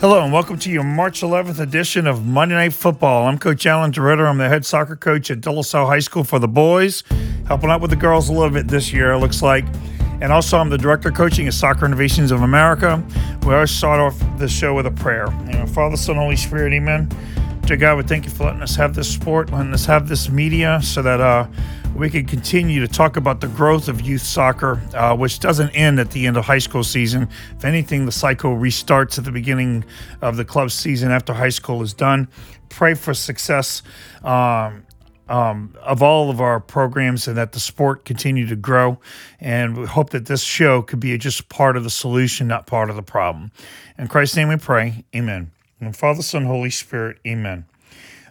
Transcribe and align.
Hello 0.00 0.22
and 0.22 0.32
welcome 0.32 0.56
to 0.60 0.70
your 0.70 0.84
March 0.84 1.22
11th 1.22 1.58
edition 1.58 2.06
of 2.06 2.24
Monday 2.24 2.54
Night 2.54 2.72
Football. 2.72 3.26
I'm 3.26 3.36
Coach 3.36 3.66
Alan 3.66 3.90
DeRitter. 3.90 4.28
I'm 4.28 4.38
the 4.38 4.48
head 4.48 4.64
soccer 4.64 4.94
coach 4.94 5.28
at 5.28 5.40
De 5.40 5.50
High 5.52 5.98
School 5.98 6.22
for 6.22 6.38
the 6.38 6.46
boys, 6.46 7.02
helping 7.48 7.68
out 7.68 7.80
with 7.80 7.90
the 7.90 7.96
girls 7.96 8.28
a 8.28 8.32
little 8.32 8.50
bit 8.50 8.68
this 8.68 8.92
year, 8.92 9.10
it 9.10 9.18
looks 9.18 9.42
like. 9.42 9.64
And 10.20 10.32
also, 10.32 10.56
I'm 10.56 10.70
the 10.70 10.78
director 10.78 11.08
of 11.08 11.16
coaching 11.16 11.48
at 11.48 11.54
Soccer 11.54 11.84
Innovations 11.84 12.30
of 12.30 12.42
America. 12.42 13.04
We 13.44 13.52
always 13.52 13.72
start 13.72 13.98
off 13.98 14.16
the 14.38 14.46
show 14.46 14.72
with 14.72 14.86
a 14.86 14.92
prayer. 14.92 15.26
You 15.46 15.54
know, 15.54 15.66
Father, 15.66 15.96
Son, 15.96 16.14
Holy 16.14 16.36
Spirit, 16.36 16.72
Amen. 16.74 17.08
Dear 17.62 17.76
God, 17.76 17.96
we 17.96 18.04
thank 18.04 18.24
you 18.24 18.30
for 18.30 18.44
letting 18.44 18.62
us 18.62 18.76
have 18.76 18.94
this 18.94 19.12
sport, 19.12 19.50
letting 19.50 19.74
us 19.74 19.84
have 19.86 20.06
this 20.06 20.28
media, 20.28 20.80
so 20.80 21.02
that 21.02 21.20
uh, 21.20 21.48
we 21.94 22.10
can 22.10 22.26
continue 22.26 22.80
to 22.80 22.88
talk 22.88 23.16
about 23.16 23.40
the 23.40 23.48
growth 23.48 23.88
of 23.88 24.00
youth 24.00 24.22
soccer, 24.22 24.80
uh, 24.94 25.16
which 25.16 25.40
doesn't 25.40 25.70
end 25.70 25.98
at 25.98 26.10
the 26.10 26.26
end 26.26 26.36
of 26.36 26.44
high 26.44 26.58
school 26.58 26.84
season. 26.84 27.28
If 27.56 27.64
anything, 27.64 28.06
the 28.06 28.12
cycle 28.12 28.56
restarts 28.56 29.18
at 29.18 29.24
the 29.24 29.32
beginning 29.32 29.84
of 30.22 30.36
the 30.36 30.44
club 30.44 30.70
season 30.70 31.10
after 31.10 31.32
high 31.32 31.48
school 31.48 31.82
is 31.82 31.92
done. 31.94 32.28
Pray 32.68 32.94
for 32.94 33.14
success. 33.14 33.82
Um, 34.22 34.84
um, 35.28 35.74
of 35.82 36.02
all 36.02 36.30
of 36.30 36.40
our 36.40 36.58
programs 36.58 37.28
and 37.28 37.36
that 37.36 37.52
the 37.52 37.60
sport 37.60 38.04
continue 38.04 38.46
to 38.46 38.56
grow. 38.56 38.98
And 39.40 39.76
we 39.76 39.86
hope 39.86 40.10
that 40.10 40.26
this 40.26 40.42
show 40.42 40.82
could 40.82 41.00
be 41.00 41.16
just 41.18 41.48
part 41.48 41.76
of 41.76 41.84
the 41.84 41.90
solution, 41.90 42.48
not 42.48 42.66
part 42.66 42.90
of 42.90 42.96
the 42.96 43.02
problem. 43.02 43.52
In 43.98 44.08
Christ's 44.08 44.36
name 44.36 44.48
we 44.48 44.56
pray. 44.56 45.04
Amen. 45.14 45.50
And 45.80 45.94
Father, 45.94 46.22
Son, 46.22 46.44
Holy 46.44 46.70
Spirit. 46.70 47.18
Amen. 47.26 47.66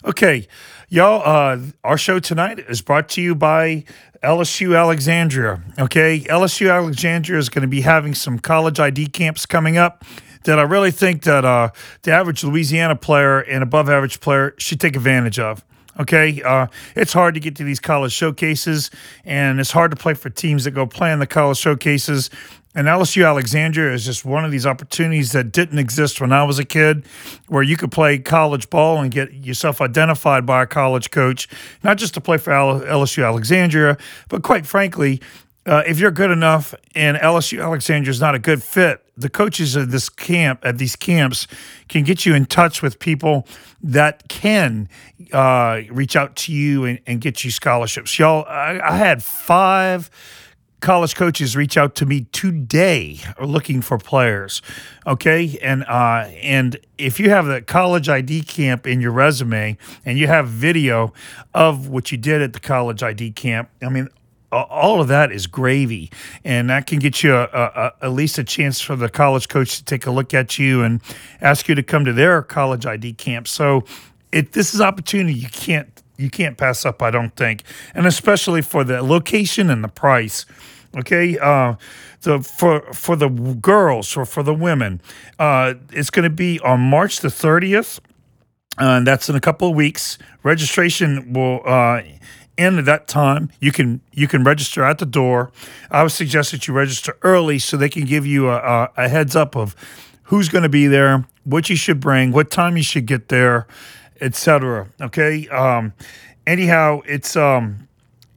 Okay, 0.05 0.47
y'all, 0.89 1.21
uh, 1.25 1.59
our 1.83 1.97
show 1.97 2.19
tonight 2.19 2.59
is 2.59 2.81
brought 2.81 3.09
to 3.09 3.21
you 3.21 3.35
by 3.35 3.83
LSU 4.23 4.77
Alexandria. 4.77 5.61
Okay, 5.77 6.21
LSU 6.21 6.71
Alexandria 6.71 7.37
is 7.39 7.49
going 7.49 7.61
to 7.61 7.67
be 7.67 7.81
having 7.81 8.15
some 8.15 8.39
college 8.39 8.79
ID 8.79 9.07
camps 9.07 9.45
coming 9.45 9.77
up 9.77 10.03
that 10.43 10.59
I 10.59 10.63
really 10.63 10.91
think 10.91 11.23
that 11.23 11.43
uh, 11.43 11.69
the 12.03 12.11
average 12.11 12.43
Louisiana 12.43 12.95
player 12.95 13.39
and 13.39 13.63
above 13.63 13.89
average 13.89 14.19
player 14.21 14.53
should 14.57 14.79
take 14.79 14.95
advantage 14.95 15.39
of. 15.39 15.63
Okay, 15.99 16.43
uh, 16.43 16.67
it's 16.95 17.11
hard 17.11 17.33
to 17.33 17.39
get 17.39 17.55
to 17.55 17.63
these 17.63 17.79
college 17.79 18.11
showcases, 18.11 18.91
and 19.25 19.59
it's 19.59 19.71
hard 19.71 19.89
to 19.91 19.97
play 19.97 20.13
for 20.13 20.29
teams 20.29 20.63
that 20.65 20.71
go 20.71 20.85
play 20.85 21.11
in 21.11 21.17
the 21.17 21.25
college 21.25 21.57
showcases. 21.57 22.29
And 22.77 22.85
LSU 22.87 23.25
Alexandria 23.25 23.91
is 23.91 24.05
just 24.05 24.23
one 24.23 24.45
of 24.45 24.51
these 24.51 24.67
opportunities 24.67 25.31
that 25.31 25.51
didn't 25.51 25.79
exist 25.79 26.21
when 26.21 26.31
I 26.31 26.43
was 26.43 26.59
a 26.59 26.63
kid, 26.63 27.07
where 27.47 27.63
you 27.63 27.75
could 27.75 27.91
play 27.91 28.19
college 28.19 28.69
ball 28.69 29.01
and 29.01 29.09
get 29.09 29.33
yourself 29.33 29.81
identified 29.81 30.45
by 30.45 30.61
a 30.61 30.67
college 30.67 31.09
coach, 31.09 31.49
not 31.83 31.97
just 31.97 32.13
to 32.13 32.21
play 32.21 32.37
for 32.37 32.51
LSU 32.51 33.25
Alexandria, 33.25 33.97
but 34.29 34.43
quite 34.43 34.67
frankly, 34.67 35.19
uh, 35.65 35.81
if 35.87 35.99
you're 35.99 36.11
good 36.11 36.29
enough 36.29 36.75
and 36.93 37.17
LSU 37.17 37.63
Alexandria 37.63 38.11
is 38.11 38.21
not 38.21 38.35
a 38.35 38.39
good 38.39 38.61
fit, 38.61 39.03
the 39.17 39.27
coaches 39.27 39.75
of 39.75 39.89
this 39.89 40.07
camp 40.07 40.59
at 40.61 40.77
these 40.77 40.95
camps 40.95 41.47
can 41.89 42.03
get 42.03 42.27
you 42.27 42.35
in 42.35 42.45
touch 42.45 42.83
with 42.83 42.99
people 42.99 43.47
that 43.81 44.29
can 44.29 44.87
uh, 45.33 45.81
reach 45.89 46.15
out 46.15 46.35
to 46.35 46.53
you 46.53 46.85
and, 46.85 46.99
and, 47.07 47.21
get 47.21 47.43
you 47.43 47.49
scholarships. 47.49 48.19
Y'all, 48.19 48.45
I, 48.47 48.79
I 48.79 48.97
had 48.97 49.23
five 49.23 50.11
college 50.79 51.15
coaches 51.15 51.55
reach 51.55 51.77
out 51.77 51.95
to 51.95 52.05
me 52.05 52.21
today 52.31 53.19
looking 53.41 53.81
for 53.81 53.97
players 53.97 54.61
okay 55.05 55.57
and 55.61 55.83
uh 55.85 56.29
and 56.41 56.77
if 56.97 57.19
you 57.19 57.29
have 57.29 57.45
the 57.47 57.61
college 57.61 58.07
id 58.07 58.43
camp 58.43 58.85
in 58.85 59.01
your 59.01 59.11
resume 59.11 59.77
and 60.05 60.19
you 60.19 60.27
have 60.27 60.47
video 60.47 61.11
of 61.53 61.89
what 61.89 62.11
you 62.11 62.17
did 62.17 62.41
at 62.41 62.53
the 62.53 62.59
college 62.59 63.01
id 63.01 63.31
camp 63.31 63.69
i 63.81 63.89
mean 63.89 64.07
all 64.51 65.01
of 65.01 65.09
that 65.09 65.31
is 65.31 65.45
gravy, 65.45 66.09
and 66.43 66.69
that 66.69 66.87
can 66.87 66.99
get 66.99 67.21
you 67.21 67.35
a, 67.35 67.43
a, 67.43 67.71
a, 67.75 67.93
at 68.03 68.11
least 68.13 68.37
a 68.37 68.43
chance 68.43 68.79
for 68.79 68.95
the 68.95 69.09
college 69.09 69.49
coach 69.49 69.77
to 69.77 69.83
take 69.83 70.05
a 70.05 70.11
look 70.11 70.33
at 70.33 70.57
you 70.57 70.83
and 70.83 71.01
ask 71.41 71.67
you 71.67 71.75
to 71.75 71.83
come 71.83 72.05
to 72.05 72.13
their 72.13 72.41
college 72.41 72.85
ID 72.85 73.13
camp. 73.13 73.47
So, 73.47 73.83
it 74.31 74.53
this 74.53 74.73
is 74.73 74.81
opportunity 74.81 75.33
you 75.33 75.49
can't 75.49 76.01
you 76.17 76.29
can't 76.29 76.57
pass 76.57 76.85
up, 76.85 77.01
I 77.01 77.11
don't 77.11 77.35
think, 77.35 77.63
and 77.93 78.05
especially 78.05 78.61
for 78.61 78.83
the 78.83 79.01
location 79.01 79.69
and 79.69 79.83
the 79.83 79.87
price. 79.87 80.45
Okay, 80.97 81.37
uh, 81.37 81.75
the 82.21 82.41
for 82.41 82.81
for 82.93 83.15
the 83.15 83.29
girls 83.29 84.17
or 84.17 84.25
for 84.25 84.43
the 84.43 84.53
women, 84.53 85.01
uh, 85.37 85.75
it's 85.91 86.09
going 86.09 86.23
to 86.23 86.29
be 86.29 86.59
on 86.61 86.79
March 86.79 87.19
the 87.19 87.29
thirtieth. 87.29 87.99
And 88.79 89.07
that's 89.07 89.27
in 89.27 89.35
a 89.35 89.41
couple 89.41 89.67
of 89.69 89.75
weeks. 89.75 90.19
Registration 90.43 91.33
will 91.33 91.61
uh, 91.65 92.03
end 92.57 92.77
at 92.77 92.85
that 92.85 93.07
time. 93.07 93.49
You 93.59 93.71
can 93.71 94.01
you 94.11 94.27
can 94.27 94.43
register 94.43 94.83
at 94.83 94.99
the 94.99 95.05
door. 95.05 95.51
I 95.89 96.03
would 96.03 96.11
suggest 96.11 96.51
that 96.51 96.67
you 96.67 96.75
register 96.75 97.17
early 97.23 97.59
so 97.59 97.75
they 97.75 97.89
can 97.89 98.05
give 98.05 98.25
you 98.25 98.49
a, 98.49 98.57
a, 98.57 98.91
a 98.97 99.09
heads 99.09 99.35
up 99.35 99.55
of 99.55 99.75
who's 100.23 100.49
going 100.49 100.63
to 100.63 100.69
be 100.69 100.87
there, 100.87 101.25
what 101.43 101.69
you 101.69 101.75
should 101.75 101.99
bring, 101.99 102.31
what 102.31 102.51
time 102.51 102.77
you 102.77 102.83
should 102.83 103.05
get 103.05 103.29
there, 103.29 103.65
etc. 104.21 104.87
Okay. 105.01 105.47
Um, 105.49 105.93
anyhow, 106.45 107.01
it's 107.05 107.35
um, 107.35 107.87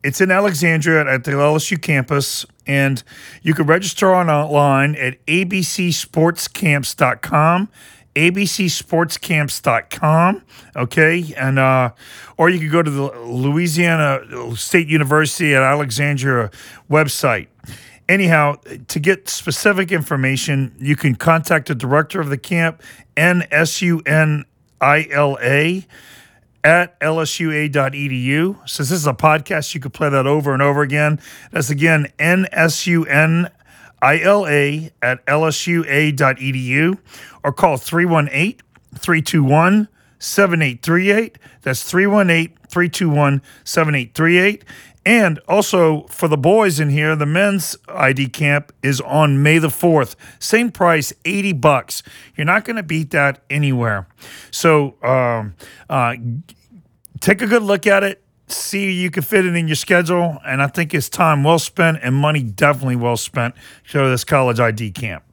it's 0.02 0.20
in 0.20 0.30
Alexandria 0.30 1.06
at 1.06 1.24
the 1.24 1.32
LSU 1.32 1.78
campus, 1.80 2.44
and 2.66 3.02
you 3.42 3.54
can 3.54 3.66
register 3.66 4.14
online 4.14 4.94
at 4.96 5.24
abcsportscamps.com 5.26 7.68
abcsportscamps.com. 8.16 10.42
Okay. 10.76 11.34
And, 11.36 11.58
uh, 11.58 11.90
or 12.36 12.50
you 12.50 12.58
can 12.58 12.70
go 12.70 12.82
to 12.82 12.90
the 12.90 13.10
Louisiana 13.20 14.20
State 14.56 14.88
University 14.88 15.54
at 15.54 15.62
Alexandria 15.62 16.50
website. 16.90 17.46
Anyhow, 18.08 18.56
to 18.88 18.98
get 18.98 19.28
specific 19.28 19.92
information, 19.92 20.74
you 20.80 20.96
can 20.96 21.14
contact 21.14 21.68
the 21.68 21.76
director 21.76 22.20
of 22.20 22.28
the 22.28 22.38
camp, 22.38 22.82
NSUNILA 24.80 25.86
at 26.62 27.00
lsua.edu. 27.00 28.68
Since 28.68 28.88
this 28.90 28.98
is 28.98 29.06
a 29.06 29.14
podcast, 29.14 29.74
you 29.74 29.80
could 29.80 29.92
play 29.92 30.08
that 30.08 30.26
over 30.26 30.52
and 30.52 30.62
over 30.62 30.82
again. 30.82 31.20
That's 31.52 31.70
again 31.70 32.08
NSUN 32.18 33.50
ILA 34.02 34.90
at 35.02 35.24
lsua.edu 35.26 36.98
or 37.44 37.52
call 37.52 37.76
318 37.76 38.60
321 38.98 39.88
7838. 40.18 41.38
That's 41.62 41.82
318 41.82 42.56
321 42.68 43.42
7838. 43.64 44.64
And 45.06 45.38
also 45.48 46.02
for 46.08 46.28
the 46.28 46.36
boys 46.36 46.78
in 46.78 46.90
here, 46.90 47.16
the 47.16 47.26
men's 47.26 47.76
ID 47.88 48.28
camp 48.28 48.72
is 48.82 49.00
on 49.00 49.42
May 49.42 49.58
the 49.58 49.68
4th. 49.68 50.14
Same 50.38 50.70
price, 50.70 51.12
80 51.24 51.54
bucks. 51.54 52.02
You're 52.36 52.44
not 52.44 52.64
going 52.64 52.76
to 52.76 52.82
beat 52.82 53.10
that 53.10 53.42
anywhere. 53.48 54.06
So 54.50 55.02
um, 55.02 55.54
uh, 55.88 56.16
take 57.20 57.40
a 57.40 57.46
good 57.46 57.62
look 57.62 57.86
at 57.86 58.04
it 58.04 58.22
see 58.52 58.90
you 58.90 59.10
can 59.10 59.22
fit 59.22 59.46
it 59.46 59.54
in 59.54 59.68
your 59.68 59.76
schedule. 59.76 60.38
And 60.44 60.62
I 60.62 60.66
think 60.66 60.94
it's 60.94 61.08
time 61.08 61.44
well 61.44 61.58
spent 61.58 61.98
and 62.02 62.14
money 62.14 62.42
definitely 62.42 62.96
well 62.96 63.16
spent 63.16 63.54
to 63.90 64.08
this 64.08 64.24
college 64.24 64.60
ID 64.60 64.92
camp. 64.92 65.24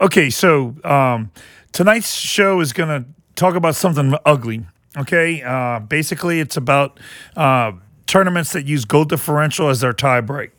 Okay, 0.00 0.30
so 0.30 0.74
um, 0.84 1.30
tonight's 1.72 2.14
show 2.14 2.60
is 2.60 2.72
going 2.72 2.88
to 2.88 3.08
talk 3.34 3.54
about 3.54 3.76
something 3.76 4.14
ugly. 4.24 4.66
Okay, 4.96 5.42
uh, 5.42 5.78
basically, 5.80 6.40
it's 6.40 6.56
about 6.56 7.00
uh, 7.36 7.72
tournaments 8.12 8.52
that 8.52 8.66
use 8.66 8.84
goal 8.84 9.06
differential 9.06 9.70
as 9.70 9.80
their 9.80 9.94
tiebreak. 9.94 10.50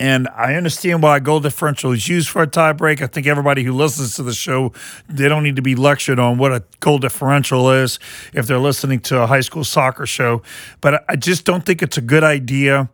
And 0.00 0.26
I 0.34 0.54
understand 0.54 1.02
why 1.02 1.18
goal 1.18 1.38
differential 1.38 1.92
is 1.92 2.08
used 2.08 2.30
for 2.30 2.40
a 2.40 2.46
tiebreak. 2.46 3.02
I 3.02 3.08
think 3.08 3.26
everybody 3.26 3.62
who 3.62 3.74
listens 3.74 4.14
to 4.16 4.22
the 4.22 4.32
show, 4.32 4.72
they 5.06 5.28
don't 5.28 5.42
need 5.42 5.56
to 5.56 5.62
be 5.62 5.74
lectured 5.74 6.18
on 6.18 6.38
what 6.38 6.52
a 6.52 6.64
goal 6.80 6.96
differential 6.96 7.70
is 7.70 7.98
if 8.32 8.46
they're 8.46 8.58
listening 8.58 9.00
to 9.00 9.20
a 9.20 9.26
high 9.26 9.42
school 9.42 9.64
soccer 9.64 10.06
show. 10.06 10.40
But 10.80 11.04
I 11.10 11.16
just 11.16 11.44
don't 11.44 11.66
think 11.66 11.82
it's 11.82 11.98
a 11.98 12.00
good 12.00 12.24
idea 12.24 12.88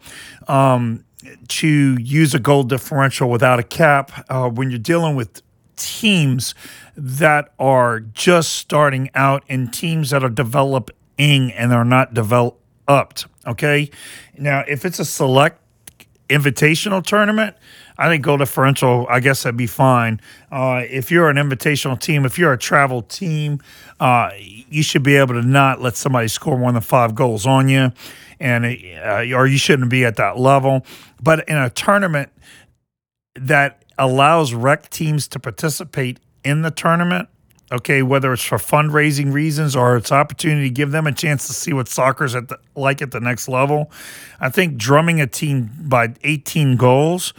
um, 0.49 1.05
to 1.47 1.97
use 2.01 2.35
a 2.35 2.41
goal 2.41 2.65
differential 2.65 3.31
without 3.31 3.61
a 3.61 3.63
cap 3.63 4.27
uh, 4.29 4.51
when 4.51 4.71
you're 4.71 4.81
dealing 4.81 5.15
with 5.15 5.41
teams 5.77 6.57
that 6.97 7.53
are 7.61 8.01
just 8.01 8.57
starting 8.57 9.09
out 9.15 9.45
and 9.49 9.73
teams 9.73 10.11
that 10.11 10.25
are 10.25 10.29
developing 10.29 11.53
and 11.53 11.73
are 11.73 11.85
not 11.85 12.13
developed. 12.87 13.27
Okay. 13.47 13.91
Now, 14.39 14.65
if 14.67 14.85
it's 14.85 14.99
a 14.99 15.05
select 15.05 15.59
invitational 16.29 17.05
tournament, 17.05 17.57
I 17.99 18.09
think 18.09 18.25
goal 18.25 18.39
differential, 18.39 19.07
I 19.09 19.21
guess 19.21 19.43
that'd 19.43 19.57
be 19.57 19.67
fine. 19.67 20.21
Uh, 20.51 20.83
if 20.89 21.11
you're 21.11 21.29
an 21.29 21.37
invitational 21.37 21.99
team, 22.01 22.25
if 22.25 22.39
you're 22.39 22.53
a 22.53 22.59
travel 22.59 23.03
team, 23.03 23.61
uh, 24.01 24.31
you 24.39 24.83
should 24.83 25.03
be 25.03 25.17
able 25.17 25.35
to 25.35 25.43
not 25.43 25.81
let 25.81 25.97
somebody 25.97 26.29
score 26.29 26.59
more 26.59 26.73
than 26.73 26.81
five 26.81 27.15
goals 27.15 27.47
on 27.47 27.69
you, 27.69 27.93
and 28.41 28.65
uh, 28.65 29.37
or 29.37 29.47
you 29.47 29.59
shouldn't 29.59 29.91
be 29.91 30.05
at 30.05 30.17
that 30.17 30.39
level. 30.39 30.87
But 31.23 31.49
in 31.49 31.57
a 31.57 31.71
tournament 31.71 32.31
that 33.35 33.85
allows 33.99 34.55
rec 34.55 34.89
teams 34.89 35.29
to 35.29 35.39
participate 35.39 36.19
in 36.45 36.63
the 36.63 36.71
tournament, 36.71 37.29
okay, 37.73 38.03
whether 38.03 38.33
it's 38.33 38.45
for 38.45 38.59
fundraising 38.59 39.33
reasons 39.33 39.75
or 39.75 39.97
it's 39.97 40.13
opportunity 40.13 40.69
to 40.69 40.75
give 40.75 40.91
them 40.91 41.07
a 41.07 41.13
chance 41.13 41.47
to 41.47 41.53
see 41.53 41.73
what 41.73 41.89
soccer's 41.89 42.35
at 42.35 42.49
the, 42.49 42.59
like 42.77 43.03
at 43.03 43.11
the 43.11 43.21
next 43.21 43.49
level. 43.49 43.91
I 44.39 44.51
think 44.51 44.77
drumming 44.77 45.21
a 45.21 45.27
team 45.27 45.71
by 45.79 46.15
18 46.23 46.77
goals, 46.77 47.33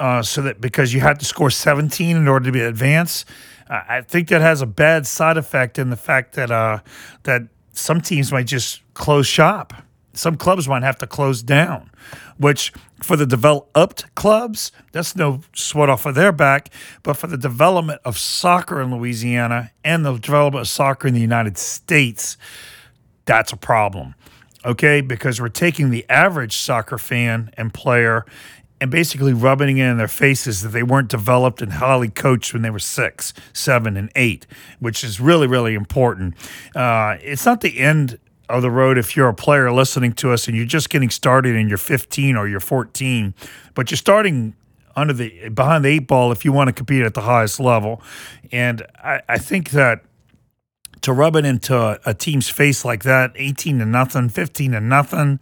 uh, 0.00 0.22
so 0.22 0.42
that 0.42 0.60
because 0.60 0.92
you 0.92 1.00
had 1.00 1.20
to 1.20 1.26
score 1.26 1.50
17 1.50 2.16
in 2.16 2.26
order 2.26 2.46
to 2.46 2.52
be 2.52 2.60
advanced, 2.60 3.26
I 3.68 4.02
think 4.02 4.28
that 4.28 4.40
has 4.40 4.62
a 4.62 4.66
bad 4.66 5.06
side 5.06 5.36
effect 5.36 5.78
in 5.78 5.90
the 5.90 5.96
fact 5.96 6.34
that 6.34 6.50
uh, 6.50 6.80
that 7.24 7.42
some 7.72 8.00
teams 8.00 8.30
might 8.32 8.46
just 8.46 8.80
close 8.94 9.26
shop. 9.26 9.74
Some 10.16 10.36
clubs 10.36 10.66
might 10.68 10.82
have 10.82 10.98
to 10.98 11.06
close 11.06 11.42
down, 11.42 11.90
which 12.38 12.72
for 13.02 13.16
the 13.16 13.26
developed 13.26 14.14
clubs, 14.14 14.72
that's 14.92 15.14
no 15.14 15.40
sweat 15.54 15.88
off 15.88 16.06
of 16.06 16.14
their 16.14 16.32
back. 16.32 16.70
But 17.02 17.14
for 17.16 17.26
the 17.26 17.36
development 17.36 18.00
of 18.04 18.18
soccer 18.18 18.80
in 18.80 18.94
Louisiana 18.94 19.72
and 19.84 20.04
the 20.04 20.16
development 20.16 20.62
of 20.62 20.68
soccer 20.68 21.08
in 21.08 21.14
the 21.14 21.20
United 21.20 21.58
States, 21.58 22.36
that's 23.26 23.52
a 23.52 23.56
problem. 23.56 24.14
Okay, 24.64 25.00
because 25.00 25.40
we're 25.40 25.48
taking 25.48 25.90
the 25.90 26.04
average 26.08 26.56
soccer 26.56 26.98
fan 26.98 27.50
and 27.56 27.72
player 27.72 28.24
and 28.80 28.90
basically 28.90 29.32
rubbing 29.32 29.78
it 29.78 29.86
in 29.86 29.96
their 29.96 30.08
faces 30.08 30.62
that 30.62 30.70
they 30.70 30.82
weren't 30.82 31.08
developed 31.08 31.62
and 31.62 31.74
highly 31.74 32.08
coached 32.08 32.52
when 32.52 32.62
they 32.62 32.70
were 32.70 32.78
six, 32.78 33.32
seven, 33.52 33.96
and 33.96 34.10
eight, 34.14 34.46
which 34.80 35.02
is 35.02 35.20
really, 35.20 35.46
really 35.46 35.74
important. 35.74 36.34
Uh, 36.74 37.16
it's 37.20 37.46
not 37.46 37.60
the 37.60 37.78
end 37.78 38.18
of 38.48 38.62
the 38.62 38.70
road 38.70 38.98
if 38.98 39.16
you're 39.16 39.28
a 39.28 39.34
player 39.34 39.72
listening 39.72 40.12
to 40.14 40.32
us 40.32 40.46
and 40.46 40.56
you're 40.56 40.66
just 40.66 40.90
getting 40.90 41.10
started 41.10 41.56
and 41.56 41.68
you're 41.68 41.78
15 41.78 42.36
or 42.36 42.48
you're 42.48 42.60
14, 42.60 43.34
but 43.74 43.90
you're 43.90 43.96
starting 43.96 44.54
under 44.94 45.12
the 45.12 45.48
behind 45.50 45.84
the 45.84 45.88
eight 45.88 46.06
ball 46.06 46.32
if 46.32 46.44
you 46.44 46.52
want 46.52 46.68
to 46.68 46.72
compete 46.72 47.02
at 47.02 47.14
the 47.14 47.22
highest 47.22 47.60
level. 47.60 48.00
And 48.50 48.82
I, 48.96 49.20
I 49.28 49.38
think 49.38 49.70
that 49.70 50.02
to 51.02 51.12
rub 51.12 51.36
it 51.36 51.44
into 51.44 51.76
a, 51.76 51.98
a, 52.06 52.14
team's 52.14 52.48
face 52.48 52.84
like 52.84 53.02
that, 53.04 53.32
18 53.36 53.78
to 53.78 53.84
nothing, 53.84 54.28
15 54.28 54.72
to 54.72 54.80
nothing, 54.80 55.38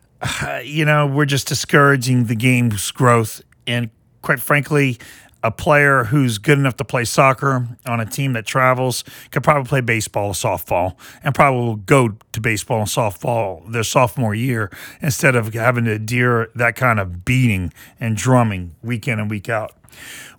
you 0.64 0.84
know, 0.84 1.06
we're 1.06 1.26
just 1.26 1.46
discouraging 1.46 2.24
the 2.24 2.34
game's 2.34 2.90
growth. 2.90 3.42
And 3.66 3.90
quite 4.22 4.40
frankly, 4.40 4.98
a 5.42 5.50
player 5.50 6.04
who's 6.04 6.38
good 6.38 6.58
enough 6.58 6.76
to 6.76 6.84
play 6.84 7.04
soccer 7.04 7.68
on 7.86 8.00
a 8.00 8.06
team 8.06 8.32
that 8.32 8.44
travels 8.44 9.04
could 9.30 9.42
probably 9.42 9.68
play 9.68 9.80
baseball 9.80 10.32
softball 10.32 10.96
and 11.22 11.34
probably 11.34 11.60
will 11.60 11.76
go 11.76 12.16
to 12.32 12.40
baseball 12.40 12.80
and 12.80 12.88
softball 12.88 13.70
their 13.70 13.84
sophomore 13.84 14.34
year 14.34 14.70
instead 15.00 15.36
of 15.36 15.54
having 15.54 15.84
to 15.84 15.92
endure 15.92 16.48
that 16.54 16.74
kind 16.74 16.98
of 16.98 17.24
beating 17.24 17.72
and 18.00 18.16
drumming 18.16 18.74
week 18.82 19.06
in 19.06 19.20
and 19.20 19.30
week 19.30 19.48
out. 19.48 19.74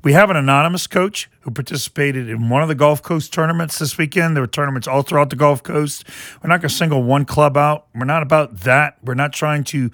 We 0.03 0.13
have 0.13 0.29
an 0.29 0.37
anonymous 0.37 0.87
coach 0.87 1.29
who 1.49 1.53
participated 1.53 2.29
in 2.29 2.47
one 2.49 2.61
of 2.61 2.67
the 2.67 2.75
Gulf 2.75 3.01
Coast 3.01 3.33
tournaments 3.33 3.79
this 3.79 3.97
weekend. 3.97 4.35
There 4.35 4.43
were 4.43 4.47
tournaments 4.47 4.87
all 4.87 5.01
throughout 5.01 5.31
the 5.31 5.35
Gulf 5.35 5.63
Coast. 5.63 6.03
We're 6.43 6.49
not 6.49 6.61
going 6.61 6.69
to 6.69 6.75
single 6.75 7.01
one 7.01 7.25
club 7.25 7.57
out. 7.57 7.87
We're 7.95 8.05
not 8.05 8.21
about 8.21 8.59
that. 8.61 8.97
We're 9.03 9.15
not 9.15 9.33
trying 9.33 9.63
to 9.65 9.89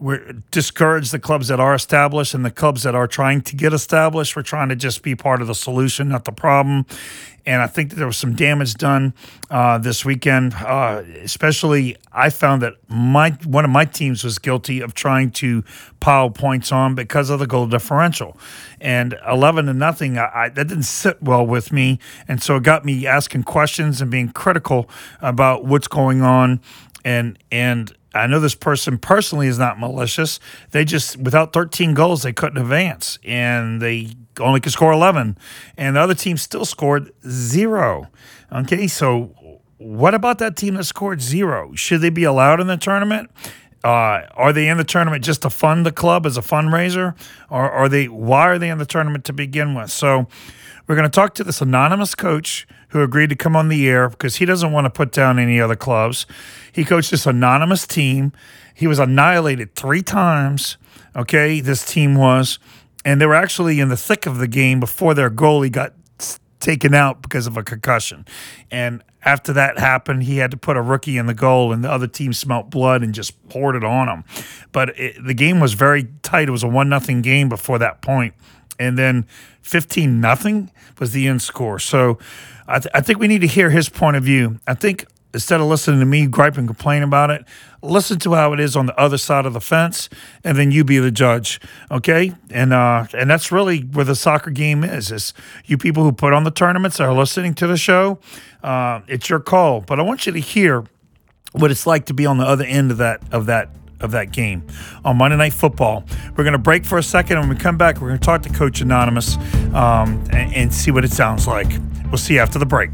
we're, 0.00 0.32
discourage 0.50 1.10
the 1.12 1.20
clubs 1.20 1.48
that 1.48 1.60
are 1.60 1.74
established 1.74 2.34
and 2.34 2.44
the 2.44 2.50
clubs 2.50 2.82
that 2.82 2.94
are 2.96 3.06
trying 3.06 3.42
to 3.42 3.54
get 3.54 3.72
established. 3.72 4.34
We're 4.34 4.42
trying 4.42 4.68
to 4.70 4.76
just 4.76 5.02
be 5.02 5.14
part 5.14 5.40
of 5.40 5.46
the 5.46 5.54
solution, 5.54 6.08
not 6.08 6.24
the 6.24 6.32
problem 6.32 6.86
and 7.46 7.62
I 7.62 7.68
think 7.68 7.90
that 7.90 7.96
there 7.96 8.06
was 8.06 8.16
some 8.16 8.34
damage 8.34 8.74
done 8.74 9.14
uh, 9.50 9.78
this 9.78 10.04
weekend. 10.04 10.52
Uh, 10.54 11.04
especially, 11.22 11.96
I 12.12 12.30
found 12.30 12.62
that 12.62 12.74
my 12.88 13.30
one 13.44 13.64
of 13.64 13.70
my 13.70 13.84
teams 13.84 14.24
was 14.24 14.38
guilty 14.40 14.80
of 14.80 14.94
trying 14.94 15.30
to 15.32 15.62
pile 16.00 16.28
points 16.28 16.72
on 16.72 16.96
because 16.96 17.30
of 17.30 17.38
the 17.38 17.46
goal 17.46 17.68
differential, 17.68 18.36
and 18.80 19.16
eleven 19.26 19.66
to 19.66 19.74
nothing. 19.74 20.18
I, 20.18 20.30
I, 20.34 20.48
that 20.48 20.66
didn't 20.66 20.82
sit 20.96 21.22
well 21.22 21.46
with 21.46 21.72
me, 21.72 21.98
and 22.26 22.42
so 22.42 22.56
it 22.56 22.62
got 22.62 22.84
me 22.84 23.06
asking 23.06 23.44
questions 23.44 24.00
and 24.00 24.10
being 24.10 24.30
critical 24.30 24.88
about 25.20 25.64
what's 25.64 25.88
going 25.88 26.22
on, 26.22 26.60
and 27.04 27.38
and 27.50 27.94
I 28.16 28.26
know 28.26 28.40
this 28.40 28.54
person 28.54 28.98
personally 28.98 29.46
is 29.46 29.58
not 29.58 29.78
malicious. 29.78 30.40
They 30.70 30.84
just, 30.84 31.18
without 31.18 31.52
13 31.52 31.94
goals, 31.94 32.22
they 32.22 32.32
couldn't 32.32 32.58
advance 32.58 33.18
and 33.24 33.80
they 33.80 34.12
only 34.40 34.60
could 34.60 34.72
score 34.72 34.92
11. 34.92 35.36
And 35.76 35.96
the 35.96 36.00
other 36.00 36.14
team 36.14 36.36
still 36.36 36.64
scored 36.64 37.12
zero. 37.28 38.08
Okay, 38.50 38.86
so 38.86 39.34
what 39.78 40.14
about 40.14 40.38
that 40.38 40.56
team 40.56 40.74
that 40.74 40.84
scored 40.84 41.20
zero? 41.20 41.74
Should 41.74 42.00
they 42.00 42.10
be 42.10 42.24
allowed 42.24 42.60
in 42.60 42.66
the 42.66 42.76
tournament? 42.76 43.30
Uh, 43.84 44.26
are 44.34 44.52
they 44.52 44.68
in 44.68 44.78
the 44.78 44.84
tournament 44.84 45.22
just 45.22 45.42
to 45.42 45.50
fund 45.50 45.84
the 45.84 45.92
club 45.92 46.26
as 46.26 46.36
a 46.36 46.40
fundraiser? 46.40 47.14
Or 47.50 47.70
are 47.70 47.88
they, 47.88 48.08
why 48.08 48.48
are 48.48 48.58
they 48.58 48.70
in 48.70 48.78
the 48.78 48.86
tournament 48.86 49.24
to 49.26 49.32
begin 49.32 49.74
with? 49.74 49.90
So, 49.90 50.26
we're 50.86 50.94
going 50.96 51.08
to 51.08 51.14
talk 51.14 51.34
to 51.34 51.44
this 51.44 51.60
anonymous 51.60 52.14
coach 52.14 52.66
who 52.88 53.02
agreed 53.02 53.30
to 53.30 53.36
come 53.36 53.56
on 53.56 53.68
the 53.68 53.88
air 53.88 54.08
because 54.08 54.36
he 54.36 54.44
doesn't 54.44 54.72
want 54.72 54.84
to 54.84 54.90
put 54.90 55.12
down 55.12 55.38
any 55.38 55.60
other 55.60 55.76
clubs. 55.76 56.26
He 56.72 56.84
coached 56.84 57.10
this 57.10 57.26
anonymous 57.26 57.86
team. 57.86 58.32
He 58.74 58.86
was 58.86 58.98
annihilated 58.98 59.74
three 59.74 60.02
times. 60.02 60.76
Okay, 61.14 61.60
this 61.60 61.84
team 61.84 62.14
was, 62.14 62.58
and 63.04 63.20
they 63.20 63.26
were 63.26 63.34
actually 63.34 63.80
in 63.80 63.88
the 63.88 63.96
thick 63.96 64.26
of 64.26 64.38
the 64.38 64.46
game 64.46 64.80
before 64.80 65.14
their 65.14 65.30
goalie 65.30 65.72
got 65.72 65.94
taken 66.60 66.94
out 66.94 67.22
because 67.22 67.46
of 67.46 67.56
a 67.56 67.62
concussion. 67.62 68.26
And 68.70 69.02
after 69.24 69.52
that 69.54 69.78
happened, 69.78 70.24
he 70.24 70.38
had 70.38 70.50
to 70.50 70.56
put 70.56 70.76
a 70.76 70.82
rookie 70.82 71.16
in 71.16 71.26
the 71.26 71.34
goal, 71.34 71.72
and 71.72 71.82
the 71.82 71.90
other 71.90 72.06
team 72.06 72.32
smelt 72.32 72.70
blood 72.70 73.02
and 73.02 73.14
just 73.14 73.48
poured 73.48 73.76
it 73.76 73.84
on 73.84 74.08
him. 74.08 74.24
But 74.72 74.98
it, 74.98 75.24
the 75.24 75.34
game 75.34 75.58
was 75.58 75.74
very 75.74 76.08
tight. 76.22 76.48
It 76.48 76.52
was 76.52 76.62
a 76.62 76.68
one 76.68 76.88
nothing 76.88 77.22
game 77.22 77.48
before 77.48 77.78
that 77.78 78.02
point, 78.02 78.34
and 78.78 78.98
then 78.98 79.26
15 79.62 80.20
nothing 80.20 80.70
was 80.98 81.12
the 81.12 81.26
end 81.26 81.42
score. 81.42 81.78
So 81.78 82.18
I, 82.66 82.78
th- 82.78 82.90
I 82.94 83.00
think 83.00 83.18
we 83.18 83.28
need 83.28 83.40
to 83.40 83.46
hear 83.46 83.70
his 83.70 83.88
point 83.88 84.16
of 84.16 84.24
view. 84.24 84.60
I 84.66 84.74
think 84.74 85.06
instead 85.34 85.60
of 85.60 85.66
listening 85.66 86.00
to 86.00 86.06
me 86.06 86.26
gripe 86.26 86.56
and 86.56 86.66
complain 86.66 87.02
about 87.02 87.30
it, 87.30 87.44
listen 87.82 88.18
to 88.20 88.34
how 88.34 88.52
it 88.52 88.60
is 88.60 88.74
on 88.74 88.86
the 88.86 88.98
other 88.98 89.18
side 89.18 89.44
of 89.44 89.52
the 89.52 89.60
fence, 89.60 90.08
and 90.42 90.56
then 90.56 90.70
you 90.70 90.82
be 90.82 90.98
the 90.98 91.10
judge, 91.10 91.60
okay? 91.90 92.32
And 92.50 92.72
uh, 92.72 93.06
and 93.12 93.28
that's 93.30 93.52
really 93.52 93.80
where 93.80 94.04
the 94.04 94.14
soccer 94.14 94.50
game 94.50 94.82
is. 94.82 95.12
Is 95.12 95.34
you 95.66 95.76
people 95.76 96.02
who 96.02 96.12
put 96.12 96.32
on 96.32 96.44
the 96.44 96.50
tournaments 96.50 97.00
are 97.00 97.12
listening 97.12 97.54
to 97.56 97.66
the 97.66 97.76
show. 97.76 98.18
Uh, 98.62 99.00
it's 99.06 99.28
your 99.28 99.40
call, 99.40 99.80
but 99.80 100.00
I 100.00 100.02
want 100.02 100.26
you 100.26 100.32
to 100.32 100.40
hear 100.40 100.84
what 101.52 101.70
it's 101.70 101.86
like 101.86 102.06
to 102.06 102.14
be 102.14 102.26
on 102.26 102.38
the 102.38 102.46
other 102.46 102.64
end 102.64 102.90
of 102.90 102.98
that 102.98 103.20
of 103.30 103.46
that 103.46 103.70
of 104.00 104.10
that 104.12 104.32
game 104.32 104.66
on 105.04 105.16
Monday 105.16 105.36
Night 105.36 105.52
Football. 105.52 106.04
We're 106.36 106.44
going 106.44 106.52
to 106.52 106.58
break 106.58 106.84
for 106.84 106.98
a 106.98 107.02
second. 107.02 107.38
When 107.40 107.48
we 107.48 107.56
come 107.56 107.76
back, 107.76 108.00
we're 108.00 108.08
going 108.08 108.20
to 108.20 108.24
talk 108.24 108.42
to 108.42 108.50
Coach 108.50 108.80
Anonymous 108.80 109.36
um, 109.74 110.22
and, 110.30 110.54
and 110.54 110.74
see 110.74 110.90
what 110.90 111.04
it 111.04 111.12
sounds 111.12 111.46
like. 111.46 111.68
We'll 112.06 112.18
see 112.18 112.34
you 112.34 112.40
after 112.40 112.58
the 112.58 112.66
break. 112.66 112.90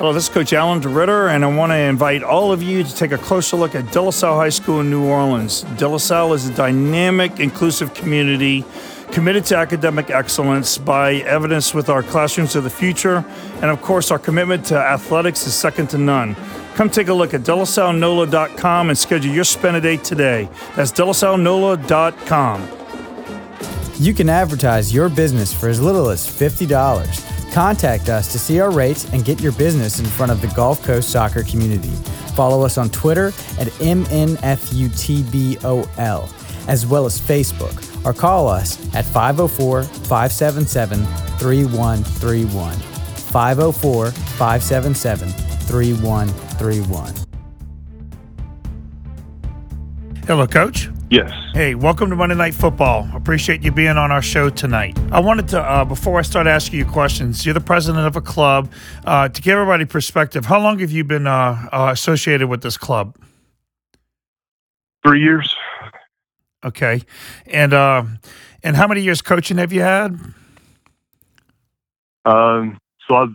Hello, 0.00 0.14
this 0.14 0.22
is 0.22 0.28
Coach 0.30 0.54
Alan 0.54 0.80
DeRitter, 0.80 1.28
and 1.28 1.44
I 1.44 1.54
want 1.54 1.72
to 1.72 1.76
invite 1.76 2.22
all 2.22 2.52
of 2.52 2.62
you 2.62 2.82
to 2.82 2.96
take 2.96 3.12
a 3.12 3.18
closer 3.18 3.58
look 3.58 3.74
at 3.74 3.92
De 3.92 4.00
La 4.00 4.10
Salle 4.10 4.34
High 4.34 4.48
School 4.48 4.80
in 4.80 4.88
New 4.88 5.04
Orleans. 5.04 5.60
De 5.76 5.86
La 5.86 5.98
Salle 5.98 6.32
is 6.32 6.48
a 6.48 6.54
dynamic, 6.54 7.38
inclusive 7.38 7.92
community 7.92 8.64
committed 9.12 9.44
to 9.46 9.56
academic 9.56 10.10
excellence 10.10 10.78
by 10.78 11.14
evidence 11.14 11.74
with 11.74 11.88
our 11.88 12.02
classrooms 12.02 12.56
of 12.56 12.64
the 12.64 12.70
future. 12.70 13.24
And 13.56 13.64
of 13.64 13.82
course, 13.82 14.10
our 14.10 14.18
commitment 14.18 14.64
to 14.66 14.76
athletics 14.76 15.46
is 15.46 15.54
second 15.54 15.88
to 15.90 15.98
none. 15.98 16.36
Come 16.74 16.88
take 16.90 17.08
a 17.08 17.14
look 17.14 17.34
at 17.34 17.42
delasallenola.com 17.42 18.88
and 18.88 18.98
schedule 18.98 19.32
your 19.32 19.44
spend 19.44 19.76
a 19.76 19.80
day 19.80 19.96
today. 19.96 20.48
That's 20.76 20.92
delasallenola.com. 20.92 22.68
You 23.96 24.14
can 24.14 24.28
advertise 24.30 24.94
your 24.94 25.08
business 25.08 25.52
for 25.52 25.68
as 25.68 25.80
little 25.80 26.08
as 26.08 26.26
$50. 26.26 27.52
Contact 27.52 28.08
us 28.08 28.30
to 28.32 28.38
see 28.38 28.60
our 28.60 28.70
rates 28.70 29.12
and 29.12 29.24
get 29.24 29.40
your 29.40 29.52
business 29.52 29.98
in 29.98 30.06
front 30.06 30.32
of 30.32 30.40
the 30.40 30.46
Gulf 30.48 30.82
Coast 30.82 31.10
soccer 31.10 31.42
community. 31.42 31.90
Follow 32.34 32.64
us 32.64 32.78
on 32.78 32.88
Twitter 32.90 33.26
at 33.58 33.66
MNFUTBOL, 33.80 34.28
as 36.68 36.86
well 36.86 37.04
as 37.04 37.20
Facebook 37.20 37.89
or 38.04 38.12
call 38.12 38.48
us 38.48 38.78
at 38.94 39.04
504 39.04 39.82
577 39.82 41.04
3131. 41.38 42.74
504 42.74 44.10
577 44.10 45.28
3131. 45.28 47.14
Hello, 50.26 50.46
Coach. 50.46 50.90
Yes. 51.10 51.32
Hey, 51.54 51.74
welcome 51.74 52.08
to 52.10 52.14
Monday 52.14 52.36
Night 52.36 52.54
Football. 52.54 53.08
Appreciate 53.14 53.64
you 53.64 53.72
being 53.72 53.96
on 53.96 54.12
our 54.12 54.22
show 54.22 54.48
tonight. 54.48 54.96
I 55.10 55.18
wanted 55.18 55.48
to, 55.48 55.60
uh, 55.60 55.84
before 55.84 56.20
I 56.20 56.22
start 56.22 56.46
asking 56.46 56.78
you 56.78 56.84
questions, 56.84 57.44
you're 57.44 57.52
the 57.52 57.60
president 57.60 58.06
of 58.06 58.14
a 58.14 58.20
club. 58.20 58.70
Uh, 59.04 59.28
to 59.28 59.42
give 59.42 59.54
everybody 59.54 59.86
perspective, 59.86 60.46
how 60.46 60.60
long 60.60 60.78
have 60.78 60.92
you 60.92 61.02
been 61.02 61.26
uh, 61.26 61.68
uh 61.72 61.88
associated 61.92 62.48
with 62.48 62.62
this 62.62 62.76
club? 62.76 63.16
Three 65.04 65.20
years. 65.20 65.52
Okay, 66.64 67.02
and 67.46 67.72
uh, 67.72 68.04
and 68.62 68.76
how 68.76 68.86
many 68.86 69.00
years 69.00 69.22
coaching 69.22 69.58
have 69.58 69.72
you 69.72 69.80
had? 69.80 70.18
Um, 72.24 72.78
so 73.08 73.16
I've 73.16 73.34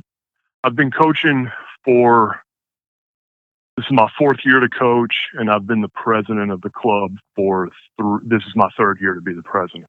I've 0.63 0.75
been 0.75 0.91
coaching 0.91 1.51
for 1.83 2.41
this 3.77 3.85
is 3.87 3.91
my 3.91 4.07
fourth 4.17 4.37
year 4.45 4.59
to 4.59 4.69
coach, 4.69 5.29
and 5.33 5.49
I've 5.49 5.67
been 5.67 5.81
the 5.81 5.89
president 5.89 6.51
of 6.51 6.61
the 6.61 6.69
club 6.69 7.17
for 7.35 7.69
th- 7.99 8.21
this 8.23 8.43
is 8.47 8.55
my 8.55 8.69
third 8.77 8.99
year 9.01 9.13
to 9.13 9.21
be 9.21 9.33
the 9.33 9.43
president. 9.43 9.87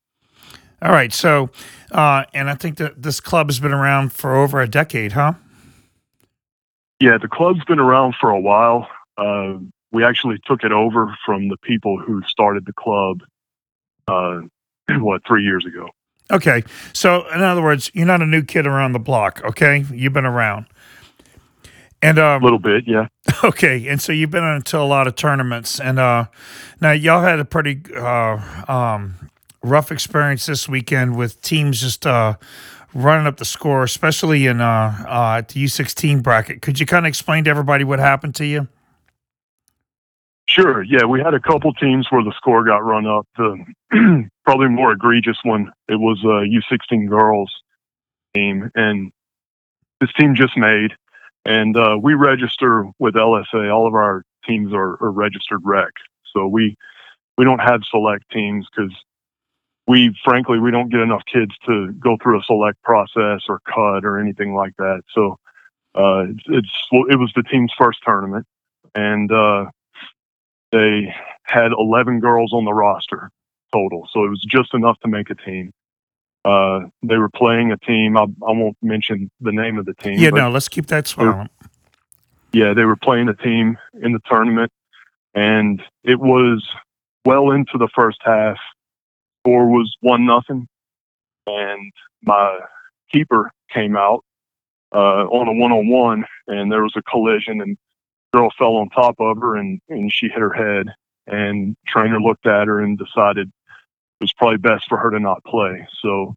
All 0.83 0.93
right, 0.93 1.13
so 1.13 1.51
uh, 1.93 2.25
and 2.35 2.51
I 2.51 2.55
think 2.55 2.79
that 2.79 3.03
this 3.03 3.21
club 3.21 3.49
has 3.49 3.61
been 3.61 3.73
around 3.73 4.13
for 4.13 4.35
over 4.35 4.61
a 4.61 4.69
decade, 4.69 5.13
huh? 5.13 5.35
Yeah, 7.01 7.19
the 7.19 7.29
club's 7.29 7.65
been 7.65 7.79
around 7.79 8.15
for 8.21 8.31
a 8.31 8.41
while. 8.41 8.89
Uh, 9.19 9.59
we 9.97 10.05
actually 10.05 10.39
took 10.45 10.63
it 10.63 10.73
over 10.73 11.17
from 11.25 11.49
the 11.49 11.57
people 11.57 11.99
who 11.99 12.23
started 12.29 12.67
the 12.67 12.73
club. 12.75 13.23
Uh, 14.07 14.43
what 14.99 15.23
three 15.27 15.43
years 15.43 15.65
ago? 15.65 15.89
Okay, 16.31 16.65
so 16.93 17.27
in 17.29 17.41
other 17.41 17.63
words, 17.63 17.91
you're 17.95 18.07
not 18.07 18.21
a 18.21 18.27
new 18.27 18.43
kid 18.43 18.67
around 18.67 18.93
the 18.93 18.99
block. 18.99 19.41
Okay, 19.43 19.87
you've 19.93 20.13
been 20.13 20.27
around. 20.27 20.67
And 22.03 22.19
um, 22.19 22.43
a 22.43 22.45
little 22.45 22.59
bit, 22.59 22.85
yeah. 22.87 23.09
Okay, 23.45 23.89
and 23.89 24.01
so 24.01 24.13
you've 24.13 24.31
been 24.31 24.45
into 24.45 24.79
a 24.79 24.85
lot 24.85 25.07
of 25.07 25.17
tournaments, 25.17 25.81
and 25.81 25.99
uh, 25.99 26.27
now 26.81 26.93
y'all 26.93 27.23
had 27.23 27.39
a 27.39 27.45
pretty 27.45 27.81
uh, 27.95 28.39
um, 28.69 29.31
rough 29.63 29.91
experience 29.91 30.47
this 30.47 30.69
weekend 30.69 31.17
with 31.17 31.41
teams 31.43 31.81
just 31.81 32.07
uh, 32.07 32.35
running 32.95 33.27
up 33.27 33.37
the 33.39 33.45
score, 33.45 33.83
especially 33.83 34.47
in 34.47 34.61
uh, 34.61 35.05
uh, 35.07 35.41
the 35.41 35.65
U16 35.65 36.23
bracket. 36.23 36.61
Could 36.61 36.81
you 36.81 36.87
kind 36.87 37.07
of 37.07 37.09
explain 37.09 37.45
to 37.45 37.51
everybody 37.51 37.85
what 37.85 37.99
happened 37.99 38.35
to 38.37 38.47
you? 38.47 38.69
Sure. 40.59 40.83
Yeah, 40.83 41.05
we 41.05 41.21
had 41.21 41.35
a 41.35 41.41
couple 41.41 41.73
teams 41.75 42.07
where 42.11 42.25
the 42.25 42.33
score 42.37 42.65
got 42.65 42.85
run 42.85 43.07
up. 43.07 43.27
The 43.37 43.65
probably 44.45 44.69
more 44.69 44.93
egregious 44.93 45.39
one 45.43 45.71
it 45.89 45.97
was 45.97 46.19
a 46.25 46.49
U16 46.49 47.09
girls 47.09 47.53
team, 48.35 48.71
and 48.75 49.13
this 50.01 50.13
team 50.15 50.35
just 50.35 50.57
made 50.57 50.93
and 51.47 51.77
uh, 51.77 51.97
we 52.01 52.15
register 52.15 52.85
with 52.99 53.15
LSA. 53.15 53.73
All 53.73 53.87
of 53.87 53.95
our 53.95 54.25
teams 54.47 54.73
are, 54.75 55.03
are 55.03 55.11
registered 55.11 55.61
rec. 55.65 55.93
So 56.35 56.47
we 56.47 56.77
we 57.39 57.45
don't 57.45 57.61
have 57.61 57.83
select 57.89 58.25
teams 58.31 58.67
because 58.75 58.93
we 59.87 60.15
frankly 60.25 60.59
we 60.59 60.73
don't 60.73 60.91
get 60.91 61.01
enough 61.01 61.23
kids 61.33 61.55
to 61.67 61.93
go 61.93 62.17
through 62.21 62.41
a 62.41 62.43
select 62.43 62.83
process 62.83 63.43
or 63.49 63.61
cut 63.65 64.05
or 64.05 64.19
anything 64.19 64.55
like 64.55 64.75
that. 64.79 65.03
So 65.13 65.39
uh, 65.95 66.25
it's, 66.29 66.43
it's 66.49 66.89
it 67.11 67.19
was 67.19 67.33
the 67.37 67.45
team's 67.45 67.73
first 67.79 68.01
tournament, 68.05 68.45
and 68.95 69.31
uh, 69.31 69.67
they 70.73 71.15
had 71.43 71.73
11 71.73 72.21
girls 72.21 72.53
on 72.53 72.65
the 72.65 72.73
roster 72.73 73.31
total. 73.73 74.09
So 74.13 74.25
it 74.25 74.29
was 74.29 74.45
just 74.47 74.75
enough 74.75 74.99
to 75.01 75.09
make 75.09 75.31
a 75.31 75.35
team. 75.35 75.73
Uh, 76.45 76.87
they 77.03 77.17
were 77.17 77.29
playing 77.29 77.73
a 77.73 77.77
team. 77.79 78.17
I, 78.17 78.23
I 78.23 78.53
won't 78.53 78.77
mention 78.83 79.31
the 79.41 79.53
name 79.53 79.79
of 79.79 79.87
the 79.87 79.95
team. 79.95 80.19
Yeah, 80.19 80.31
no, 80.31 80.49
let's 80.49 80.69
keep 80.69 80.87
that 80.87 81.09
silent. 81.09 81.51
Yeah, 82.53 82.73
they 82.73 82.85
were 82.85 82.97
playing 82.97 83.29
a 83.29 83.35
team 83.35 83.77
in 84.01 84.13
the 84.13 84.21
tournament, 84.27 84.71
and 85.35 85.83
it 86.05 86.21
was 86.21 86.67
well 87.25 87.51
into 87.51 87.79
the 87.79 87.89
first 87.95 88.19
half. 88.23 88.57
Score 89.43 89.67
was 89.67 89.95
one 90.01 90.25
nothing, 90.25 90.69
and 91.47 91.93
my 92.23 92.61
keeper 93.13 93.51
came 93.73 93.97
out 93.97 94.25
uh, 94.95 95.27
on 95.27 95.49
a 95.49 95.53
one 95.53 95.73
on 95.73 95.89
one, 95.89 96.25
and 96.47 96.71
there 96.71 96.83
was 96.83 96.95
a 96.97 97.03
collision, 97.03 97.61
and 97.61 97.77
girl 98.33 98.51
fell 98.59 98.77
on 98.77 98.89
top 98.91 99.17
of 99.19 99.39
her, 99.39 99.57
and 99.57 99.81
and 99.89 100.13
she 100.13 100.29
hit 100.29 100.39
her 100.39 100.53
head. 100.53 100.87
And 101.29 101.77
trainer 101.87 102.21
looked 102.21 102.47
at 102.47 102.69
her 102.69 102.81
and 102.81 102.97
decided 102.97 103.49
it 103.49 104.25
was 104.25 104.33
probably 104.35 104.59
best 104.59 104.85
for 104.89 104.97
her 104.97 105.11
to 105.11 105.19
not 105.19 105.43
play. 105.45 105.87
So 106.01 106.35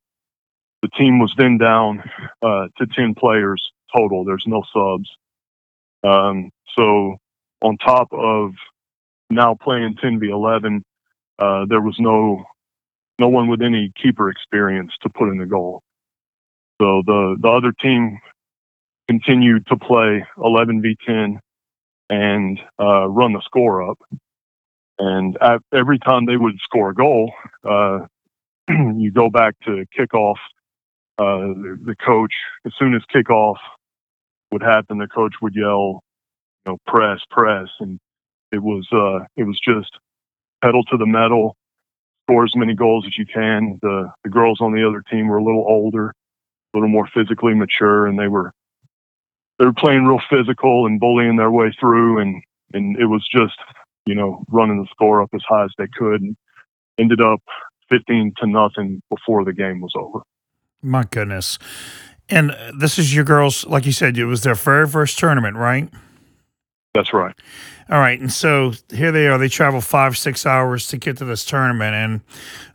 the 0.81 0.89
team 0.89 1.19
was 1.19 1.33
then 1.37 1.57
down 1.57 2.03
uh, 2.41 2.67
to 2.77 2.87
10 2.87 3.15
players 3.15 3.71
total. 3.95 4.23
There's 4.23 4.45
no 4.47 4.63
subs. 4.73 5.09
Um, 6.03 6.51
so 6.77 7.17
on 7.61 7.77
top 7.77 8.07
of 8.11 8.53
now 9.29 9.55
playing 9.61 9.95
10 10.01 10.19
v 10.19 10.29
11, 10.29 10.83
uh, 11.37 11.65
there 11.67 11.81
was 11.81 11.97
no 11.99 12.45
no 13.19 13.27
one 13.27 13.49
with 13.49 13.61
any 13.61 13.91
keeper 14.01 14.29
experience 14.29 14.93
to 15.01 15.09
put 15.09 15.29
in 15.29 15.37
the 15.37 15.45
goal. 15.45 15.81
So 16.81 17.03
the 17.05 17.35
the 17.39 17.49
other 17.49 17.73
team 17.73 18.19
continued 19.09 19.67
to 19.67 19.75
play 19.75 20.25
11 20.43 20.81
v 20.81 20.95
10 21.05 21.39
and 22.09 22.59
uh, 22.79 23.07
run 23.07 23.33
the 23.33 23.41
score 23.41 23.89
up. 23.89 23.99
And 24.97 25.37
every 25.73 25.99
time 25.99 26.25
they 26.25 26.35
would 26.35 26.59
score 26.61 26.89
a 26.89 26.95
goal, 26.95 27.31
uh, 27.63 27.99
you 28.69 29.11
go 29.11 29.29
back 29.29 29.55
to 29.65 29.85
kickoff. 29.97 30.35
Uh, 31.17 31.51
the, 31.53 31.79
the, 31.87 31.95
coach, 31.97 32.33
as 32.65 32.71
soon 32.79 32.95
as 32.95 33.01
kickoff 33.13 33.57
would 34.51 34.61
happen, 34.61 34.97
the 34.97 35.07
coach 35.07 35.35
would 35.41 35.53
yell, 35.53 36.01
you 36.65 36.71
know, 36.71 36.77
press, 36.87 37.19
press, 37.29 37.67
and 37.81 37.99
it 38.53 38.59
was 38.63 38.87
uh, 38.93 39.25
it 39.35 39.43
was 39.43 39.59
just 39.59 39.99
pedal 40.63 40.83
to 40.85 40.97
the 40.97 41.05
metal, 41.05 41.57
score 42.25 42.45
as 42.45 42.55
many 42.55 42.73
goals 42.73 43.05
as 43.05 43.17
you 43.17 43.25
can. 43.25 43.79
The 43.81 44.11
the 44.23 44.29
girls 44.29 44.61
on 44.61 44.73
the 44.73 44.87
other 44.87 45.03
team 45.11 45.27
were 45.27 45.37
a 45.37 45.43
little 45.43 45.65
older, 45.67 46.07
a 46.09 46.77
little 46.77 46.89
more 46.89 47.07
physically 47.13 47.53
mature, 47.53 48.07
and 48.07 48.17
they 48.17 48.29
were 48.29 48.53
they 49.59 49.65
were 49.65 49.73
playing 49.73 50.05
real 50.05 50.21
physical 50.29 50.87
and 50.87 50.99
bullying 50.99 51.35
their 51.35 51.51
way 51.51 51.71
through, 51.79 52.19
and 52.19 52.41
and 52.73 52.97
it 52.97 53.05
was 53.05 53.27
just 53.27 53.55
you 54.09 54.15
know, 54.15 54.43
running 54.49 54.81
the 54.81 54.87
score 54.89 55.21
up 55.21 55.29
as 55.35 55.43
high 55.47 55.63
as 55.63 55.71
they 55.77 55.87
could 55.87 56.21
and 56.21 56.35
ended 56.97 57.21
up 57.21 57.41
15 57.89 58.33
to 58.37 58.47
nothing 58.47 59.03
before 59.07 59.45
the 59.45 59.53
game 59.53 59.81
was 59.81 59.93
over. 59.95 60.21
My 60.81 61.03
goodness. 61.03 61.59
And 62.27 62.55
this 62.75 62.97
is 62.97 63.13
your 63.13 63.23
girls, 63.23 63.67
like 63.67 63.85
you 63.85 63.91
said, 63.91 64.17
it 64.17 64.25
was 64.25 64.41
their 64.41 64.55
very 64.55 64.87
first 64.87 65.19
tournament, 65.19 65.57
right? 65.57 65.89
That's 66.95 67.13
right. 67.13 67.35
All 67.91 67.99
right. 67.99 68.19
And 68.19 68.33
so 68.33 68.73
here 68.91 69.11
they 69.11 69.27
are. 69.27 69.37
They 69.37 69.47
travel 69.47 69.79
five, 69.79 70.17
six 70.17 70.43
hours 70.43 70.87
to 70.87 70.97
get 70.97 71.17
to 71.17 71.25
this 71.25 71.45
tournament. 71.45 71.93
And 71.93 72.21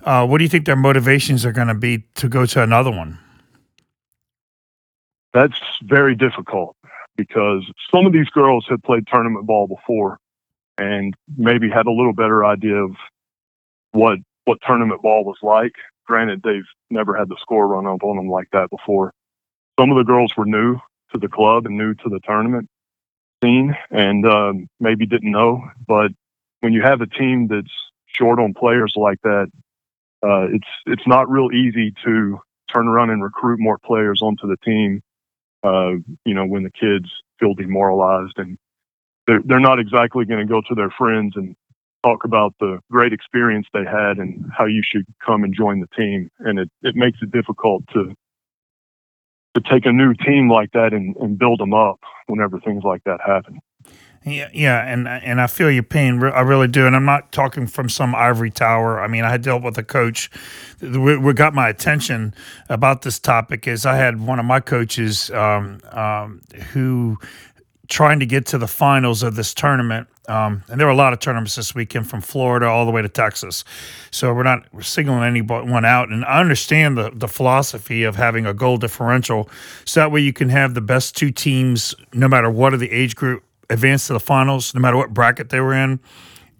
uh, 0.04 0.26
what 0.26 0.38
do 0.38 0.44
you 0.44 0.50
think 0.50 0.66
their 0.66 0.76
motivations 0.76 1.44
are 1.44 1.52
going 1.52 1.68
to 1.68 1.74
be 1.74 2.04
to 2.14 2.28
go 2.28 2.46
to 2.46 2.62
another 2.62 2.92
one? 2.92 3.18
That's 5.34 5.60
very 5.82 6.14
difficult 6.14 6.76
because 7.16 7.64
some 7.92 8.06
of 8.06 8.12
these 8.12 8.28
girls 8.30 8.66
had 8.68 8.82
played 8.82 9.06
tournament 9.06 9.46
ball 9.46 9.66
before 9.66 10.18
and 10.78 11.14
maybe 11.36 11.68
had 11.68 11.86
a 11.86 11.90
little 11.90 12.12
better 12.12 12.44
idea 12.44 12.76
of 12.76 12.92
what 13.92 14.18
what 14.44 14.58
tournament 14.66 15.02
ball 15.02 15.24
was 15.24 15.38
like. 15.42 15.74
Granted, 16.06 16.42
they've 16.42 16.68
never 16.90 17.16
had 17.16 17.28
the 17.28 17.36
score 17.40 17.66
run 17.66 17.86
up 17.86 18.02
on 18.02 18.16
them 18.16 18.28
like 18.28 18.48
that 18.52 18.70
before. 18.70 19.12
Some 19.78 19.90
of 19.90 19.96
the 19.96 20.04
girls 20.04 20.32
were 20.36 20.46
new 20.46 20.78
to 21.12 21.18
the 21.18 21.28
club 21.28 21.66
and 21.66 21.76
new 21.76 21.94
to 21.94 22.08
the 22.08 22.20
tournament 22.20 22.68
scene, 23.42 23.74
and 23.90 24.26
um, 24.26 24.68
maybe 24.80 25.06
didn't 25.06 25.30
know. 25.30 25.62
But 25.86 26.12
when 26.60 26.72
you 26.72 26.82
have 26.82 27.00
a 27.00 27.06
team 27.06 27.48
that's 27.48 27.72
short 28.06 28.38
on 28.38 28.54
players 28.54 28.92
like 28.96 29.20
that, 29.22 29.48
uh, 30.22 30.46
it's 30.52 30.68
it's 30.86 31.06
not 31.06 31.28
real 31.30 31.50
easy 31.52 31.92
to 32.04 32.38
turn 32.72 32.88
around 32.88 33.10
and 33.10 33.22
recruit 33.22 33.58
more 33.58 33.78
players 33.78 34.20
onto 34.22 34.46
the 34.46 34.56
team. 34.58 35.02
Uh, 35.64 35.92
you 36.24 36.34
know, 36.34 36.44
when 36.44 36.62
the 36.62 36.70
kids 36.70 37.10
feel 37.40 37.54
demoralized 37.54 38.34
and 38.36 38.58
they're, 39.26 39.40
they're 39.44 39.60
not 39.60 39.80
exactly 39.80 40.24
going 40.24 40.46
to 40.46 40.52
go 40.52 40.60
to 40.60 40.74
their 40.74 40.90
friends 40.90 41.32
and 41.36 41.56
talk 42.04 42.24
about 42.24 42.54
the 42.60 42.78
great 42.90 43.14
experience 43.14 43.66
they 43.72 43.84
had 43.84 44.18
and 44.18 44.44
how 44.56 44.66
you 44.66 44.82
should 44.84 45.06
come 45.24 45.42
and 45.42 45.54
join 45.54 45.80
the 45.80 45.88
team. 45.96 46.30
And 46.40 46.58
it, 46.58 46.70
it 46.82 46.94
makes 46.94 47.18
it 47.22 47.32
difficult 47.32 47.84
to 47.94 48.14
to 49.54 49.62
take 49.70 49.86
a 49.86 49.92
new 49.92 50.12
team 50.14 50.50
like 50.50 50.72
that 50.72 50.92
and, 50.92 51.14
and 51.16 51.38
build 51.38 51.60
them 51.60 51.72
up 51.72 52.00
whenever 52.26 52.58
things 52.58 52.82
like 52.82 53.04
that 53.04 53.20
happen. 53.24 53.60
Yeah, 54.26 54.48
yeah, 54.54 54.90
and 54.90 55.06
and 55.06 55.38
I 55.38 55.46
feel 55.46 55.70
your 55.70 55.82
pain. 55.82 56.22
I 56.22 56.40
really 56.40 56.68
do, 56.68 56.86
and 56.86 56.96
I'm 56.96 57.04
not 57.04 57.30
talking 57.30 57.66
from 57.66 57.90
some 57.90 58.14
ivory 58.14 58.50
tower. 58.50 58.98
I 58.98 59.06
mean, 59.06 59.22
I 59.22 59.36
dealt 59.36 59.62
with 59.62 59.76
a 59.76 59.82
coach. 59.82 60.30
What 60.80 61.36
got 61.36 61.52
my 61.52 61.68
attention 61.68 62.34
about 62.70 63.02
this 63.02 63.18
topic 63.18 63.68
is 63.68 63.84
I 63.84 63.96
had 63.96 64.20
one 64.20 64.38
of 64.38 64.46
my 64.46 64.60
coaches 64.60 65.30
um, 65.30 65.80
um, 65.92 66.40
who 66.72 67.18
trying 67.88 68.18
to 68.20 68.26
get 68.26 68.46
to 68.46 68.58
the 68.58 68.66
finals 68.66 69.22
of 69.22 69.36
this 69.36 69.52
tournament. 69.52 70.08
Um, 70.26 70.64
and 70.68 70.80
there 70.80 70.86
were 70.86 70.92
a 70.92 70.96
lot 70.96 71.12
of 71.12 71.18
tournaments 71.18 71.56
this 71.56 71.74
weekend 71.74 72.08
from 72.08 72.22
Florida 72.22 72.66
all 72.66 72.86
the 72.86 72.90
way 72.90 73.02
to 73.02 73.10
Texas. 73.10 73.62
So 74.10 74.32
we're 74.32 74.42
not 74.42 74.64
we're 74.72 74.80
singling 74.80 75.22
anyone 75.22 75.84
out. 75.84 76.08
And 76.08 76.24
I 76.24 76.40
understand 76.40 76.96
the, 76.96 77.10
the 77.10 77.28
philosophy 77.28 78.04
of 78.04 78.16
having 78.16 78.46
a 78.46 78.54
goal 78.54 78.78
differential. 78.78 79.50
So 79.84 80.00
that 80.00 80.10
way 80.10 80.20
you 80.20 80.32
can 80.32 80.48
have 80.48 80.72
the 80.72 80.80
best 80.80 81.14
two 81.14 81.30
teams, 81.30 81.94
no 82.14 82.26
matter 82.26 82.48
what 82.48 82.72
of 82.72 82.80
the 82.80 82.90
age 82.90 83.16
group, 83.16 83.44
advance 83.70 84.06
to 84.08 84.12
the 84.12 84.20
finals, 84.20 84.74
no 84.74 84.80
matter 84.80 84.96
what 84.96 85.12
bracket 85.14 85.48
they 85.50 85.60
were 85.60 85.74
in. 85.74 86.00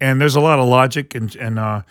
and 0.01 0.19
there's 0.21 0.35
a 0.35 0.41
lot 0.41 0.59
of 0.59 0.67
logic 0.67 1.15
and 1.15 1.35
and 1.35 1.59
uh, 1.59 1.81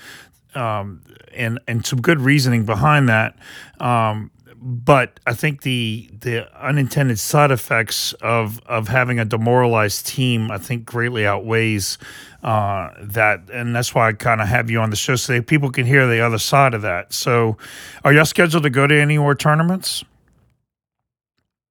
um, 0.55 1.03
and 1.35 1.59
and 1.67 1.85
some 1.87 2.01
good 2.01 2.21
reasoning 2.21 2.65
behind 2.65 3.09
that. 3.09 3.37
Um, 3.81 4.31
but 4.57 5.21
I 5.27 5.35
think 5.35 5.63
the 5.63 6.09
the 6.21 6.49
unintended 6.59 7.19
side 7.19 7.51
effects 7.51 8.13
of 8.15 8.61
of 8.67 8.89
having 8.89 9.19
a 9.19 9.25
demoralized 9.25 10.07
team, 10.07 10.51
I 10.51 10.59
think, 10.59 10.85
greatly 10.85 11.27
outweighs 11.27 11.99
uh, 12.43 12.91
that, 13.01 13.51
and 13.53 13.75
that's 13.75 13.95
why 13.95 14.09
I 14.09 14.13
kind 14.13 14.41
of 14.41 14.49
have 14.49 14.71
you 14.71 14.81
on 14.81 14.91
the 14.91 14.97
show 14.97 15.17
so 15.17 15.35
that 15.35 15.47
people 15.47 15.71
can 15.71 15.87
hear 15.87 16.07
the 16.07 16.21
other 16.21 16.39
side 16.39 16.75
of 16.75 16.83
that. 16.83 17.13
So, 17.13 17.57
are 18.05 18.13
y'all 18.13 18.25
scheduled 18.25 18.63
to 18.63 18.71
go 18.71 18.87
to 18.87 18.99
any 18.99 19.19
more 19.19 19.35
tournaments? 19.35 20.05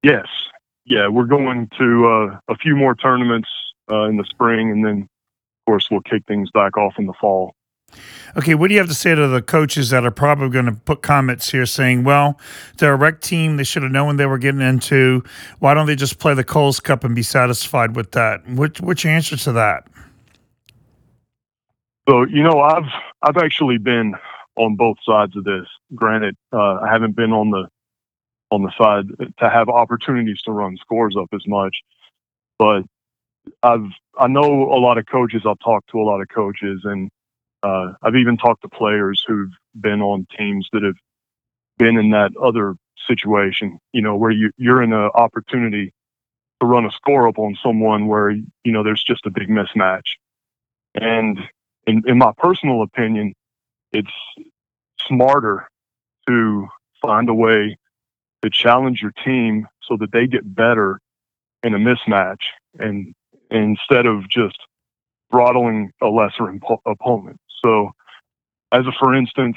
Yes, 0.02 0.26
yeah, 0.86 1.08
we're 1.08 1.24
going 1.24 1.68
to 1.78 2.06
uh, 2.06 2.38
a 2.52 2.56
few 2.56 2.76
more 2.76 2.94
tournaments 2.94 3.48
uh, 3.90 4.04
in 4.04 4.16
the 4.16 4.24
spring, 4.24 4.70
and 4.70 4.84
then, 4.84 5.02
of 5.02 5.66
course, 5.66 5.88
we'll 5.90 6.02
kick 6.02 6.22
things 6.26 6.50
back 6.52 6.76
off 6.76 6.94
in 6.98 7.06
the 7.06 7.14
fall. 7.20 7.54
Okay, 8.36 8.54
what 8.54 8.68
do 8.68 8.74
you 8.74 8.80
have 8.80 8.88
to 8.88 8.94
say 8.94 9.14
to 9.14 9.28
the 9.28 9.40
coaches 9.40 9.90
that 9.90 10.04
are 10.04 10.10
probably 10.10 10.48
going 10.48 10.66
to 10.66 10.72
put 10.72 11.02
comments 11.02 11.50
here 11.50 11.64
saying, 11.64 12.02
well, 12.02 12.38
they're 12.78 12.94
a 12.94 12.96
rec 12.96 13.20
team. 13.20 13.56
They 13.56 13.64
should 13.64 13.84
have 13.84 13.92
known 13.92 14.16
they 14.16 14.26
were 14.26 14.38
getting 14.38 14.60
into. 14.60 15.22
Why 15.60 15.74
don't 15.74 15.86
they 15.86 15.94
just 15.94 16.18
play 16.18 16.34
the 16.34 16.42
Coles 16.42 16.80
Cup 16.80 17.04
and 17.04 17.14
be 17.14 17.22
satisfied 17.22 17.94
with 17.94 18.10
that? 18.12 18.46
What, 18.48 18.80
what's 18.80 19.04
your 19.04 19.12
answer 19.12 19.36
to 19.36 19.52
that? 19.52 19.86
So, 22.08 22.24
you 22.24 22.42
know, 22.42 22.60
I've 22.60 22.90
I've 23.22 23.36
actually 23.36 23.78
been 23.78 24.14
on 24.56 24.76
both 24.76 24.96
sides 25.06 25.36
of 25.36 25.44
this. 25.44 25.66
Granted, 25.94 26.36
uh, 26.52 26.80
I 26.80 26.88
haven't 26.90 27.16
been 27.16 27.32
on 27.32 27.50
the 27.50 27.68
on 28.54 28.62
the 28.62 28.72
side 28.78 29.06
to 29.38 29.50
have 29.50 29.68
opportunities 29.68 30.40
to 30.42 30.52
run 30.52 30.76
scores 30.76 31.16
up 31.18 31.28
as 31.32 31.46
much, 31.46 31.76
but 32.58 32.82
I've 33.62 33.86
I 34.18 34.28
know 34.28 34.72
a 34.72 34.80
lot 34.80 34.98
of 34.98 35.06
coaches. 35.06 35.42
I've 35.46 35.58
talked 35.58 35.90
to 35.90 36.00
a 36.00 36.04
lot 36.04 36.20
of 36.20 36.28
coaches, 36.28 36.82
and 36.84 37.10
uh, 37.62 37.92
I've 38.02 38.16
even 38.16 38.36
talked 38.36 38.62
to 38.62 38.68
players 38.68 39.24
who've 39.26 39.50
been 39.78 40.00
on 40.00 40.26
teams 40.36 40.68
that 40.72 40.82
have 40.82 40.96
been 41.78 41.96
in 41.98 42.10
that 42.10 42.30
other 42.40 42.76
situation, 43.06 43.78
you 43.92 44.02
know, 44.02 44.16
where 44.16 44.30
you, 44.30 44.50
you're 44.56 44.82
in 44.82 44.92
an 44.92 45.10
opportunity 45.14 45.92
to 46.60 46.66
run 46.66 46.86
a 46.86 46.90
score 46.92 47.28
up 47.28 47.38
on 47.38 47.56
someone 47.62 48.06
where, 48.06 48.30
you 48.30 48.72
know, 48.72 48.82
there's 48.82 49.02
just 49.02 49.26
a 49.26 49.30
big 49.30 49.48
mismatch. 49.48 50.16
And 50.94 51.38
in, 51.86 52.02
in 52.06 52.18
my 52.18 52.32
personal 52.38 52.82
opinion, 52.82 53.34
it's 53.92 54.12
smarter 55.06 55.68
to 56.28 56.68
find 57.02 57.28
a 57.28 57.34
way 57.34 57.76
to 58.44 58.50
challenge 58.50 59.00
your 59.00 59.12
team 59.24 59.66
so 59.82 59.96
that 59.96 60.12
they 60.12 60.26
get 60.26 60.54
better 60.54 61.00
in 61.62 61.74
a 61.74 61.78
mismatch 61.78 62.42
and 62.78 63.14
instead 63.50 64.06
of 64.06 64.28
just 64.28 64.58
throttling 65.30 65.90
a 66.02 66.06
lesser 66.06 66.44
impo- 66.44 66.80
opponent. 66.86 67.38
So, 67.64 67.92
as 68.70 68.86
a 68.86 68.92
for 68.92 69.14
instance, 69.14 69.56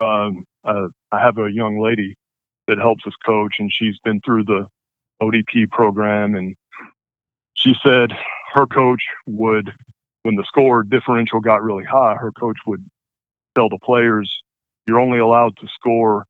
um, 0.00 0.44
uh, 0.64 0.88
I 1.10 1.20
have 1.20 1.38
a 1.38 1.50
young 1.50 1.80
lady 1.80 2.14
that 2.68 2.78
helps 2.78 3.06
us 3.06 3.14
coach, 3.24 3.56
and 3.58 3.72
she's 3.72 3.98
been 4.04 4.20
through 4.20 4.44
the 4.44 4.68
ODP 5.20 5.70
program, 5.70 6.34
and 6.34 6.54
she 7.54 7.74
said 7.84 8.12
her 8.52 8.66
coach 8.66 9.02
would, 9.26 9.74
when 10.22 10.36
the 10.36 10.44
score 10.44 10.84
differential 10.84 11.40
got 11.40 11.62
really 11.62 11.84
high, 11.84 12.14
her 12.14 12.30
coach 12.30 12.58
would 12.66 12.84
tell 13.56 13.68
the 13.68 13.78
players, 13.78 14.42
"You're 14.86 15.00
only 15.00 15.18
allowed 15.18 15.56
to 15.56 15.68
score 15.68 16.26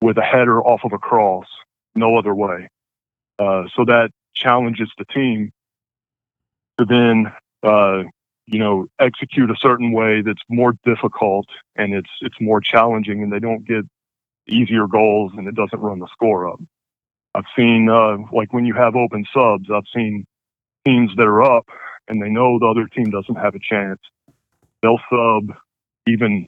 with 0.00 0.18
a 0.18 0.22
header 0.22 0.60
off 0.60 0.80
of 0.84 0.92
a 0.92 0.98
cross, 0.98 1.46
no 1.94 2.16
other 2.16 2.34
way." 2.34 2.68
Uh, 3.38 3.64
so 3.74 3.84
that 3.84 4.10
challenges 4.34 4.90
the 4.98 5.04
team 5.06 5.52
to 6.78 6.84
then 6.84 7.32
uh, 7.62 8.02
you 8.50 8.58
know, 8.58 8.86
execute 8.98 9.50
a 9.50 9.56
certain 9.60 9.92
way 9.92 10.22
that's 10.22 10.42
more 10.48 10.72
difficult 10.84 11.46
and 11.76 11.92
it's 11.92 12.10
it's 12.22 12.40
more 12.40 12.60
challenging, 12.60 13.22
and 13.22 13.30
they 13.30 13.38
don't 13.38 13.66
get 13.66 13.84
easier 14.48 14.86
goals, 14.86 15.32
and 15.36 15.46
it 15.46 15.54
doesn't 15.54 15.80
run 15.80 15.98
the 15.98 16.08
score 16.12 16.48
up. 16.48 16.58
I've 17.34 17.44
seen 17.54 17.90
uh, 17.90 18.16
like 18.32 18.52
when 18.54 18.64
you 18.64 18.74
have 18.74 18.96
open 18.96 19.26
subs, 19.34 19.68
I've 19.70 19.86
seen 19.94 20.26
teams 20.86 21.10
that 21.16 21.26
are 21.26 21.42
up 21.42 21.68
and 22.08 22.22
they 22.22 22.30
know 22.30 22.58
the 22.58 22.66
other 22.66 22.86
team 22.86 23.10
doesn't 23.10 23.34
have 23.36 23.54
a 23.54 23.58
chance. 23.58 24.00
They'll 24.80 25.00
sub 25.10 25.54
even 26.06 26.46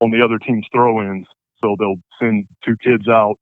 on 0.00 0.12
the 0.12 0.24
other 0.24 0.38
team's 0.38 0.66
throw-ins, 0.72 1.26
so 1.66 1.76
they'll 1.78 2.00
send 2.20 2.46
two 2.64 2.76
kids 2.76 3.08
out, 3.08 3.36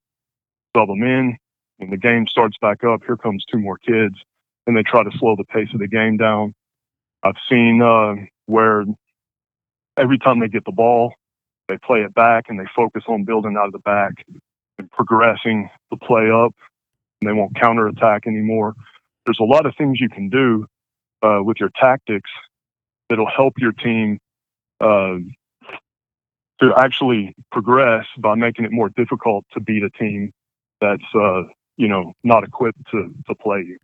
sub 0.77 0.89
them 0.89 1.03
in, 1.03 1.37
and 1.81 1.93
the 1.93 1.97
game 1.97 2.27
starts 2.27 2.57
back 2.61 2.83
up. 2.85 3.03
Here 3.05 3.17
comes 3.17 3.45
two 3.51 3.59
more 3.59 3.79
kids, 3.79 4.17
and 4.67 4.77
they 4.77 4.83
try 4.83 5.03
to 5.03 5.11
slow 5.19 5.37
the 5.37 5.45
pace 5.45 5.69
of 5.75 5.81
the 5.81 5.89
game 5.89 6.17
down 6.17 6.55
I've 7.25 7.37
seen 7.51 7.81
uh, 7.83 8.15
where 8.47 8.85
every 9.97 10.19
time 10.19 10.41
they 10.41 10.49
get 10.49 10.65
the 10.67 10.73
ball, 10.73 11.15
they 11.69 11.79
play 11.79 12.01
it 12.01 12.15
back 12.15 12.45
and 12.49 12.61
they 12.61 12.67
focus 12.77 13.05
on 13.09 13.25
building 13.25 13.57
out 13.59 13.67
of 13.67 13.73
the 13.73 13.79
back 13.79 14.13
and 14.79 14.91
progressing 14.91 15.71
the 15.91 15.97
play 15.97 16.31
up, 16.31 16.55
and 17.21 17.29
they 17.29 17.33
won't 17.33 17.59
counterattack 17.59 18.27
anymore. 18.27 18.75
There's 19.25 19.41
a 19.41 19.45
lot 19.45 19.65
of 19.65 19.75
things 19.79 20.01
you 20.01 20.11
can 20.11 20.29
do 20.29 20.67
uh, 21.23 21.43
with 21.43 21.57
your 21.59 21.71
tactics 21.81 22.31
that'll 23.09 23.31
help 23.35 23.55
your 23.59 23.73
team 23.73 24.19
uh, 24.81 25.17
to 26.61 26.73
actually 26.77 27.35
progress 27.51 28.07
by 28.19 28.35
making 28.35 28.65
it 28.65 28.73
more 28.73 28.89
difficult 28.91 29.45
to 29.53 29.61
beat 29.61 29.83
a 29.83 29.91
team 29.91 30.33
that's 30.81 31.03
uh, 31.15 31.43
you 31.77 31.89
know 31.89 32.13
not 32.23 32.45
equipped 32.45 32.79
to 32.91 33.15
to 33.27 33.35
play 33.35 33.65
you. 33.67 33.79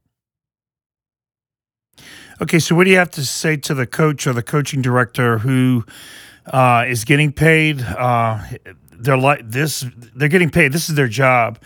Okay, 2.41 2.59
so 2.59 2.75
what 2.75 2.85
do 2.85 2.91
you 2.91 2.97
have 2.97 3.11
to 3.11 3.25
say 3.25 3.57
to 3.57 3.75
the 3.75 3.87
coach 3.87 4.27
or 4.27 4.33
the 4.33 4.43
coaching 4.43 4.81
director 4.81 5.39
who 5.39 5.85
uh, 6.47 6.85
is 6.89 7.05
getting 7.05 7.33
paid? 7.33 7.83
Uh, 7.83 8.43
they're 8.93 9.19
like 9.19 9.49
this. 9.49 9.85
They're 10.15 10.29
getting 10.29 10.51
paid. 10.51 10.73
This 10.73 10.89
is 10.89 10.95
their 10.95 11.09
job, 11.09 11.59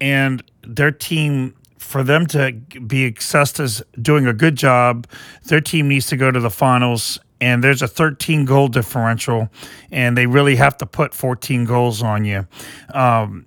and 0.00 0.42
their 0.62 0.92
team. 0.92 1.54
For 1.82 2.02
them 2.02 2.26
to 2.28 2.52
be 2.86 3.06
assessed 3.06 3.60
as 3.60 3.82
doing 4.00 4.26
a 4.26 4.32
good 4.32 4.56
job, 4.56 5.06
their 5.44 5.60
team 5.60 5.88
needs 5.88 6.06
to 6.06 6.16
go 6.16 6.30
to 6.30 6.40
the 6.40 6.50
finals 6.50 7.18
and 7.42 7.62
there's 7.62 7.82
a 7.82 7.88
13 7.88 8.44
goal 8.44 8.68
differential, 8.68 9.48
and 9.90 10.16
they 10.16 10.26
really 10.26 10.54
have 10.54 10.76
to 10.76 10.86
put 10.86 11.12
14 11.12 11.64
goals 11.64 12.00
on 12.00 12.24
you. 12.24 12.46
Um, 12.94 13.46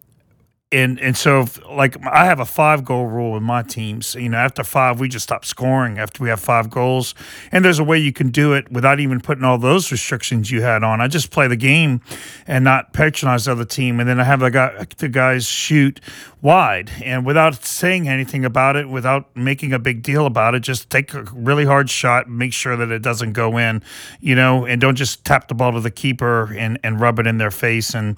and 0.71 0.99
and 0.99 1.15
so 1.15 1.41
if, 1.41 1.63
like 1.69 1.95
I 2.05 2.25
have 2.25 2.39
a 2.39 2.45
five 2.45 2.83
goal 2.83 3.05
rule 3.05 3.33
with 3.33 3.43
my 3.43 3.61
teams. 3.61 4.15
You 4.15 4.29
know, 4.29 4.37
after 4.37 4.63
five, 4.63 4.99
we 4.99 5.07
just 5.07 5.23
stop 5.23 5.45
scoring 5.45 5.99
after 5.99 6.23
we 6.23 6.29
have 6.29 6.39
five 6.39 6.69
goals. 6.69 7.13
And 7.51 7.63
there's 7.63 7.79
a 7.79 7.83
way 7.83 7.99
you 7.99 8.11
can 8.11 8.29
do 8.29 8.53
it 8.53 8.71
without 8.71 8.99
even 8.99 9.21
putting 9.21 9.43
all 9.43 9.57
those 9.59 9.91
restrictions 9.91 10.49
you 10.49 10.63
had 10.63 10.83
on. 10.83 11.01
I 11.01 11.07
just 11.07 11.29
play 11.29 11.47
the 11.47 11.55
game 11.55 12.01
and 12.47 12.63
not 12.63 12.93
patronize 12.93 13.45
the 13.45 13.51
other 13.51 13.65
team, 13.65 13.99
and 13.99 14.09
then 14.09 14.19
I 14.19 14.23
have 14.23 14.39
the 14.39 14.49
guy 14.49 14.85
the 14.97 15.07
guys 15.07 15.45
shoot 15.45 16.01
wide 16.41 16.91
and 17.03 17.25
without 17.25 17.65
saying 17.65 18.07
anything 18.07 18.45
about 18.45 18.75
it, 18.75 18.87
without 18.87 19.35
making 19.35 19.73
a 19.73 19.79
big 19.79 20.03
deal 20.03 20.27
about 20.27 20.53
it, 20.53 20.59
just 20.59 20.91
take 20.91 21.11
a 21.13 21.23
really 21.33 21.65
hard 21.65 21.89
shot, 21.89 22.29
make 22.29 22.53
sure 22.53 22.75
that 22.77 22.91
it 22.91 23.01
doesn't 23.01 23.33
go 23.33 23.57
in, 23.57 23.81
you 24.19 24.35
know, 24.35 24.63
and 24.63 24.79
don't 24.79 24.95
just 24.95 25.25
tap 25.25 25.47
the 25.47 25.55
ball 25.55 25.71
to 25.71 25.79
the 25.79 25.91
keeper 25.91 26.53
and 26.55 26.79
and 26.83 26.99
rub 26.99 27.19
it 27.19 27.27
in 27.27 27.37
their 27.37 27.51
face 27.51 27.93
and 27.93 28.17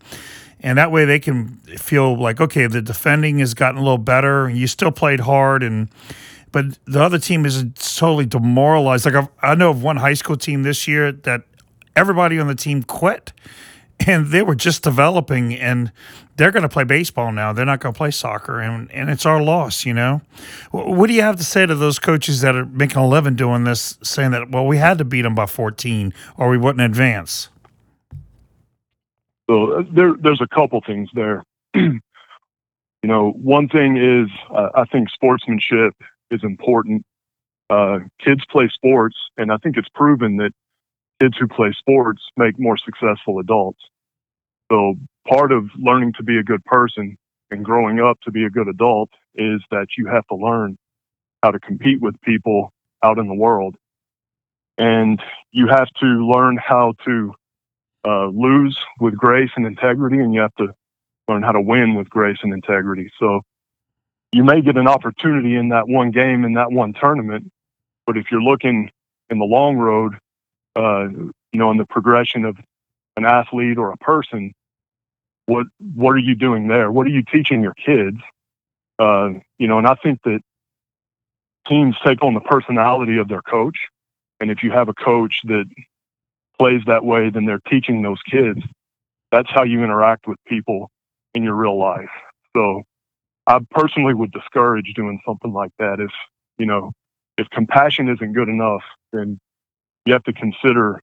and 0.62 0.78
that 0.78 0.92
way 0.92 1.06
they 1.06 1.20
can 1.20 1.58
feel 1.78 2.20
like 2.20 2.42
okay 2.42 2.68
the 2.68 2.82
defending 2.82 3.40
has 3.40 3.54
gotten 3.54 3.80
a 3.80 3.84
little 3.84 3.98
better. 3.98 4.50
You 4.50 4.68
still 4.68 4.92
played 4.92 5.22
hard 5.22 5.64
and 5.64 5.90
but 6.52 6.80
the 6.86 7.02
other 7.02 7.20
team 7.20 7.46
is 7.46 7.64
totally 7.76 8.26
demoralized. 8.26 9.06
Like 9.06 9.16
I've, 9.16 9.28
i 9.42 9.56
know 9.56 9.70
of 9.70 9.84
one 9.84 9.98
high 9.98 10.14
school 10.14 10.38
team 10.38 10.64
this 10.64 10.88
year 10.88 11.12
that 11.12 11.44
everybody 11.96 12.40
on 12.40 12.48
the 12.48 12.56
team 12.56 12.84
quit 12.84 13.34
and 14.08 14.28
they 14.28 14.42
were 14.42 14.56
just 14.56 14.84
developing 14.84 15.54
and 15.56 15.92
they're 16.36 16.52
going 16.52 16.64
to 16.64 16.70
play 16.70 16.84
baseball 16.84 17.32
now. 17.32 17.52
They're 17.52 17.66
not 17.66 17.80
going 17.80 17.94
to 17.94 17.98
play 17.98 18.12
soccer 18.12 18.60
and, 18.60 18.92
and 18.92 19.10
it's 19.10 19.26
our 19.26 19.42
loss 19.42 19.86
you 19.86 19.94
know? 19.94 20.22
What 20.72 21.08
do 21.08 21.14
you 21.14 21.22
have 21.22 21.36
to 21.38 21.44
say 21.44 21.66
to 21.66 21.76
those 21.76 22.00
coaches 22.00 22.42
that 22.42 22.56
are 22.56 22.66
making 22.66 22.98
a 22.98 23.08
living 23.08 23.36
doing 23.36 23.64
this 23.64 23.98
saying 24.04 24.32
that 24.32 24.50
well 24.52 24.66
we 24.66 24.78
had 24.78 24.98
to 25.00 25.06
beat 25.06 25.24
them 25.24 25.36
by 25.36 25.46
14 25.46 26.14
or 26.38 26.50
we 26.50 26.58
wouldn't 26.58 26.82
advance 26.82 27.50
so 29.50 29.80
uh, 29.80 29.84
there, 29.92 30.14
there's 30.20 30.42
a 30.42 30.48
couple 30.48 30.82
things 30.86 31.10
there. 31.14 31.44
you 31.76 32.02
know, 33.04 33.32
one 33.32 33.70
thing 33.70 33.98
is 33.98 34.30
uh, 34.54 34.70
I 34.76 34.86
think 34.86 35.10
sportsmanship 35.10 35.94
is 36.32 36.44
important. 36.44 37.06
Uh, 37.70 38.00
kids 38.24 38.44
play 38.50 38.70
sports, 38.74 39.16
and 39.38 39.52
I 39.52 39.58
think 39.58 39.78
it's 39.78 39.90
proven 39.94 40.38
that 40.38 40.52
kids 41.22 41.38
who 41.38 41.48
play 41.48 41.74
sports 41.78 42.22
make 42.38 42.60
more 42.60 42.78
successful 42.78 43.40
adults. 43.40 43.80
So 44.72 44.96
part 45.28 45.52
of 45.52 45.70
learning 45.78 46.14
to 46.18 46.24
be 46.24 46.38
a 46.38 46.44
good 46.44 46.64
person 46.66 47.18
and 47.52 47.64
growing 47.64 48.00
up 48.00 48.20
to 48.22 48.32
be 48.32 48.44
a 48.44 48.50
good 48.50 48.68
adult 48.68 49.10
is 49.36 49.62
that 49.72 49.88
you 49.98 50.08
have 50.08 50.28
to 50.28 50.36
learn 50.36 50.78
how 51.44 51.52
to 51.52 51.60
compete 51.60 52.02
with 52.02 52.20
people 52.22 52.74
out 53.04 53.18
in 53.18 53.28
the 53.28 53.34
world. 53.34 53.76
And 54.78 55.22
you 55.52 55.68
have 55.68 55.88
to 56.02 56.06
learn 56.06 56.58
how 56.58 56.94
to 57.06 57.34
uh, 58.06 58.28
lose 58.28 58.78
with 59.00 59.16
grace 59.16 59.52
and 59.56 59.66
integrity, 59.66 60.20
and 60.20 60.34
you 60.34 60.42
have 60.42 60.56
to 60.56 60.74
learn 61.28 61.44
how 61.44 61.52
to 61.52 61.62
win 61.62 61.96
with 61.96 62.10
grace 62.10 62.38
and 62.44 62.54
integrity. 62.54 63.12
So 63.20 63.42
you 64.32 64.44
may 64.44 64.62
get 64.62 64.78
an 64.78 64.88
opportunity 64.88 65.56
in 65.56 65.70
that 65.70 65.88
one 65.88 66.12
game 66.12 66.44
in 66.44 66.54
that 66.54 66.72
one 66.72 66.94
tournament, 66.94 67.52
but 68.06 68.18
if 68.18 68.32
you're 68.32 68.42
looking 68.42 68.90
in 69.30 69.40
the 69.40 69.46
long 69.46 69.78
road 69.78 70.16
uh, 70.78 71.08
you 71.52 71.60
know, 71.60 71.72
in 71.72 71.78
the 71.78 71.86
progression 71.86 72.46
of 72.46 72.58
an 73.16 73.26
athlete 73.26 73.78
or 73.78 73.92
a 73.92 73.98
person, 73.98 74.54
what 75.48 75.66
what 75.80 76.12
are 76.12 76.20
you 76.20 76.36
doing 76.36 76.68
there? 76.68 76.92
What 76.92 77.08
are 77.08 77.12
you 77.12 77.24
teaching 77.24 77.62
your 77.62 77.74
kids? 77.74 78.20
Uh, 79.00 79.30
you 79.58 79.68
know, 79.68 79.78
and 79.78 79.88
I 79.88 79.96
think 79.96 80.22
that 80.24 80.42
teams 81.68 81.96
take 82.06 82.24
on 82.24 82.34
the 82.34 82.42
personality 82.42 83.18
of 83.18 83.28
their 83.28 83.42
coach, 83.42 83.78
and 84.40 84.52
if 84.52 84.62
you 84.62 84.72
have 84.72 84.90
a 84.90 84.94
coach 84.94 85.42
that 85.46 85.66
plays 86.60 86.82
that 86.88 87.04
way, 87.04 87.30
then 87.30 87.46
they're 87.46 87.62
teaching 87.70 88.02
those 88.02 88.22
kids. 88.30 88.62
That's 89.32 89.50
how 89.52 89.64
you 89.64 89.84
interact 89.84 90.28
with 90.28 90.38
people 90.48 90.90
in 91.34 91.44
your 91.44 91.56
real 91.56 91.78
life. 91.78 92.10
So, 92.56 92.84
I 93.48 93.60
personally 93.72 94.14
would 94.14 94.32
discourage 94.32 94.94
doing 94.94 95.22
something 95.26 95.54
like 95.54 95.72
that. 95.80 96.00
If 96.00 96.12
you 96.58 96.66
know, 96.66 96.92
if 97.38 97.50
compassion 97.50 98.10
isn't 98.10 98.34
good 98.34 98.50
enough, 98.50 98.84
then 99.14 99.40
you 100.06 100.14
have 100.14 100.24
to 100.24 100.34
consider 100.34 101.02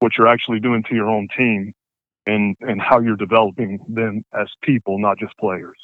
what 0.00 0.12
you're 0.16 0.28
actually 0.28 0.60
doing 0.60 0.82
to 0.84 0.94
your 0.94 1.08
own 1.08 1.28
team 1.36 1.72
and 2.26 2.56
and 2.60 2.80
how 2.80 3.00
you're 3.00 3.16
developing 3.16 3.78
them 3.88 4.22
as 4.38 4.48
people, 4.62 4.98
not 4.98 5.18
just 5.18 5.36
players. 5.38 5.78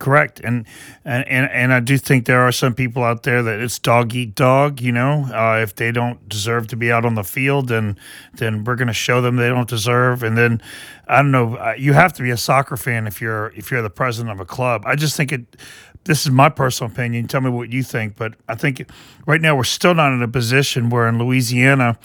Correct, 0.00 0.40
and 0.40 0.66
and 1.04 1.26
and 1.28 1.50
and 1.50 1.72
I 1.72 1.78
do 1.78 1.96
think 1.98 2.26
there 2.26 2.40
are 2.40 2.50
some 2.50 2.74
people 2.74 3.04
out 3.04 3.22
there 3.22 3.44
that 3.44 3.60
it's 3.60 3.78
dog 3.78 4.12
eat 4.12 4.34
dog. 4.34 4.80
You 4.80 4.90
know, 4.90 5.28
uh, 5.32 5.60
if 5.62 5.76
they 5.76 5.92
don't 5.92 6.28
deserve 6.28 6.66
to 6.68 6.76
be 6.76 6.90
out 6.90 7.04
on 7.04 7.14
the 7.14 7.22
field, 7.22 7.68
then 7.68 7.96
then 8.34 8.64
we're 8.64 8.74
going 8.74 8.88
to 8.88 8.92
show 8.92 9.20
them 9.20 9.36
they 9.36 9.48
don't 9.48 9.68
deserve. 9.68 10.24
And 10.24 10.36
then 10.36 10.60
I 11.06 11.18
don't 11.18 11.30
know, 11.30 11.54
uh, 11.54 11.74
you 11.78 11.92
have 11.92 12.12
to 12.14 12.22
be 12.22 12.30
a 12.30 12.36
soccer 12.36 12.76
fan 12.76 13.06
if 13.06 13.20
you're 13.20 13.52
if 13.56 13.70
you're 13.70 13.82
the 13.82 13.90
president 13.90 14.32
of 14.32 14.40
a 14.40 14.44
club. 14.44 14.82
I 14.84 14.96
just 14.96 15.16
think 15.16 15.32
it. 15.32 15.56
This 16.04 16.26
is 16.26 16.32
my 16.32 16.50
personal 16.50 16.92
opinion. 16.92 17.28
Tell 17.28 17.40
me 17.40 17.48
what 17.48 17.72
you 17.72 17.82
think, 17.82 18.16
but 18.16 18.34
I 18.48 18.56
think 18.56 18.84
right 19.26 19.40
now 19.40 19.56
we're 19.56 19.64
still 19.64 19.94
not 19.94 20.12
in 20.12 20.22
a 20.22 20.28
position 20.28 20.90
where 20.90 21.08
in 21.08 21.18
Louisiana 21.18 21.98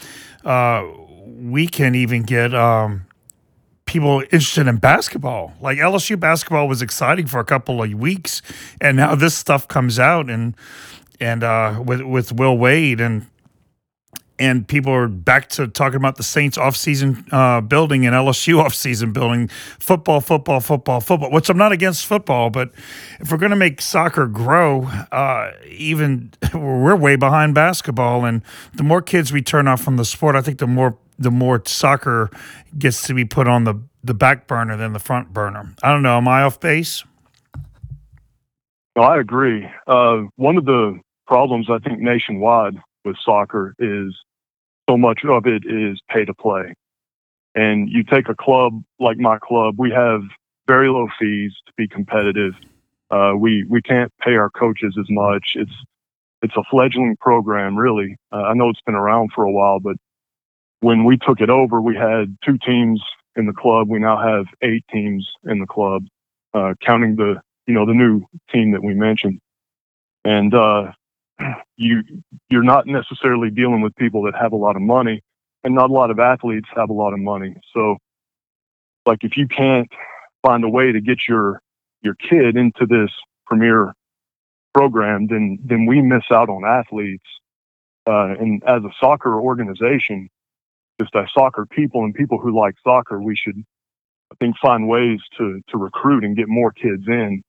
uh, 0.45 0.87
we 1.25 1.67
can 1.67 1.95
even 1.95 2.21
get. 2.21 2.53
Um, 2.53 3.07
people 3.89 4.21
interested 4.21 4.67
in 4.67 4.77
basketball. 4.77 5.51
Like 5.59 5.79
LSU 5.79 6.17
basketball 6.19 6.67
was 6.67 6.83
exciting 6.83 7.25
for 7.25 7.39
a 7.39 7.43
couple 7.43 7.81
of 7.81 7.91
weeks, 7.93 8.43
and 8.79 8.97
now 8.97 9.15
this 9.15 9.35
stuff 9.35 9.67
comes 9.67 9.97
out 9.97 10.29
and 10.29 10.55
and 11.19 11.43
uh, 11.43 11.81
with 11.83 12.01
with 12.01 12.31
Will 12.31 12.55
Wade 12.55 13.01
and 13.01 13.25
and 14.37 14.67
people 14.67 14.93
are 14.93 15.07
back 15.07 15.49
to 15.49 15.67
talking 15.67 15.97
about 15.97 16.17
the 16.17 16.23
Saints 16.23 16.55
offseason 16.55 17.33
uh, 17.33 17.61
building 17.61 18.05
and 18.05 18.15
LSU 18.15 18.63
offseason 18.63 19.11
building, 19.11 19.47
football, 19.79 20.21
football, 20.21 20.59
football, 20.59 21.01
football. 21.01 21.31
Which 21.31 21.49
I'm 21.49 21.57
not 21.57 21.71
against 21.71 22.05
football, 22.05 22.51
but 22.51 22.71
if 23.19 23.31
we're 23.31 23.39
going 23.39 23.49
to 23.49 23.55
make 23.55 23.81
soccer 23.81 24.27
grow, 24.27 24.83
uh, 25.11 25.51
even 25.67 26.31
we're 26.53 26.95
way 26.95 27.15
behind 27.15 27.55
basketball, 27.55 28.23
and 28.23 28.43
the 28.75 28.83
more 28.83 29.01
kids 29.01 29.33
we 29.33 29.41
turn 29.41 29.67
off 29.67 29.81
from 29.81 29.97
the 29.97 30.05
sport, 30.05 30.35
I 30.35 30.41
think 30.41 30.59
the 30.59 30.67
more 30.67 30.95
the 31.19 31.29
more 31.29 31.61
soccer 31.65 32.31
gets 32.77 33.05
to 33.07 33.13
be 33.13 33.25
put 33.25 33.47
on 33.47 33.65
the 33.65 33.75
the 34.01 34.13
back 34.13 34.47
burner 34.47 34.77
than 34.77 34.93
the 34.93 34.99
front 34.99 35.33
burner. 35.33 35.73
I 35.83 35.91
don't 35.91 36.01
know. 36.01 36.17
Am 36.17 36.27
I 36.27 36.43
off 36.43 36.59
base? 36.59 37.03
No, 38.95 39.03
I 39.03 39.19
agree. 39.19 39.67
Uh, 39.85 40.23
one 40.37 40.57
of 40.57 40.65
the 40.65 40.99
problems 41.27 41.69
I 41.69 41.79
think 41.79 41.99
nationwide 41.99 42.75
with 43.03 43.17
soccer 43.23 43.75
is 43.77 44.15
so 44.89 44.97
much 44.97 45.19
of 45.25 45.45
it 45.45 45.63
is 45.65 46.01
pay 46.09 46.25
to 46.25 46.33
play. 46.33 46.73
And 47.55 47.89
you 47.89 48.03
take 48.03 48.29
a 48.29 48.35
club 48.35 48.81
like 48.99 49.17
my 49.17 49.37
club, 49.37 49.75
we 49.77 49.91
have 49.91 50.21
very 50.67 50.89
low 50.89 51.07
fees 51.19 51.53
to 51.65 51.73
be 51.75 51.87
competitive. 51.87 52.53
Uh, 53.11 53.33
we 53.37 53.65
we 53.69 53.81
can't 53.81 54.11
pay 54.23 54.35
our 54.35 54.49
coaches 54.49 54.95
as 54.99 55.07
much. 55.09 55.53
It's 55.55 55.71
it's 56.41 56.55
a 56.55 56.63
fledgling 56.71 57.17
program, 57.19 57.77
really. 57.77 58.15
Uh, 58.31 58.43
I 58.43 58.53
know 58.53 58.69
it's 58.69 58.81
been 58.85 58.95
around 58.95 59.31
for 59.35 59.43
a 59.43 59.51
while, 59.51 59.79
but 59.79 59.97
when 60.81 61.03
we 61.03 61.17
took 61.17 61.41
it 61.41 61.49
over, 61.49 61.81
we 61.81 61.95
had 61.95 62.37
two 62.43 62.57
teams 62.57 63.01
in 63.35 63.45
the 63.45 63.53
club. 63.53 63.89
We 63.89 63.99
now 63.99 64.17
have 64.17 64.45
eight 64.61 64.85
teams 64.91 65.29
in 65.43 65.59
the 65.59 65.67
club, 65.67 66.05
uh, 66.53 66.73
counting 66.85 67.15
the 67.15 67.41
you 67.67 67.73
know 67.73 67.85
the 67.85 67.93
new 67.93 68.25
team 68.51 68.71
that 68.71 68.83
we 68.83 68.93
mentioned. 68.93 69.39
And 70.25 70.53
uh, 70.53 70.91
you 71.77 72.03
you're 72.49 72.63
not 72.63 72.87
necessarily 72.87 73.49
dealing 73.49 73.81
with 73.81 73.95
people 73.95 74.23
that 74.23 74.35
have 74.35 74.53
a 74.53 74.57
lot 74.57 74.75
of 74.75 74.81
money, 74.81 75.21
and 75.63 75.75
not 75.75 75.89
a 75.89 75.93
lot 75.93 76.11
of 76.11 76.19
athletes 76.19 76.67
have 76.75 76.89
a 76.89 76.93
lot 76.93 77.13
of 77.13 77.19
money. 77.19 77.55
So, 77.73 77.97
like 79.05 79.23
if 79.23 79.37
you 79.37 79.47
can't 79.47 79.89
find 80.45 80.63
a 80.63 80.69
way 80.69 80.91
to 80.91 81.01
get 81.01 81.19
your 81.27 81.61
your 82.01 82.15
kid 82.15 82.55
into 82.55 82.85
this 82.85 83.11
premier 83.45 83.93
program, 84.73 85.27
then 85.27 85.59
then 85.63 85.85
we 85.85 86.01
miss 86.01 86.23
out 86.31 86.49
on 86.49 86.63
athletes. 86.65 87.25
Uh, 88.07 88.33
and 88.39 88.63
as 88.63 88.83
a 88.83 88.89
soccer 88.99 89.39
organization, 89.39 90.29
just 90.99 91.15
as 91.15 91.25
soccer 91.33 91.65
people 91.65 92.03
and 92.03 92.13
people 92.13 92.37
who 92.37 92.57
like 92.57 92.75
soccer, 92.83 93.21
we 93.21 93.35
should, 93.35 93.63
I 94.31 94.35
think, 94.39 94.55
find 94.61 94.87
ways 94.87 95.19
to 95.37 95.61
to 95.69 95.77
recruit 95.77 96.23
and 96.23 96.35
get 96.35 96.47
more 96.47 96.71
kids 96.71 97.03
in, 97.07 97.41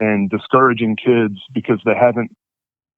and 0.00 0.30
discouraging 0.30 0.96
kids 0.96 1.36
because 1.52 1.80
they 1.84 1.94
haven't 1.98 2.30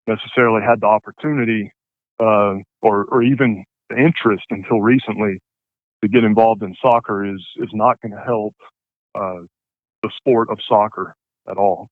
necessarily 0.06 0.62
had 0.62 0.80
the 0.80 0.86
opportunity 0.86 1.72
uh, 2.20 2.54
or 2.80 3.04
or 3.04 3.22
even 3.22 3.64
the 3.88 3.96
interest 3.96 4.44
until 4.50 4.80
recently 4.80 5.40
to 6.02 6.08
get 6.08 6.24
involved 6.24 6.62
in 6.62 6.74
soccer 6.82 7.24
is 7.24 7.42
is 7.56 7.70
not 7.72 8.00
going 8.00 8.12
to 8.12 8.22
help 8.22 8.54
uh, 9.14 9.40
the 10.02 10.10
sport 10.16 10.48
of 10.50 10.58
soccer 10.68 11.14
at 11.48 11.56
all. 11.56 11.88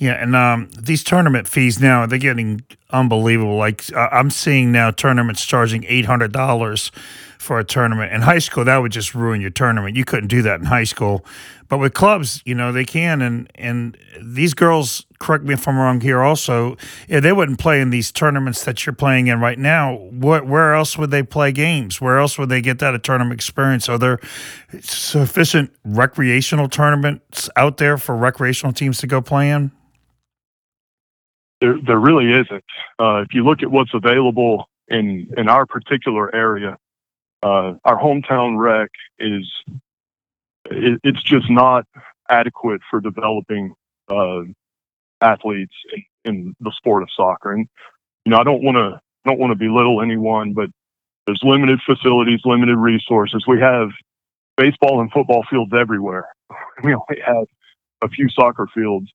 Yeah, 0.00 0.12
and 0.12 0.34
um, 0.34 0.70
these 0.78 1.04
tournament 1.04 1.46
fees 1.46 1.78
now 1.78 2.06
they're 2.06 2.18
getting 2.18 2.62
unbelievable. 2.88 3.56
Like 3.56 3.84
I'm 3.94 4.30
seeing 4.30 4.72
now 4.72 4.90
tournaments 4.90 5.44
charging 5.44 5.84
eight 5.84 6.06
hundred 6.06 6.32
dollars 6.32 6.90
for 7.38 7.58
a 7.58 7.64
tournament. 7.64 8.10
In 8.10 8.22
high 8.22 8.38
school, 8.38 8.64
that 8.64 8.78
would 8.78 8.92
just 8.92 9.14
ruin 9.14 9.42
your 9.42 9.50
tournament. 9.50 9.96
You 9.96 10.06
couldn't 10.06 10.28
do 10.28 10.40
that 10.40 10.58
in 10.58 10.64
high 10.64 10.84
school, 10.84 11.22
but 11.68 11.76
with 11.76 11.92
clubs, 11.92 12.40
you 12.46 12.54
know 12.54 12.72
they 12.72 12.86
can. 12.86 13.20
And 13.20 13.52
and 13.56 13.94
these 14.18 14.54
girls, 14.54 15.04
correct 15.18 15.44
me 15.44 15.52
if 15.52 15.68
I'm 15.68 15.76
wrong 15.76 16.00
here. 16.00 16.22
Also, 16.22 16.78
yeah, 17.06 17.20
they 17.20 17.32
wouldn't 17.32 17.58
play 17.58 17.78
in 17.82 17.90
these 17.90 18.10
tournaments 18.10 18.64
that 18.64 18.86
you're 18.86 18.94
playing 18.94 19.26
in 19.26 19.38
right 19.38 19.58
now. 19.58 19.96
What 19.96 20.46
where 20.46 20.72
else 20.72 20.96
would 20.96 21.10
they 21.10 21.22
play 21.22 21.52
games? 21.52 22.00
Where 22.00 22.18
else 22.18 22.38
would 22.38 22.48
they 22.48 22.62
get 22.62 22.78
that 22.78 22.94
a 22.94 22.98
tournament 22.98 23.34
experience? 23.34 23.86
Are 23.86 23.98
there 23.98 24.18
sufficient 24.80 25.72
recreational 25.84 26.70
tournaments 26.70 27.50
out 27.54 27.76
there 27.76 27.98
for 27.98 28.16
recreational 28.16 28.72
teams 28.72 28.96
to 29.00 29.06
go 29.06 29.20
play 29.20 29.50
in? 29.50 29.72
There, 31.60 31.76
there 31.86 31.98
really 31.98 32.32
isn't. 32.32 32.64
Uh, 32.98 33.22
if 33.26 33.34
you 33.34 33.44
look 33.44 33.62
at 33.62 33.70
what's 33.70 33.92
available 33.94 34.68
in 34.88 35.28
in 35.36 35.48
our 35.48 35.66
particular 35.66 36.34
area, 36.34 36.76
uh, 37.42 37.74
our 37.84 37.98
hometown 37.98 38.58
rec 38.58 38.90
is 39.18 39.46
it, 40.66 41.00
it's 41.04 41.22
just 41.22 41.50
not 41.50 41.86
adequate 42.28 42.80
for 42.90 43.00
developing 43.00 43.74
uh, 44.08 44.42
athletes 45.20 45.74
in, 45.92 46.04
in, 46.24 46.56
the 46.60 46.72
sport 46.76 47.02
of 47.02 47.08
soccer. 47.14 47.52
And 47.52 47.68
you 48.24 48.30
know, 48.30 48.38
I 48.38 48.44
don't 48.44 48.62
want 48.62 48.76
to 48.76 49.00
don't 49.24 49.38
want 49.38 49.50
to 49.52 49.56
belittle 49.56 50.02
anyone, 50.02 50.52
but 50.52 50.70
there's 51.26 51.40
limited 51.42 51.80
facilities, 51.84 52.40
limited 52.44 52.76
resources. 52.76 53.44
We 53.46 53.60
have 53.60 53.90
baseball 54.56 55.00
and 55.00 55.10
football 55.12 55.44
fields 55.50 55.72
everywhere. 55.78 56.28
We 56.82 56.94
only 56.94 57.20
have 57.26 57.44
a 58.02 58.08
few 58.08 58.30
soccer 58.30 58.66
fields 58.74 59.06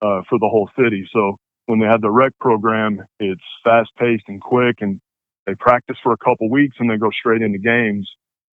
uh, 0.00 0.22
for 0.26 0.38
the 0.38 0.48
whole 0.48 0.70
city. 0.74 1.06
So 1.12 1.36
when 1.70 1.78
they 1.78 1.86
have 1.86 2.00
the 2.00 2.10
rec 2.10 2.36
program, 2.40 3.06
it's 3.20 3.44
fast 3.64 3.90
paced 3.96 4.24
and 4.26 4.40
quick, 4.40 4.78
and 4.80 5.00
they 5.46 5.54
practice 5.54 5.96
for 6.02 6.12
a 6.12 6.16
couple 6.16 6.50
weeks 6.50 6.76
and 6.80 6.90
they 6.90 6.96
go 6.96 7.10
straight 7.10 7.42
into 7.42 7.58
games, 7.58 8.10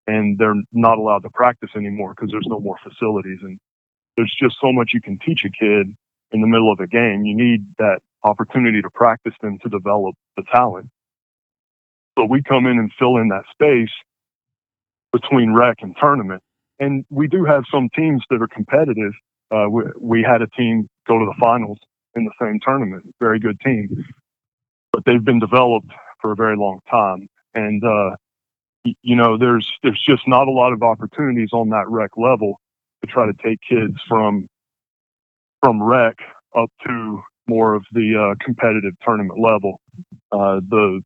and 0.07 0.39
they're 0.39 0.63
not 0.71 0.99
allowed 0.99 1.23
to 1.23 1.31
practice 1.31 1.71
anymore 1.75 2.15
because 2.15 2.31
there's 2.31 2.47
no 2.47 2.61
more 2.61 2.77
facilities. 2.85 3.39
And 3.41 3.59
there's 4.19 4.35
just 4.39 4.57
so 4.61 4.71
much 4.71 4.91
you 4.93 5.01
can 5.01 5.19
teach 5.19 5.47
a 5.47 5.51
kid 5.51 5.97
in 6.31 6.41
the 6.43 6.47
middle 6.47 6.71
of 6.71 6.79
a 6.79 6.87
game. 6.87 7.25
You 7.25 7.35
need 7.35 7.65
that 7.79 8.01
opportunity 8.23 8.83
to 8.83 8.91
practice 8.91 9.35
them 9.41 9.59
to 9.63 9.69
develop 9.71 10.15
the 10.37 10.43
talent. 10.53 10.91
So 12.19 12.27
we 12.27 12.43
come 12.43 12.67
in 12.67 12.79
and 12.79 12.93
fill 12.99 13.17
in 13.17 13.29
that 13.29 13.45
space 13.51 13.93
between 15.13 15.55
rec 15.55 15.79
and 15.81 15.97
tournament. 15.99 16.43
And 16.79 17.07
we 17.09 17.29
do 17.29 17.47
have 17.47 17.65
some 17.73 17.89
teams 17.97 18.23
that 18.29 18.43
are 18.43 18.49
competitive. 18.49 19.13
Uh, 19.51 19.71
we, 19.71 19.83
we 19.99 20.23
had 20.23 20.43
a 20.43 20.49
team 20.49 20.87
go 21.09 21.19
to 21.19 21.25
the 21.25 21.35
finals 21.41 21.79
in 22.17 22.25
the 22.25 22.33
same 22.41 22.59
tournament. 22.61 23.15
Very 23.21 23.39
good 23.39 23.61
team, 23.61 24.05
but 24.93 25.05
they've 25.05 25.25
been 25.25 25.39
developed 25.39 25.91
for 26.21 26.33
a 26.33 26.37
very 26.37 26.57
long 26.57 26.81
time, 26.91 27.29
and 27.55 27.85
uh, 27.85 28.17
you 29.03 29.17
know, 29.17 29.37
there's 29.37 29.71
there's 29.83 30.01
just 30.01 30.27
not 30.27 30.49
a 30.49 30.51
lot 30.51 30.73
of 30.73 30.83
opportunities 30.83 31.51
on 31.53 31.71
that 31.71 31.89
rec 31.89 32.11
level 32.17 32.61
to 33.03 33.11
try 33.11 33.27
to 33.27 33.33
take 33.45 33.61
kids 33.61 33.97
from 34.09 34.49
from 35.63 35.83
rec 35.83 36.17
up 36.57 36.71
to 36.87 37.23
more 37.47 37.75
of 37.75 37.85
the 37.93 38.17
uh, 38.17 38.45
competitive 38.45 38.95
tournament 39.05 39.39
level. 39.39 39.81
Uh, 40.33 40.61
the 40.69 41.01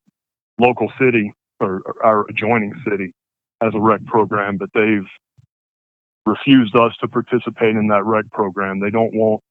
local 0.59 0.93
city 0.99 1.33
or, 1.61 1.83
or 1.85 2.05
our 2.05 2.27
adjoining 2.29 2.73
city 2.89 3.13
has 3.61 3.75
a 3.75 3.81
rec 3.81 4.05
program, 4.05 4.57
but 4.57 4.71
they've 4.75 5.09
refused 6.27 6.77
us 6.77 6.97
to 7.01 7.09
participate 7.09 7.77
in 7.77 7.89
that 7.89 8.05
rec 8.05 8.25
program. 8.31 8.81
They 8.81 8.91
don't 8.91 9.15
want 9.15 9.43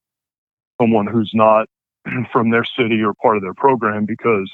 someone 0.81 1.07
who's 1.07 1.31
not 1.33 1.67
from 2.31 2.49
their 2.49 2.63
city 2.63 3.01
or 3.01 3.13
part 3.21 3.37
of 3.37 3.43
their 3.43 3.53
program 3.53 4.05
because 4.05 4.49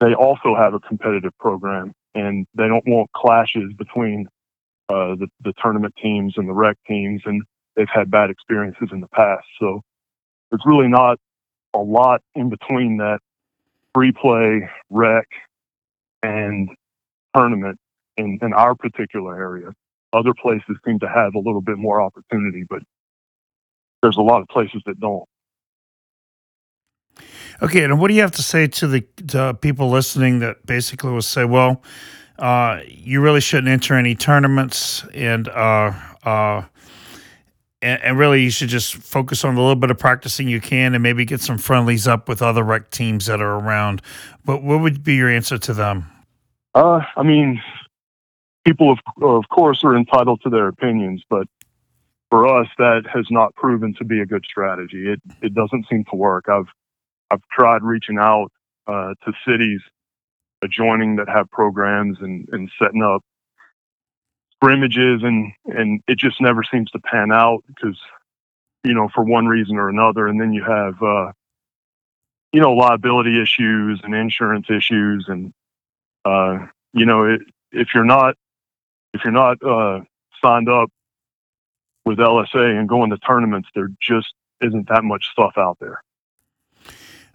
they 0.00 0.14
also 0.14 0.54
have 0.54 0.74
a 0.74 0.80
competitive 0.80 1.36
program, 1.38 1.92
and 2.14 2.46
they 2.54 2.68
don't 2.68 2.86
want 2.86 3.10
clashes 3.12 3.72
between 3.76 4.28
uh, 4.88 5.16
the 5.16 5.26
the 5.42 5.52
tournament 5.60 5.94
teams 6.00 6.34
and 6.36 6.48
the 6.48 6.52
rec 6.52 6.76
teams, 6.86 7.22
and 7.24 7.42
they've 7.74 7.88
had 7.92 8.10
bad 8.10 8.30
experiences 8.30 8.88
in 8.92 9.00
the 9.00 9.08
past. 9.08 9.46
So 9.60 9.82
there's 10.50 10.62
really 10.64 10.88
not 10.88 11.18
a 11.74 11.78
lot 11.78 12.22
in 12.34 12.48
between 12.48 12.98
that 12.98 13.20
free 13.94 14.12
play, 14.12 14.68
rec, 14.90 15.26
and 16.22 16.70
tournament 17.36 17.78
in, 18.16 18.38
in 18.42 18.52
our 18.52 18.74
particular 18.74 19.36
area. 19.36 19.72
Other 20.12 20.32
places 20.34 20.76
seem 20.86 20.98
to 21.00 21.08
have 21.08 21.34
a 21.34 21.38
little 21.38 21.60
bit 21.60 21.76
more 21.76 22.00
opportunity, 22.00 22.64
but 22.68 22.82
there's 24.02 24.16
a 24.16 24.22
lot 24.22 24.40
of 24.40 24.48
places 24.48 24.82
that 24.86 25.00
don't. 25.00 25.24
Okay, 27.60 27.82
and 27.82 28.00
what 28.00 28.08
do 28.08 28.14
you 28.14 28.20
have 28.20 28.32
to 28.32 28.42
say 28.42 28.68
to 28.68 28.86
the 28.86 29.00
to 29.28 29.54
people 29.60 29.90
listening 29.90 30.38
that 30.40 30.64
basically 30.64 31.10
will 31.10 31.22
say, 31.22 31.44
well, 31.44 31.82
uh, 32.38 32.80
you 32.86 33.20
really 33.20 33.40
shouldn't 33.40 33.68
enter 33.68 33.94
any 33.94 34.14
tournaments, 34.14 35.04
and 35.12 35.48
uh, 35.48 35.92
uh, 36.22 36.62
and, 37.82 38.00
and, 38.02 38.18
really 38.18 38.44
you 38.44 38.50
should 38.50 38.68
just 38.68 38.94
focus 38.94 39.44
on 39.44 39.56
a 39.56 39.58
little 39.58 39.74
bit 39.74 39.90
of 39.90 39.98
practicing 39.98 40.46
you 40.46 40.60
can, 40.60 40.94
and 40.94 41.02
maybe 41.02 41.24
get 41.24 41.40
some 41.40 41.58
friendlies 41.58 42.06
up 42.06 42.28
with 42.28 42.42
other 42.42 42.62
rec 42.62 42.90
teams 42.90 43.26
that 43.26 43.40
are 43.40 43.58
around. 43.58 44.02
But 44.44 44.62
what 44.62 44.80
would 44.80 45.02
be 45.02 45.16
your 45.16 45.28
answer 45.28 45.58
to 45.58 45.74
them? 45.74 46.06
Uh, 46.76 47.00
I 47.16 47.24
mean, 47.24 47.60
people 48.64 48.92
of 48.92 48.98
of 49.20 49.48
course 49.48 49.82
are 49.82 49.96
entitled 49.96 50.42
to 50.42 50.50
their 50.50 50.68
opinions, 50.68 51.24
but 51.28 51.48
for 52.30 52.46
us, 52.60 52.68
that 52.78 53.04
has 53.12 53.26
not 53.30 53.54
proven 53.54 53.94
to 53.94 54.04
be 54.04 54.20
a 54.20 54.26
good 54.26 54.44
strategy. 54.48 55.10
It 55.10 55.20
it 55.42 55.54
doesn't 55.54 55.86
seem 55.88 56.04
to 56.10 56.16
work. 56.16 56.48
I've 56.48 56.68
I've 57.30 57.42
tried 57.50 57.82
reaching 57.82 58.18
out 58.18 58.50
uh, 58.86 59.14
to 59.24 59.32
cities 59.46 59.80
adjoining 60.62 61.16
that 61.16 61.28
have 61.28 61.50
programs 61.50 62.18
and, 62.20 62.48
and 62.50 62.70
setting 62.80 63.02
up 63.02 63.22
scrimmages 64.56 65.22
and 65.22 65.52
and 65.66 66.00
it 66.08 66.18
just 66.18 66.40
never 66.40 66.64
seems 66.64 66.90
to 66.90 66.98
pan 66.98 67.30
out 67.30 67.62
because 67.68 67.96
you 68.82 68.92
know 68.92 69.08
for 69.14 69.22
one 69.22 69.46
reason 69.46 69.76
or 69.76 69.88
another 69.88 70.26
and 70.26 70.40
then 70.40 70.52
you 70.52 70.64
have 70.64 71.00
uh, 71.00 71.30
you 72.52 72.60
know 72.60 72.72
liability 72.72 73.40
issues 73.40 74.00
and 74.02 74.14
insurance 74.14 74.66
issues 74.68 75.26
and 75.28 75.52
uh, 76.24 76.58
you 76.92 77.06
know 77.06 77.24
it, 77.24 77.42
if 77.70 77.88
you're 77.94 78.04
not 78.04 78.34
if 79.14 79.22
you're 79.22 79.32
not 79.32 79.62
uh, 79.62 80.00
signed 80.42 80.68
up 80.68 80.90
with 82.08 82.18
LSA 82.18 82.78
and 82.78 82.88
going 82.88 83.10
to 83.10 83.18
tournaments 83.18 83.68
there 83.74 83.88
just 84.00 84.34
isn't 84.60 84.88
that 84.88 85.04
much 85.04 85.26
stuff 85.32 85.52
out 85.56 85.78
there 85.80 86.02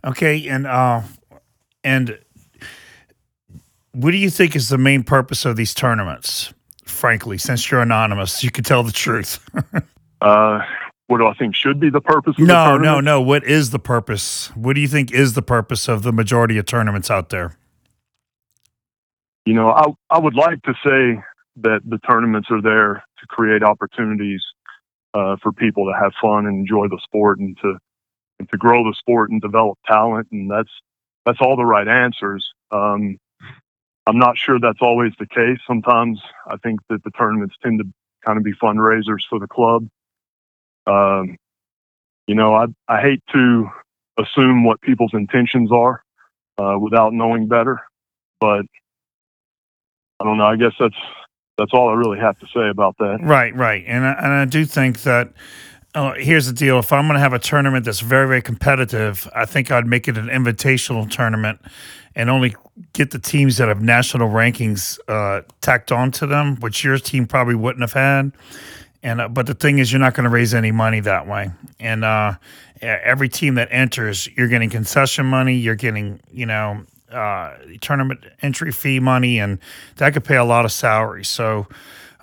Okay, 0.05 0.47
and 0.49 0.67
uh, 0.67 1.01
and 1.83 2.19
what 3.93 4.12
do 4.12 4.17
you 4.17 4.29
think 4.29 4.55
is 4.55 4.69
the 4.69 4.77
main 4.77 5.03
purpose 5.03 5.45
of 5.45 5.55
these 5.55 5.73
tournaments? 5.73 6.53
Frankly, 6.86 7.38
since 7.38 7.71
you're 7.71 7.81
anonymous, 7.81 8.43
you 8.43 8.51
can 8.51 8.63
tell 8.63 8.83
the 8.83 8.91
truth. 8.91 9.39
uh, 10.21 10.59
what 11.07 11.19
do 11.19 11.27
I 11.27 11.33
think 11.36 11.55
should 11.55 11.79
be 11.79 11.89
the 11.89 12.01
purpose? 12.01 12.36
no, 12.38 12.77
no, 12.77 12.99
no. 12.99 13.21
What 13.21 13.45
is 13.45 13.69
the 13.69 13.79
purpose? 13.79 14.47
What 14.55 14.73
do 14.73 14.81
you 14.81 14.88
think 14.89 15.12
is 15.12 15.33
the 15.33 15.41
purpose 15.41 15.88
of 15.88 16.03
the 16.03 16.12
majority 16.12 16.57
of 16.57 16.65
tournaments 16.65 17.09
out 17.09 17.29
there? 17.29 17.57
You 19.45 19.53
know, 19.53 19.69
I 19.69 19.86
I 20.09 20.19
would 20.19 20.36
like 20.36 20.62
to 20.63 20.73
say 20.83 21.23
that 21.57 21.81
the 21.86 21.99
tournaments 21.99 22.49
are 22.51 22.62
there 22.62 23.05
to 23.19 23.27
create 23.27 23.63
opportunities 23.63 24.43
uh, 25.13 25.38
for 25.41 25.52
people 25.52 25.86
to 25.86 25.99
have 25.99 26.13
fun 26.21 26.45
and 26.45 26.60
enjoy 26.60 26.88
the 26.88 26.99
sport 27.04 27.39
and 27.39 27.58
to 27.62 27.78
and 28.39 28.49
to 28.49 28.58
grow 28.58 28.84
the 28.84 28.95
sport 28.97 29.30
and 29.30 29.41
develop 29.41 29.78
talent. 29.86 30.28
And 30.32 30.49
that's 30.49 30.71
that's 31.26 31.39
all 31.41 31.56
the 31.56 31.65
right 31.65 31.88
answers. 31.88 32.52
Um, 32.71 33.17
I'm 34.06 34.19
not 34.19 34.38
sure 34.38 34.60
that's 34.60 34.82
always 34.82 35.13
the 35.19 35.28
case. 35.28 35.60
Sometimes 35.65 36.21
I 36.47 36.58
think 36.58 36.82
that 36.89 37.04
the 37.04 37.12
tournaments 37.12 37.56
tend 37.63 37.80
to 37.80 37.86
kind 38.26 38.38
of 38.38 38.43
be 38.43 38.54
fundraisers 38.54 39.21
for 39.30 39.39
the 39.39 39.47
club. 39.47 39.88
Um, 40.88 41.38
you 42.28 42.36
know, 42.36 42.54
I 42.56 42.65
I 42.88 43.02
hate 43.02 43.23
to 43.34 43.69
assume 44.17 44.63
what 44.63 44.82
people's 44.82 45.13
intentions 45.13 45.71
are 45.71 46.04
uh, 46.58 46.78
without 46.80 47.13
knowing 47.13 47.47
better, 47.47 47.80
but 48.39 48.65
I 50.19 50.26
don't 50.26 50.38
know. 50.38 50.45
I 50.45 50.56
guess 50.56 50.73
that's 50.80 50.95
that's 51.58 51.72
all 51.74 51.89
I 51.89 51.94
really 51.94 52.20
have 52.20 52.39
to 52.39 52.48
say 52.54 52.70
about 52.70 52.98
that. 52.98 53.20
Right, 53.22 53.56
right, 53.56 53.84
and 53.88 54.06
I, 54.06 54.12
and 54.13 54.34
I 54.34 54.46
do 54.46 54.66
think 54.66 55.02
that 55.04 55.34
Oh, 55.96 56.13
here's 56.18 56.48
the 56.48 56.54
deal. 56.54 56.80
If 56.80 56.92
I'm 56.92 57.06
going 57.06 57.13
to 57.13 57.20
have 57.20 57.34
a 57.34 57.39
tournament 57.39 57.86
that's 57.86 58.00
very, 58.00 58.28
very 58.28 58.42
competitive, 58.42 59.30
I 59.36 59.46
think 59.46 59.70
I'd 59.70 59.86
make 59.86 60.08
it 60.08 60.18
an 60.18 60.26
invitational 60.26 61.08
tournament 61.08 61.60
and 62.16 62.32
only 62.32 62.56
get 62.94 63.12
the 63.12 63.20
teams 63.20 63.58
that 63.58 63.68
have 63.68 63.80
national 63.80 64.30
rankings 64.30 64.98
uh, 65.08 65.42
tacked 65.62 65.92
onto 65.92 66.26
them, 66.26 66.56
which 66.62 66.84
your 66.84 66.98
team 66.98 67.28
probably 67.28 67.54
wouldn't 67.54 67.82
have 67.82 67.94
had. 67.94 68.32
And 69.04 69.22
uh, 69.22 69.28
but 69.28 69.46
the 69.46 69.54
thing 69.54 69.78
is, 69.78 69.92
you're 69.92 70.00
not 70.00 70.16
going 70.16 70.24
to 70.24 70.32
raise 70.32 70.56
any 70.56 70.72
money 70.72 71.00
that 71.02 71.28
way. 71.28 71.52
And 71.80 72.04
uh, 72.04 72.36
every 72.82 73.30
team 73.30 73.56
that 73.56 73.68
enters, 73.70 74.28
you're 74.36 74.48
getting 74.48 74.72
concession 74.72 75.28
money. 75.28 75.56
You're 75.56 75.76
getting, 75.76 76.22
you 76.32 76.48
know, 76.48 76.86
uh, 77.13 77.58
tournament 77.82 78.26
entry 78.41 78.71
fee 78.71 78.99
money, 78.99 79.39
and 79.39 79.60
that 79.97 80.13
could 80.13 80.23
pay 80.23 80.38
a 80.38 80.43
lot 80.43 80.65
of 80.65 80.71
salaries. 80.71 81.30
So 81.30 81.67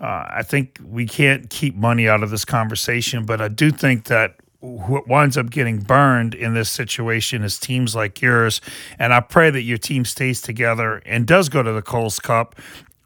uh, 0.01 0.27
I 0.31 0.43
think 0.43 0.79
we 0.85 1.07
can't 1.07 1.49
keep 1.51 1.75
money 1.75 2.09
out 2.09 2.23
of 2.23 2.31
this 2.31 2.45
conversation, 2.45 3.25
but 3.25 3.41
I 3.41 3.49
do 3.49 3.71
think 3.71 4.05
that 4.05 4.37
what 4.61 5.09
winds 5.09 5.39
up 5.39 5.51
getting 5.51 5.79
burned 5.79 6.35
in 6.35 6.55
this 6.55 6.69
situation 6.69 7.43
is 7.43 7.59
teams 7.59 7.95
like 7.95 8.21
yours. 8.21 8.61
And 8.99 9.13
I 9.13 9.21
pray 9.21 9.51
that 9.51 9.63
your 9.63 9.79
team 9.79 10.05
stays 10.05 10.43
together 10.43 11.03
and 11.07 11.27
does 11.27 11.49
go 11.49 11.63
to 11.63 11.73
the 11.73 11.83
Coles 11.83 12.19
Cup. 12.19 12.57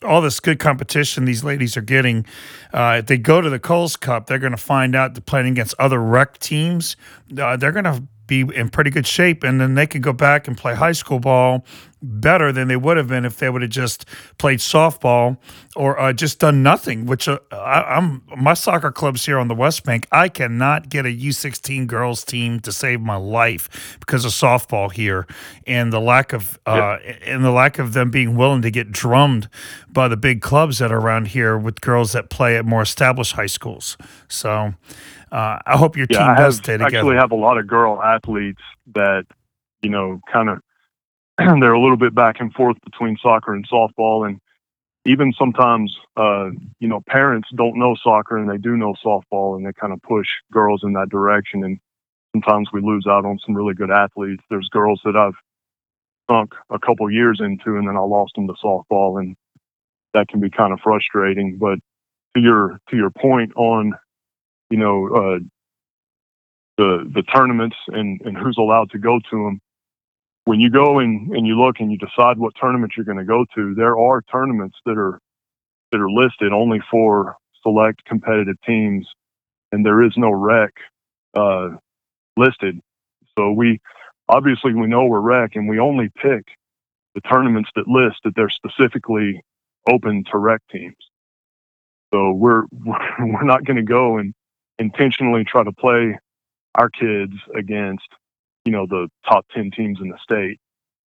All 0.03 0.21
this 0.21 0.41
good 0.41 0.59
competition 0.59 1.25
these 1.25 1.45
ladies 1.45 1.77
are 1.77 1.83
getting. 1.83 2.27
Uh, 2.73 2.97
if 2.99 3.07
they 3.07 3.17
go 3.17 3.41
to 3.41 3.49
the 3.49 3.61
Coles 3.61 3.97
Cup, 3.97 4.27
they're 4.27 4.41
going 4.41 4.53
to 4.53 4.57
find 4.57 4.95
out 4.95 5.15
that 5.15 5.27
playing 5.27 5.47
against 5.47 5.75
other 5.79 6.01
rec 6.01 6.39
teams, 6.39 6.97
uh, 7.39 7.57
they're 7.57 7.73
going 7.73 7.85
to 7.85 8.03
be 8.27 8.41
in 8.41 8.69
pretty 8.71 8.91
good 8.91 9.07
shape, 9.07 9.45
and 9.45 9.61
then 9.61 9.75
they 9.75 9.87
can 9.87 10.01
go 10.01 10.13
back 10.13 10.49
and 10.49 10.57
play 10.57 10.75
high 10.75 10.93
school 10.93 11.21
ball 11.21 11.65
better 12.05 12.53
than 12.53 12.69
they 12.69 12.77
would 12.77 12.97
have 12.97 13.09
been 13.09 13.25
if 13.25 13.39
they 13.39 13.49
would 13.49 13.63
have 13.63 13.71
just 13.71 14.05
played 14.39 14.59
softball 14.59 15.39
or 15.75 15.99
uh, 15.99 16.13
just 16.13 16.39
done 16.39 16.63
nothing. 16.63 17.07
Which 17.07 17.29
uh, 17.29 17.39
I, 17.51 17.97
am 17.97 18.23
my 18.37 18.55
soccer 18.55 18.93
clubs 18.93 19.25
here 19.25 19.39
on 19.39 19.49
the 19.49 19.55
West 19.55 19.85
Bank. 19.85 20.07
I 20.13 20.29
cannot 20.29 20.89
get 20.89 21.07
a 21.07 21.09
U16 21.09 21.87
girls 21.87 22.25
team 22.25 22.61
to 22.61 22.73
save 22.73 23.01
my 23.01 23.17
life 23.17 23.97
because 24.01 24.25
of 24.25 24.33
softball 24.33 24.93
here 24.93 25.27
and 25.67 25.93
the 25.93 26.01
lack 26.01 26.33
of 26.33 26.59
uh, 26.67 26.99
yep. 27.03 27.21
and 27.25 27.45
the 27.45 27.51
lack 27.51 27.79
of 27.79 27.95
them 27.95 28.11
being 28.11 28.37
willing 28.37 28.63
to 28.63 28.71
get 28.71 28.93
drummed 28.93 29.49
by 29.89 30.09
the 30.09 30.17
big 30.17 30.43
clubs 30.43 30.79
that 30.79 30.93
are 30.93 30.99
around 30.99 31.29
here 31.29 31.57
with 31.57 31.81
girls 31.81 32.13
that 32.13 32.31
play 32.31 32.57
at 32.57 32.65
more 32.65 32.83
established 32.83 33.33
high 33.33 33.47
schools. 33.47 33.97
So. 34.29 34.75
Uh, 35.35 35.59
I 35.67 35.77
hope 35.77 35.97
your 35.97 36.07
yeah, 36.11 36.19
team 36.19 36.29
I 36.29 36.35
does 36.37 36.57
have, 36.57 36.65
stay 36.65 36.73
together. 36.75 36.97
actually 36.97 37.17
have 37.17 37.33
a 37.33 37.37
lot 37.37 37.59
of 37.59 37.67
girl 37.67 38.01
athletes 38.01 38.63
that, 38.95 39.25
you 39.83 39.91
know, 39.91 40.21
kind 40.33 40.49
of 40.49 40.61
they're 41.39 41.73
a 41.73 41.81
little 41.81 41.97
bit 41.97 42.15
back 42.15 42.37
and 42.39 42.53
forth 42.55 42.77
between 42.85 43.17
soccer 43.21 43.53
and 43.53 43.69
softball 43.69 44.29
and 44.29 44.41
even 45.05 45.33
sometimes 45.37 45.95
uh, 46.17 46.51
you 46.79 46.87
know 46.87 47.03
parents 47.09 47.49
don't 47.57 47.77
know 47.77 47.97
soccer 48.01 48.39
and 48.39 48.49
they 48.49 48.59
do 48.59 48.77
know 48.77 48.95
softball 49.05 49.57
and 49.57 49.67
they 49.67 49.73
kind 49.73 49.93
of 49.93 50.01
push 50.03 50.29
girls 50.53 50.83
in 50.85 50.93
that 50.93 51.09
direction 51.09 51.65
and 51.65 51.81
sometimes 52.33 52.69
we 52.73 52.81
lose 52.81 53.05
out 53.09 53.25
on 53.25 53.37
some 53.45 53.57
really 53.57 53.75
good 53.75 53.91
athletes 53.91 54.43
there's 54.51 54.69
girls 54.71 55.01
that 55.05 55.17
i've 55.17 55.35
sunk 56.31 56.53
a 56.71 56.79
couple 56.79 57.11
years 57.11 57.41
into 57.41 57.77
and 57.77 57.89
then 57.89 57.97
i 57.97 58.01
lost 58.01 58.33
them 58.37 58.47
to 58.47 58.55
softball 58.65 59.21
and 59.21 59.37
that 60.15 60.29
can 60.29 60.41
be 60.41 60.49
kind 60.49 60.73
of 60.73 60.81
frustrating 60.81 61.59
but 61.59 61.79
to 62.35 62.41
your 62.41 62.79
to 62.89 62.97
your 62.97 63.11
point 63.11 63.53
on 63.57 63.93
you 64.71 64.79
know 64.79 65.07
uh, 65.09 65.39
the 66.79 67.11
the 67.15 67.23
tournaments 67.23 67.77
and 67.89 68.21
and 68.25 68.37
who's 68.37 68.57
allowed 68.59 68.91
to 68.91 68.99
go 68.99 69.19
to 69.31 69.45
them 69.45 69.61
when 70.45 70.61
you 70.61 70.71
go 70.71 70.99
and, 70.99 71.35
and 71.35 71.47
you 71.47 71.59
look 71.59 71.77
and 71.81 71.91
you 71.91 71.99
decide 71.99 72.39
what 72.39 72.55
tournament 72.61 72.93
you're 72.97 73.07
going 73.07 73.19
to 73.19 73.25
go 73.25 73.47
to, 73.55 73.75
there 73.75 73.99
are 73.99 74.23
tournaments 74.23 74.77
that 74.87 74.99
are 74.99 75.19
that 75.91 76.01
are 76.01 76.11
listed 76.11 76.53
only 76.53 76.81
for 76.91 77.37
select 77.63 78.05
competitive 78.05 78.57
teams, 78.67 79.07
and 79.73 79.85
there 79.85 80.03
is 80.03 80.13
no 80.17 80.31
rec 80.31 80.73
uh, 81.35 81.71
listed. 82.37 82.79
So 83.39 83.53
we 83.53 83.81
obviously 84.29 84.75
we 84.75 84.87
know 84.87 85.07
we're 85.07 85.21
rec, 85.21 85.57
and 85.57 85.69
we 85.69 85.79
only 85.79 86.11
pick 86.17 86.45
the 87.15 87.21
tournaments 87.23 87.71
that 87.77 87.89
list 87.89 88.17
that 88.25 88.35
they're 88.37 88.51
specifically 88.51 89.41
open 89.89 90.25
to 90.31 90.39
rec 90.39 90.61
teams. 90.71 90.97
So 92.13 92.33
we're 92.33 92.65
we're 93.21 93.45
not 93.45 93.65
going 93.65 93.77
to 93.77 93.83
go 93.83 94.19
and 94.19 94.35
intentionally 94.79 95.45
try 95.45 95.65
to 95.65 95.73
play 95.73 96.19
our 96.75 96.91
kids 96.91 97.35
against 97.57 98.09
you 98.65 98.73
know, 98.73 98.87
the 98.87 99.09
top 99.29 99.47
10 99.55 99.71
teams 99.71 99.99
in 100.01 100.09
the 100.09 100.19
state. 100.23 100.59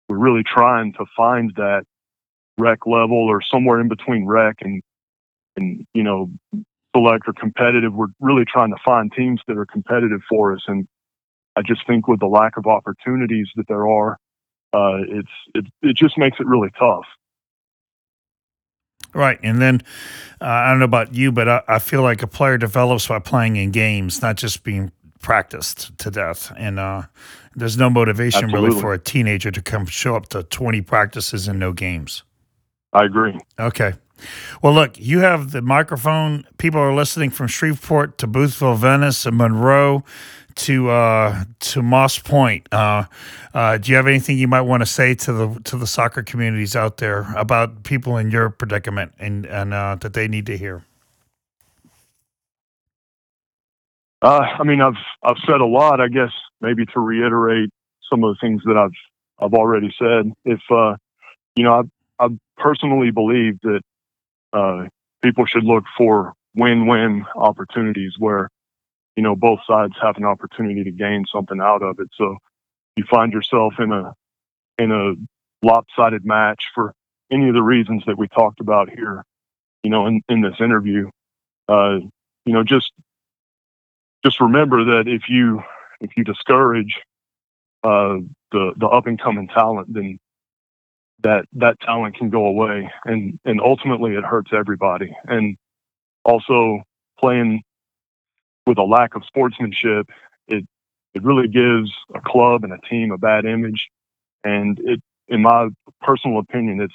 We're 0.09 0.19
really 0.19 0.43
trying 0.45 0.93
to 0.95 1.07
find 1.17 1.53
that 1.57 1.85
rec 2.59 2.87
level 2.87 3.17
or 3.17 3.41
somewhere 3.43 3.81
in 3.81 3.89
between 3.89 4.27
rec 4.27 4.57
and, 4.61 4.83
and, 5.57 5.87
you 5.95 6.03
know, 6.03 6.31
select 6.95 7.27
or 7.27 7.33
competitive. 7.33 7.95
We're 7.95 8.09
really 8.21 8.45
trying 8.45 8.71
to 8.71 8.81
find 8.85 9.13
teams 9.13 9.41
that 9.49 9.57
are 9.57 9.67
competitive 9.67 10.21
for 10.29 10.53
us. 10.53 10.65
And 10.67 10.87
I 11.57 11.63
just 11.63 11.87
think 11.87 12.09
with 12.09 12.21
the 12.21 12.27
lack 12.27 12.57
of 12.57 12.67
opportunities 12.67 13.49
that 13.57 13.67
there 13.69 13.89
are, 13.89 14.19
uh, 14.73 14.99
it's 15.09 15.31
it 15.55 15.65
it 15.81 15.97
just 15.97 16.19
makes 16.19 16.39
it 16.39 16.47
really 16.47 16.69
tough. 16.79 17.07
Right, 19.17 19.41
and 19.43 19.63
then 19.63 19.81
uh, 20.43 20.45
I 20.45 20.69
don't 20.69 20.79
know 20.79 20.85
about 20.85 21.15
you, 21.15 21.33
but 21.33 21.49
I, 21.49 21.63
I, 21.67 21.79
feel 21.79 22.03
like 22.03 22.23
a 22.23 22.27
player 22.27 22.59
develops 22.59 23.09
by 23.09 23.19
playing 23.19 23.57
in 23.57 23.71
games, 23.71 24.21
not 24.21 24.37
just 24.37 24.63
being 24.63 24.93
practiced 25.21 25.97
to 25.99 26.11
death. 26.11 26.53
And 26.55 26.79
uh, 26.79 27.05
there's 27.55 27.79
no 27.79 27.89
motivation 27.89 28.45
Absolutely. 28.45 28.69
really 28.69 28.81
for 28.83 28.93
a 28.93 28.99
teenager 28.99 29.51
to 29.51 29.63
come 29.63 29.87
show 29.87 30.17
up 30.17 30.29
to 30.29 30.43
20 30.43 30.83
practices 30.83 31.49
and 31.49 31.59
no 31.59 31.73
games. 31.73 32.25
I 32.93 33.05
agree. 33.05 33.41
Okay. 33.59 33.95
Well, 34.63 34.75
look, 34.75 34.99
you 34.99 35.21
have 35.21 35.53
the 35.53 35.63
microphone. 35.63 36.47
People 36.59 36.81
are 36.81 36.95
listening 36.95 37.31
from 37.31 37.47
Shreveport 37.47 38.19
to 38.19 38.27
Boothville, 38.27 38.77
Venice, 38.77 39.25
and 39.25 39.39
Monroe 39.39 40.05
to 40.57 40.91
uh, 40.91 41.45
to 41.61 41.83
Moss 41.83 42.19
Point. 42.19 42.67
Uh, 42.73 43.05
uh, 43.55 43.79
do 43.79 43.91
you 43.91 43.97
have 43.97 44.07
anything 44.07 44.39
you 44.39 44.49
might 44.49 44.63
want 44.63 44.83
to 44.83 44.87
say 44.87 45.15
to 45.15 45.33
the 45.33 45.61
to 45.65 45.77
the 45.77 45.87
soccer 45.87 46.23
communities 46.23 46.75
out 46.75 46.97
there 46.97 47.33
about 47.37 47.85
people 47.85 48.17
in 48.17 48.31
your 48.31 48.51
predicament 48.51 49.13
and 49.19 49.47
and 49.47 49.73
uh, 49.73 49.97
that 50.01 50.15
they 50.15 50.29
need 50.29 50.47
to 50.47 50.57
hear? 50.57 50.85
Uh, 54.23 54.47
I 54.59 54.65
mean, 54.65 54.81
I've 54.81 54.95
I've 55.23 55.39
said 55.47 55.61
a 55.61 55.67
lot. 55.67 56.01
I 56.01 56.09
guess 56.09 56.33
maybe 56.61 56.87
to 56.87 57.01
reiterate 57.01 57.71
some 58.11 58.25
of 58.25 58.35
the 58.35 58.39
things 58.41 58.63
that 58.65 58.77
I've 58.77 59.45
I've 59.45 59.55
already 59.55 59.95
said. 59.99 60.33
If 60.45 60.61
uh, 60.71 60.97
you 61.55 61.65
know, 61.65 61.87
I 62.19 62.25
I 62.25 62.29
personally 62.57 63.11
believe 63.11 63.61
that 63.63 63.83
people 65.23 65.45
should 65.45 65.65
look 65.65 65.85
for 65.99 66.33
win-win 66.55 67.27
opportunities 67.37 68.15
where 68.19 68.49
you 69.17 69.23
know, 69.23 69.35
both 69.35 69.61
sides 69.67 69.95
have 70.01 70.17
an 70.19 70.25
opportunity 70.25 70.85
to 70.85 70.91
gain 70.91 71.25
something 71.33 71.61
out 71.61 71.83
of 71.83 71.99
it. 71.99 72.09
So 72.15 72.37
you 72.97 73.05
find 73.11 73.33
yourself 73.33 73.75
in 73.79 73.93
a 73.93 74.15
in 74.79 74.93
a 74.93 75.15
lopsided 75.67 76.25
match 76.25 76.65
for 76.75 76.95
any 77.31 77.49
of 77.49 77.55
the 77.55 77.63
reasons 77.63 78.05
that 78.07 78.19
we 78.19 78.29
talked 78.29 78.61
about 78.61 78.91
here, 78.91 79.25
you 79.83 79.91
know, 79.91 80.07
in, 80.07 80.23
in 80.29 80.43
this 80.43 80.61
interview. 80.61 81.11
Uh, 81.69 81.99
you 82.45 82.53
know, 82.53 82.63
just 82.63 82.93
just 84.25 84.41
remember 84.41 84.85
that 84.85 85.09
if 85.09 85.29
you 85.29 85.63
if 86.01 86.11
you 86.17 86.25
discourage 86.25 87.01
uh, 87.83 88.19
the 88.53 88.75
the 88.77 88.87
up 88.87 89.07
and 89.07 89.21
coming 89.21 89.49
talent, 89.49 89.93
then 89.93 90.19
that 91.21 91.47
that 91.55 91.81
talent 91.81 92.17
can 92.17 92.31
go 92.31 92.47
away, 92.47 92.91
and 93.05 93.39
and 93.45 93.61
ultimately 93.61 94.15
it 94.15 94.25
hurts 94.25 94.53
everybody. 94.53 95.17
And 95.25 95.57
also 96.25 96.83
playing 97.19 97.63
with 98.67 98.79
a 98.79 98.83
lack 98.83 99.15
of 99.15 99.25
sportsmanship, 99.25 100.09
it 100.49 100.67
it 101.15 101.23
really 101.23 101.49
gives 101.49 101.91
a 102.15 102.21
club 102.21 102.65
and 102.65 102.73
a 102.73 102.79
team 102.89 103.11
a 103.11 103.19
bad 103.19 103.47
image, 103.47 103.89
and 104.45 104.79
it, 104.81 105.01
in 105.29 105.43
my 105.43 105.69
personal 106.03 106.39
opinion, 106.39 106.81
it's 106.81 106.95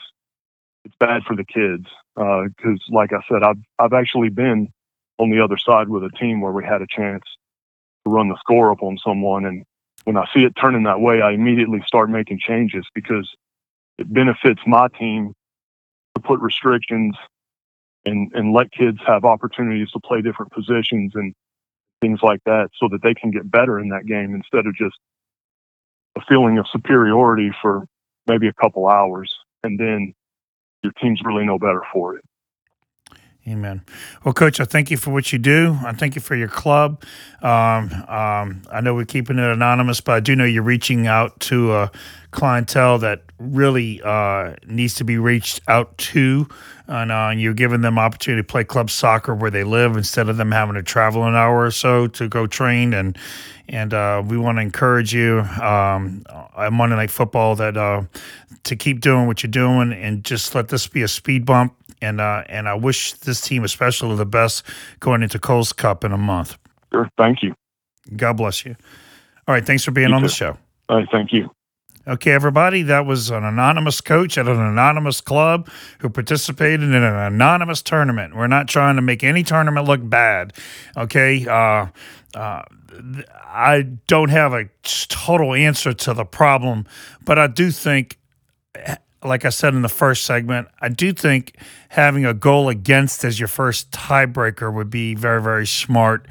it's 0.86 0.96
bad 1.00 1.24
for 1.24 1.36
the 1.36 1.46
kids 1.46 1.88
because, 2.16 2.80
uh, 2.90 2.96
like 2.96 3.14
I 3.14 3.22
said, 3.30 3.44
I've 3.44 3.62
I've 3.80 3.94
actually 3.94 4.30
been 4.30 4.70
on 5.18 5.30
the 5.30 5.44
other 5.44 5.58
side 5.58 5.90
with 5.90 6.04
a 6.04 6.10
team 6.10 6.42
where 6.42 6.52
we 6.52 6.64
had 6.64 6.82
a 6.82 6.88
chance 6.88 7.24
to 8.06 8.12
run 8.12 8.30
the 8.30 8.38
score 8.40 8.72
up 8.72 8.82
on 8.84 8.98
someone, 8.98 9.46
and 9.46 9.64
when 10.04 10.18
I 10.18 10.26
see 10.34 10.44
it 10.44 10.54
turning 10.60 10.84
that 10.84 11.00
way, 11.00 11.22
I 11.22 11.32
immediately 11.32 11.82
start 11.86 12.10
making 12.10 12.40
changes 12.40 12.86
because 12.94 13.30
it 13.98 14.12
benefits 14.12 14.62
my 14.66 14.88
team 15.00 15.34
to 16.16 16.22
put 16.22 16.40
restrictions 16.40 17.16
and 18.06 18.32
and 18.34 18.54
let 18.54 18.72
kids 18.72 18.98
have 19.06 19.26
opportunities 19.26 19.92
to 19.92 20.00
play 20.00 20.22
different 20.22 20.52
positions. 20.52 21.14
And 21.16 21.34
things 22.02 22.20
like 22.24 22.42
that 22.46 22.70
so 22.80 22.88
that 22.92 23.02
they 23.04 23.14
can 23.14 23.32
get 23.32 23.50
better 23.50 23.80
in 23.80 23.90
that 23.90 24.06
game 24.06 24.36
instead 24.36 24.66
of 24.66 24.76
just 24.76 24.98
a 26.18 26.22
feeling 26.28 26.58
of 26.58 26.66
superiority 26.72 27.52
for 27.62 27.86
maybe 28.28 28.48
a 28.48 28.54
couple 28.54 28.88
hours 28.88 29.34
and 29.64 29.80
then 29.80 30.14
your 30.84 30.94
team's 30.94 31.22
really 31.24 31.46
no 31.46 31.60
better 31.60 31.82
for 31.94 32.16
it. 32.16 32.26
Amen. 33.52 33.82
Well, 34.24 34.34
Coach, 34.34 34.62
I 34.62 34.66
thank 34.66 34.90
you 34.92 34.98
for 34.98 35.12
what 35.12 35.34
you 35.34 35.40
do. 35.40 35.78
I 35.84 35.92
thank 35.92 36.16
you 36.16 36.22
for 36.22 36.36
your 36.36 36.48
club. 36.48 37.04
Um, 37.42 37.92
um, 38.08 38.62
I 38.72 38.80
know 38.82 38.96
we're 38.96 39.06
keeping 39.06 39.38
it 39.38 39.44
anonymous, 39.44 40.00
but 40.00 40.14
I 40.14 40.20
do 40.22 40.38
know 40.38 40.46
you're 40.46 40.64
reaching 40.64 41.06
out 41.06 41.38
to 41.42 41.74
a 41.74 41.92
clientele 42.32 43.00
that 43.00 43.24
really 43.40 44.02
uh, 44.04 44.54
needs 44.66 44.96
to 44.96 45.04
be 45.04 45.18
reached 45.18 45.60
out 45.68 45.98
to, 45.98 46.48
and, 46.88 47.12
uh, 47.12 47.34
you're 47.36 47.54
giving 47.54 47.82
them 47.82 48.00
opportunity 48.00 48.42
to 48.42 48.48
play 48.48 48.64
club 48.64 48.90
soccer 48.90 49.36
where 49.36 49.52
they 49.52 49.66
live 49.66 49.98
instead 49.98 50.30
of 50.30 50.38
them 50.38 50.52
having 50.52 50.76
to 50.76 50.84
travel 50.84 51.26
an 51.26 51.36
hour 51.36 51.66
or 51.66 51.72
so 51.72 52.08
to 52.08 52.30
go 52.30 52.48
train. 52.48 52.94
And 52.94 53.18
and 53.68 53.94
uh, 53.94 54.22
we 54.26 54.38
want 54.38 54.58
to 54.58 54.62
encourage 54.62 55.14
you 55.14 55.40
um, 55.62 56.24
on 56.56 56.74
Monday 56.74 56.96
Night 56.98 57.10
Football 57.10 57.56
that 57.56 57.78
uh, 57.78 58.04
to 58.64 58.76
keep 58.76 59.00
doing 59.00 59.28
what 59.28 59.44
you're 59.44 59.52
doing 59.52 59.94
and 59.94 60.26
just 60.26 60.54
let 60.54 60.68
this 60.68 60.88
be 60.88 61.02
a 61.04 61.08
speed 61.08 61.46
bump 61.46 61.74
and 62.02 62.20
uh, 62.20 62.44
and 62.48 62.68
I 62.68 62.74
wish 62.74 63.14
this 63.14 63.42
team 63.42 63.64
especially 63.64 64.16
the 64.16 64.26
best 64.26 64.64
going 65.00 65.24
into 65.24 65.40
Coles 65.40 65.74
Cup 65.74 66.04
in 66.04 66.12
a 66.12 66.18
month. 66.18 66.58
Sure, 66.92 67.10
thank 67.18 67.44
you. 67.44 67.54
God 68.16 68.38
bless 68.38 68.66
you. 68.66 68.76
All 69.48 69.56
right, 69.56 69.66
thanks 69.66 69.84
for 69.84 69.92
being 69.92 70.10
you 70.10 70.16
on 70.16 70.22
too. 70.22 70.28
the 70.28 70.34
show. 70.34 70.58
All 70.90 70.98
right, 70.98 71.08
thank 71.12 71.32
you. 71.32 71.50
Okay, 72.08 72.32
everybody, 72.32 72.82
that 72.84 73.06
was 73.06 73.30
an 73.30 73.44
anonymous 73.44 74.02
coach 74.02 74.36
at 74.38 74.48
an 74.48 74.60
anonymous 74.60 75.22
club 75.22 75.70
who 76.00 76.10
participated 76.10 76.82
in 76.82 76.96
an 76.96 77.04
anonymous 77.04 77.84
tournament. 77.84 78.36
We're 78.36 78.48
not 78.48 78.68
trying 78.68 78.96
to 78.96 79.04
make 79.04 79.24
any 79.24 79.44
tournament 79.44 79.88
look 79.88 80.02
bad. 80.10 80.54
Okay, 80.98 81.46
uh, 81.48 81.88
uh, 82.34 82.64
I 83.46 83.84
don't 84.08 84.30
have 84.30 84.54
a 84.54 84.66
total 84.84 85.54
answer 85.54 85.94
to 85.94 86.14
the 86.16 86.26
problem, 86.26 86.88
but 87.24 87.38
I 87.38 87.46
do 87.46 87.70
think 87.70 88.18
like 89.24 89.46
I 89.46 89.50
said 89.50 89.74
in 89.74 89.82
the 89.82 89.90
first 89.90 90.26
segment, 90.26 90.68
I 90.80 90.90
do 90.90 91.14
think 91.14 91.56
having 91.90 92.26
a 92.26 92.34
goal 92.34 92.70
against 92.70 93.24
as 93.24 93.40
your 93.40 93.48
first 93.48 93.92
tiebreaker 93.92 94.74
would 94.74 94.90
be 94.90 95.16
very, 95.16 95.42
very 95.42 95.68
smart. 95.68 96.28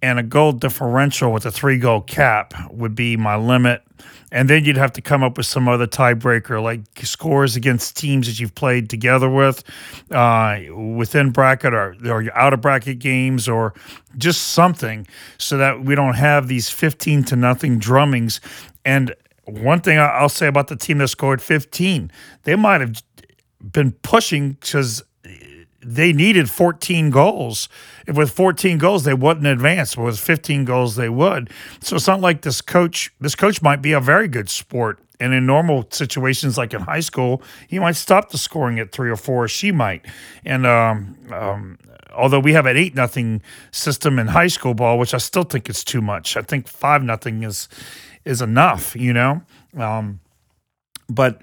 And 0.00 0.18
a 0.18 0.22
goal 0.22 0.52
differential 0.52 1.32
with 1.32 1.44
a 1.44 1.50
three 1.50 1.78
goal 1.78 2.02
cap 2.02 2.54
would 2.70 2.94
be 2.94 3.16
my 3.16 3.36
limit. 3.36 3.82
And 4.30 4.48
then 4.48 4.64
you'd 4.64 4.76
have 4.76 4.92
to 4.92 5.00
come 5.00 5.24
up 5.24 5.38
with 5.38 5.46
some 5.46 5.68
other 5.68 5.86
tiebreaker, 5.86 6.62
like 6.62 6.82
scores 7.02 7.56
against 7.56 7.96
teams 7.96 8.26
that 8.26 8.38
you've 8.38 8.54
played 8.54 8.90
together 8.90 9.28
with, 9.28 9.64
uh, 10.10 10.60
within 10.72 11.30
bracket 11.30 11.72
or, 11.72 11.96
or 12.04 12.24
out 12.34 12.52
of 12.52 12.60
bracket 12.60 12.98
games, 12.98 13.48
or 13.48 13.72
just 14.18 14.48
something, 14.48 15.06
so 15.38 15.56
that 15.56 15.82
we 15.82 15.94
don't 15.94 16.14
have 16.14 16.46
these 16.46 16.68
fifteen 16.68 17.24
to 17.24 17.36
nothing 17.36 17.78
drummings. 17.78 18.40
And 18.84 19.14
one 19.48 19.80
thing 19.80 19.98
I'll 19.98 20.28
say 20.28 20.46
about 20.46 20.68
the 20.68 20.76
team 20.76 20.98
that 20.98 21.08
scored 21.08 21.40
15, 21.40 22.10
they 22.42 22.56
might 22.56 22.80
have 22.80 23.02
been 23.60 23.92
pushing 23.92 24.52
because 24.52 25.02
they 25.80 26.12
needed 26.12 26.50
14 26.50 27.10
goals. 27.10 27.68
If 28.06 28.16
with 28.16 28.30
14 28.30 28.78
goals 28.78 29.04
they 29.04 29.14
wouldn't 29.14 29.46
advance, 29.46 29.94
but 29.94 30.04
with 30.04 30.20
15 30.20 30.64
goals 30.64 30.96
they 30.96 31.08
would. 31.08 31.50
So 31.80 31.96
it's 31.96 32.06
not 32.06 32.20
like 32.20 32.42
this 32.42 32.60
coach. 32.60 33.12
This 33.20 33.34
coach 33.34 33.62
might 33.62 33.80
be 33.80 33.92
a 33.92 34.00
very 34.00 34.28
good 34.28 34.50
sport, 34.50 34.98
and 35.18 35.32
in 35.32 35.46
normal 35.46 35.86
situations 35.90 36.58
like 36.58 36.74
in 36.74 36.82
high 36.82 37.00
school, 37.00 37.42
he 37.68 37.78
might 37.78 37.96
stop 37.96 38.30
the 38.30 38.38
scoring 38.38 38.78
at 38.78 38.92
three 38.92 39.10
or 39.10 39.16
four. 39.16 39.48
She 39.48 39.72
might, 39.72 40.04
and 40.44 40.66
um, 40.66 41.16
um, 41.32 41.78
although 42.12 42.40
we 42.40 42.52
have 42.52 42.66
an 42.66 42.76
eight 42.76 42.94
nothing 42.94 43.40
system 43.70 44.18
in 44.18 44.26
high 44.26 44.48
school 44.48 44.74
ball, 44.74 44.98
which 44.98 45.14
I 45.14 45.18
still 45.18 45.44
think 45.44 45.70
is 45.70 45.84
too 45.84 46.02
much. 46.02 46.36
I 46.36 46.42
think 46.42 46.68
five 46.68 47.02
nothing 47.02 47.44
is 47.44 47.68
is 48.28 48.42
enough, 48.42 48.94
you 48.94 49.12
know. 49.12 49.42
Um, 49.76 50.20
but 51.08 51.42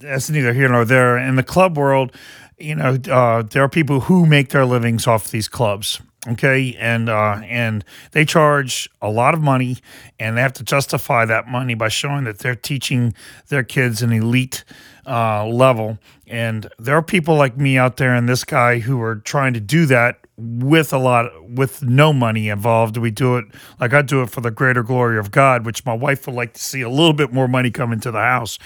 that's 0.00 0.28
neither 0.28 0.52
here 0.52 0.68
nor 0.68 0.84
there. 0.84 1.16
In 1.16 1.36
the 1.36 1.42
club 1.42 1.78
world, 1.78 2.14
you 2.58 2.74
know, 2.74 2.98
uh, 3.10 3.42
there 3.42 3.62
are 3.62 3.68
people 3.68 4.00
who 4.00 4.26
make 4.26 4.48
their 4.50 4.66
livings 4.66 5.06
off 5.06 5.30
these 5.30 5.48
clubs. 5.48 6.00
Okay, 6.28 6.76
and 6.78 7.08
uh, 7.08 7.40
and 7.44 7.82
they 8.12 8.26
charge 8.26 8.90
a 9.00 9.08
lot 9.08 9.32
of 9.32 9.40
money, 9.40 9.78
and 10.18 10.36
they 10.36 10.42
have 10.42 10.52
to 10.54 10.62
justify 10.62 11.24
that 11.24 11.48
money 11.48 11.74
by 11.74 11.88
showing 11.88 12.24
that 12.24 12.40
they're 12.40 12.54
teaching 12.54 13.14
their 13.48 13.64
kids 13.64 14.02
an 14.02 14.12
elite 14.12 14.64
uh, 15.06 15.46
level. 15.46 15.98
And 16.26 16.68
there 16.78 16.94
are 16.94 17.02
people 17.02 17.36
like 17.36 17.56
me 17.56 17.78
out 17.78 17.96
there 17.96 18.14
and 18.14 18.28
this 18.28 18.44
guy 18.44 18.80
who 18.80 19.00
are 19.00 19.16
trying 19.16 19.54
to 19.54 19.60
do 19.60 19.86
that 19.86 20.26
with 20.40 20.92
a 20.92 20.98
lot 20.98 21.30
with 21.48 21.82
no 21.82 22.12
money 22.12 22.48
involved 22.48 22.96
we 22.96 23.10
do 23.10 23.36
it 23.36 23.44
like 23.78 23.92
i 23.92 24.02
do 24.02 24.22
it 24.22 24.30
for 24.30 24.40
the 24.40 24.50
greater 24.50 24.82
glory 24.82 25.18
of 25.18 25.30
god 25.30 25.64
which 25.64 25.84
my 25.84 25.94
wife 25.94 26.26
would 26.26 26.36
like 26.36 26.54
to 26.54 26.62
see 26.62 26.80
a 26.80 26.88
little 26.88 27.12
bit 27.12 27.32
more 27.32 27.48
money 27.48 27.70
come 27.70 27.92
into 27.92 28.10
the 28.10 28.18
house 28.18 28.58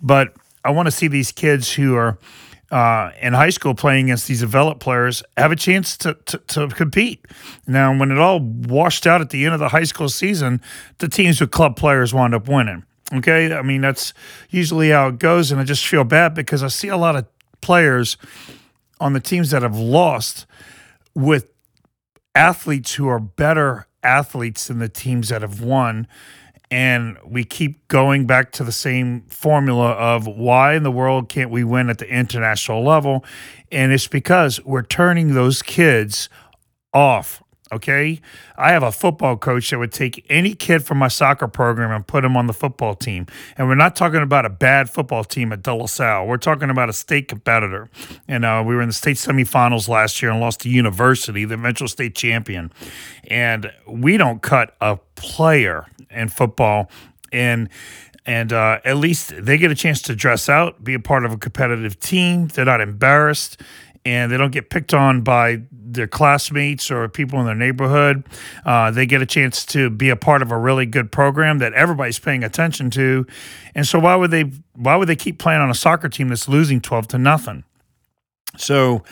but 0.00 0.34
i 0.64 0.70
want 0.70 0.86
to 0.86 0.92
see 0.92 1.08
these 1.08 1.32
kids 1.32 1.72
who 1.72 1.94
are 1.96 2.18
uh, 2.70 3.10
in 3.20 3.32
high 3.32 3.48
school 3.50 3.74
playing 3.74 4.06
against 4.06 4.28
these 4.28 4.40
developed 4.40 4.80
players 4.80 5.22
have 5.36 5.50
a 5.50 5.56
chance 5.56 5.96
to, 5.96 6.12
to, 6.26 6.36
to, 6.38 6.68
compete. 6.68 7.24
Now, 7.66 7.96
when 7.96 8.10
it 8.10 8.18
all 8.18 8.40
washed 8.40 9.06
out 9.06 9.22
at 9.22 9.30
the 9.30 9.46
end 9.46 9.54
of 9.54 9.60
the 9.60 9.70
high 9.70 9.84
school 9.84 10.10
season, 10.10 10.60
the 10.98 11.08
teams 11.08 11.40
with 11.40 11.50
club 11.50 11.76
players 11.76 12.12
wound 12.12 12.34
up 12.34 12.46
winning. 12.46 12.84
Okay. 13.12 13.54
I 13.54 13.62
mean, 13.62 13.80
that's 13.80 14.12
usually 14.50 14.90
how 14.90 15.08
it 15.08 15.18
goes. 15.18 15.50
And 15.50 15.60
I 15.60 15.64
just 15.64 15.86
feel 15.86 16.04
bad 16.04 16.34
because 16.34 16.62
I 16.62 16.68
see 16.68 16.88
a 16.88 16.96
lot 16.96 17.16
of 17.16 17.26
players 17.60 18.18
on 19.00 19.12
the 19.12 19.20
teams 19.20 19.50
that 19.50 19.62
have 19.62 19.76
lost 19.76 20.46
with 21.18 21.50
athletes 22.34 22.94
who 22.94 23.08
are 23.08 23.18
better 23.18 23.86
athletes 24.04 24.68
than 24.68 24.78
the 24.78 24.88
teams 24.88 25.28
that 25.30 25.42
have 25.42 25.60
won. 25.60 26.06
and 26.70 27.16
we 27.24 27.44
keep 27.44 27.88
going 27.88 28.26
back 28.26 28.52
to 28.52 28.62
the 28.62 28.72
same 28.72 29.22
formula 29.22 29.92
of 29.92 30.26
why 30.26 30.74
in 30.74 30.82
the 30.82 30.90
world 30.90 31.30
can't 31.30 31.50
we 31.50 31.64
win 31.64 31.88
at 31.88 31.96
the 31.96 32.06
international 32.06 32.84
level? 32.84 33.24
And 33.72 33.90
it's 33.90 34.06
because 34.06 34.62
we're 34.66 34.82
turning 34.82 35.32
those 35.32 35.62
kids 35.62 36.28
off 36.92 37.42
Okay. 37.70 38.20
I 38.56 38.72
have 38.72 38.82
a 38.82 38.90
football 38.90 39.36
coach 39.36 39.70
that 39.70 39.78
would 39.78 39.92
take 39.92 40.24
any 40.30 40.54
kid 40.54 40.82
from 40.84 40.98
my 40.98 41.08
soccer 41.08 41.48
program 41.48 41.90
and 41.90 42.06
put 42.06 42.24
him 42.24 42.36
on 42.36 42.46
the 42.46 42.54
football 42.54 42.94
team. 42.94 43.26
And 43.56 43.68
we're 43.68 43.74
not 43.74 43.94
talking 43.94 44.22
about 44.22 44.46
a 44.46 44.50
bad 44.50 44.88
football 44.88 45.22
team 45.22 45.52
at 45.52 45.62
De 45.62 45.74
La 45.74 45.86
Salle. 45.86 46.26
We're 46.26 46.38
talking 46.38 46.70
about 46.70 46.88
a 46.88 46.94
state 46.94 47.28
competitor. 47.28 47.90
And 48.26 48.44
uh, 48.44 48.64
we 48.66 48.74
were 48.74 48.80
in 48.80 48.88
the 48.88 48.94
state 48.94 49.16
semifinals 49.16 49.86
last 49.86 50.22
year 50.22 50.30
and 50.30 50.40
lost 50.40 50.60
to 50.60 50.70
University, 50.70 51.44
the 51.44 51.54
eventual 51.54 51.88
state 51.88 52.14
champion. 52.14 52.72
And 53.24 53.70
we 53.86 54.16
don't 54.16 54.40
cut 54.40 54.74
a 54.80 54.98
player 55.14 55.86
in 56.10 56.28
football. 56.28 56.90
And 57.32 57.68
and 58.28 58.52
uh, 58.52 58.80
at 58.84 58.98
least 58.98 59.32
they 59.38 59.56
get 59.56 59.70
a 59.70 59.74
chance 59.74 60.02
to 60.02 60.14
dress 60.14 60.50
out, 60.50 60.84
be 60.84 60.92
a 60.92 61.00
part 61.00 61.24
of 61.24 61.32
a 61.32 61.38
competitive 61.38 61.98
team. 61.98 62.48
They're 62.48 62.66
not 62.66 62.82
embarrassed 62.82 63.58
and 64.04 64.30
they 64.30 64.36
don't 64.36 64.52
get 64.52 64.70
picked 64.70 64.94
on 64.94 65.22
by 65.22 65.62
their 65.70 66.06
classmates 66.06 66.90
or 66.90 67.08
people 67.08 67.40
in 67.40 67.46
their 67.46 67.54
neighborhood. 67.54 68.24
Uh, 68.64 68.90
they 68.90 69.06
get 69.06 69.22
a 69.22 69.26
chance 69.26 69.64
to 69.66 69.90
be 69.90 70.10
a 70.10 70.16
part 70.16 70.42
of 70.42 70.50
a 70.50 70.58
really 70.58 70.86
good 70.86 71.10
program 71.10 71.58
that 71.58 71.72
everybody's 71.72 72.18
paying 72.18 72.44
attention 72.44 72.90
to. 72.90 73.26
And 73.74 73.86
so 73.86 73.98
why 73.98 74.16
would 74.16 74.30
they 74.30 74.52
why 74.74 74.96
would 74.96 75.08
they 75.08 75.16
keep 75.16 75.38
playing 75.38 75.60
on 75.60 75.70
a 75.70 75.74
soccer 75.74 76.08
team 76.08 76.28
that's 76.28 76.48
losing 76.48 76.80
12 76.80 77.08
to 77.08 77.18
nothing? 77.18 77.64
So 78.56 79.02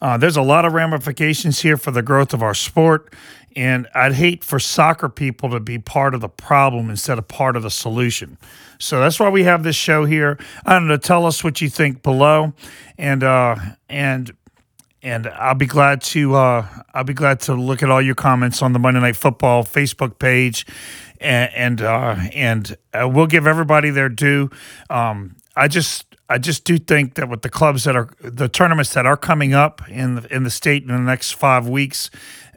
uh, 0.00 0.16
there's 0.16 0.36
a 0.36 0.42
lot 0.42 0.64
of 0.64 0.72
ramifications 0.72 1.60
here 1.60 1.76
for 1.76 1.90
the 1.90 2.02
growth 2.02 2.34
of 2.34 2.42
our 2.42 2.54
sport. 2.54 3.14
And 3.56 3.86
I'd 3.94 4.14
hate 4.14 4.42
for 4.42 4.58
soccer 4.58 5.08
people 5.08 5.50
to 5.50 5.60
be 5.60 5.78
part 5.78 6.14
of 6.14 6.20
the 6.20 6.28
problem 6.28 6.90
instead 6.90 7.18
of 7.18 7.28
part 7.28 7.56
of 7.56 7.62
the 7.62 7.70
solution. 7.70 8.36
So 8.78 9.00
that's 9.00 9.20
why 9.20 9.28
we 9.28 9.44
have 9.44 9.62
this 9.62 9.76
show 9.76 10.04
here. 10.04 10.38
I 10.66 10.74
don't 10.74 10.88
know. 10.88 10.96
Tell 10.96 11.26
us 11.26 11.44
what 11.44 11.60
you 11.60 11.68
think 11.68 12.02
below, 12.02 12.52
and 12.98 13.22
uh, 13.22 13.56
and 13.88 14.34
and 15.02 15.26
I'll 15.28 15.54
be 15.54 15.66
glad 15.66 16.00
to 16.02 16.34
uh, 16.34 16.66
I'll 16.92 17.04
be 17.04 17.14
glad 17.14 17.40
to 17.40 17.54
look 17.54 17.82
at 17.82 17.90
all 17.90 18.02
your 18.02 18.14
comments 18.14 18.62
on 18.62 18.72
the 18.72 18.78
Monday 18.78 19.00
Night 19.00 19.16
Football 19.16 19.62
Facebook 19.62 20.18
page, 20.18 20.66
and 21.20 21.52
and 21.54 21.82
uh, 21.82 22.16
and 22.32 22.76
uh, 22.92 23.08
we'll 23.08 23.26
give 23.26 23.46
everybody 23.46 23.90
their 23.90 24.08
due. 24.08 24.50
Um, 24.90 25.36
I 25.54 25.68
just 25.68 26.14
I 26.28 26.38
just 26.38 26.64
do 26.64 26.78
think 26.78 27.14
that 27.14 27.28
with 27.28 27.42
the 27.42 27.50
clubs 27.50 27.84
that 27.84 27.94
are 27.94 28.08
the 28.20 28.48
tournaments 28.48 28.94
that 28.94 29.04
are 29.04 29.16
coming 29.16 29.52
up 29.52 29.86
in 29.88 30.16
the, 30.16 30.34
in 30.34 30.42
the 30.44 30.50
state 30.50 30.82
in 30.82 30.88
the 30.88 30.98
next 30.98 31.32
five 31.32 31.68
weeks, 31.68 32.10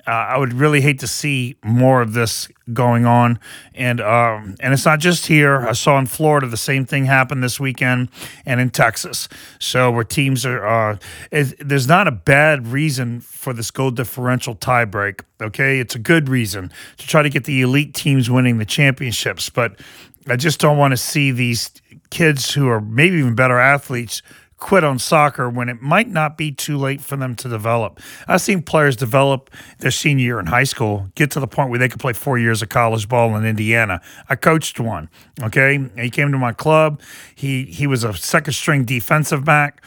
uh, 0.07 0.11
I 0.11 0.37
would 0.37 0.53
really 0.53 0.79
hate 0.79 0.99
to 0.99 1.07
see 1.07 1.57
more 1.63 2.01
of 2.01 2.13
this 2.13 2.47
going 2.71 3.05
on, 3.05 3.39
and 3.75 3.99
um, 3.99 4.55
and 4.61 4.73
it's 4.73 4.85
not 4.85 4.99
just 4.99 5.27
here. 5.27 5.67
I 5.67 5.73
saw 5.73 5.99
in 5.99 6.05
Florida 6.05 6.47
the 6.47 6.55
same 6.55 6.85
thing 6.85 7.05
happen 7.05 7.41
this 7.41 7.59
weekend, 7.59 8.09
and 8.45 8.61
in 8.61 8.69
Texas. 8.69 9.27
So 9.59 9.91
where 9.91 10.05
teams 10.05 10.45
are, 10.45 10.65
uh, 10.65 10.97
there's 11.31 11.87
not 11.87 12.07
a 12.07 12.11
bad 12.11 12.67
reason 12.67 13.19
for 13.19 13.51
this 13.51 13.69
goal 13.69 13.91
differential 13.91 14.55
tiebreak. 14.55 15.21
Okay, 15.41 15.79
it's 15.79 15.95
a 15.95 15.99
good 15.99 16.29
reason 16.29 16.71
to 16.97 17.07
try 17.07 17.21
to 17.21 17.29
get 17.29 17.43
the 17.43 17.61
elite 17.61 17.93
teams 17.93 18.29
winning 18.29 18.59
the 18.59 18.65
championships, 18.65 19.49
but 19.49 19.77
I 20.25 20.37
just 20.37 20.59
don't 20.59 20.77
want 20.77 20.93
to 20.93 20.97
see 20.97 21.31
these 21.31 21.69
kids 22.09 22.53
who 22.53 22.69
are 22.69 22.79
maybe 22.79 23.17
even 23.17 23.35
better 23.35 23.59
athletes 23.59 24.21
quit 24.57 24.83
on 24.83 24.97
soccer 24.97 25.49
when 25.49 25.69
it 25.69 25.81
might 25.81 26.09
not 26.09 26.37
be 26.37 26.51
too 26.51 26.77
late 26.77 26.99
for 26.99 27.15
them 27.15 27.35
to 27.35 27.47
develop. 27.47 27.99
I've 28.27 28.41
seen 28.41 28.63
players 28.63 28.95
develop 28.95 29.49
their 29.79 29.91
senior 29.91 30.23
year 30.23 30.39
in 30.39 30.47
high 30.47 30.63
school, 30.63 31.09
get 31.15 31.31
to 31.31 31.39
the 31.39 31.47
point 31.47 31.69
where 31.69 31.79
they 31.79 31.87
could 31.87 31.99
play 31.99 32.13
four 32.13 32.37
years 32.39 32.61
of 32.61 32.69
college 32.69 33.07
ball 33.07 33.35
in 33.35 33.45
Indiana. 33.45 34.01
I 34.29 34.35
coached 34.35 34.79
one. 34.79 35.09
Okay, 35.41 35.79
he 35.95 36.09
came 36.09 36.31
to 36.31 36.37
my 36.37 36.53
club. 36.53 37.01
He 37.35 37.65
he 37.65 37.87
was 37.87 38.03
a 38.03 38.13
second 38.13 38.53
string 38.53 38.83
defensive 38.83 39.45
back. 39.45 39.83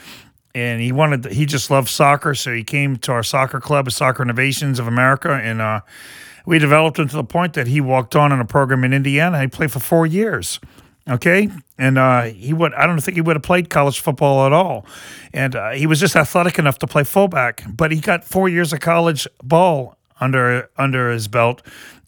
And 0.53 0.81
he 0.81 0.91
wanted, 0.91 1.31
he 1.31 1.45
just 1.45 1.71
loved 1.71 1.87
soccer. 1.87 2.35
So 2.35 2.53
he 2.53 2.65
came 2.65 2.97
to 2.97 3.13
our 3.13 3.23
soccer 3.23 3.61
club, 3.61 3.89
Soccer 3.89 4.21
Innovations 4.21 4.79
of 4.79 4.87
America. 4.87 5.31
And 5.31 5.61
uh, 5.61 5.79
we 6.45 6.59
developed 6.59 6.99
him 6.99 7.07
to 7.07 7.15
the 7.15 7.23
point 7.23 7.53
that 7.53 7.67
he 7.67 7.79
walked 7.79 8.17
on 8.17 8.33
in 8.33 8.39
a 8.41 8.45
program 8.45 8.83
in 8.83 8.91
Indiana. 8.91 9.39
He 9.39 9.47
played 9.47 9.71
for 9.71 9.79
four 9.79 10.05
years. 10.05 10.59
Okay, 11.11 11.49
and 11.77 11.97
uh, 11.97 12.21
he 12.23 12.53
would 12.53 12.73
I 12.73 12.87
don't 12.87 13.01
think 13.01 13.15
he 13.15 13.21
would 13.21 13.35
have 13.35 13.43
played 13.43 13.69
college 13.69 13.99
football 13.99 14.45
at 14.45 14.53
all, 14.53 14.85
and 15.33 15.55
uh, 15.55 15.71
he 15.71 15.85
was 15.85 15.99
just 15.99 16.15
athletic 16.15 16.57
enough 16.57 16.79
to 16.79 16.87
play 16.87 17.03
fullback. 17.03 17.63
But 17.67 17.91
he 17.91 17.99
got 17.99 18.23
four 18.23 18.47
years 18.47 18.71
of 18.71 18.79
college 18.79 19.27
ball 19.43 19.97
under 20.21 20.69
under 20.77 21.11
his 21.11 21.27
belt, 21.27 21.61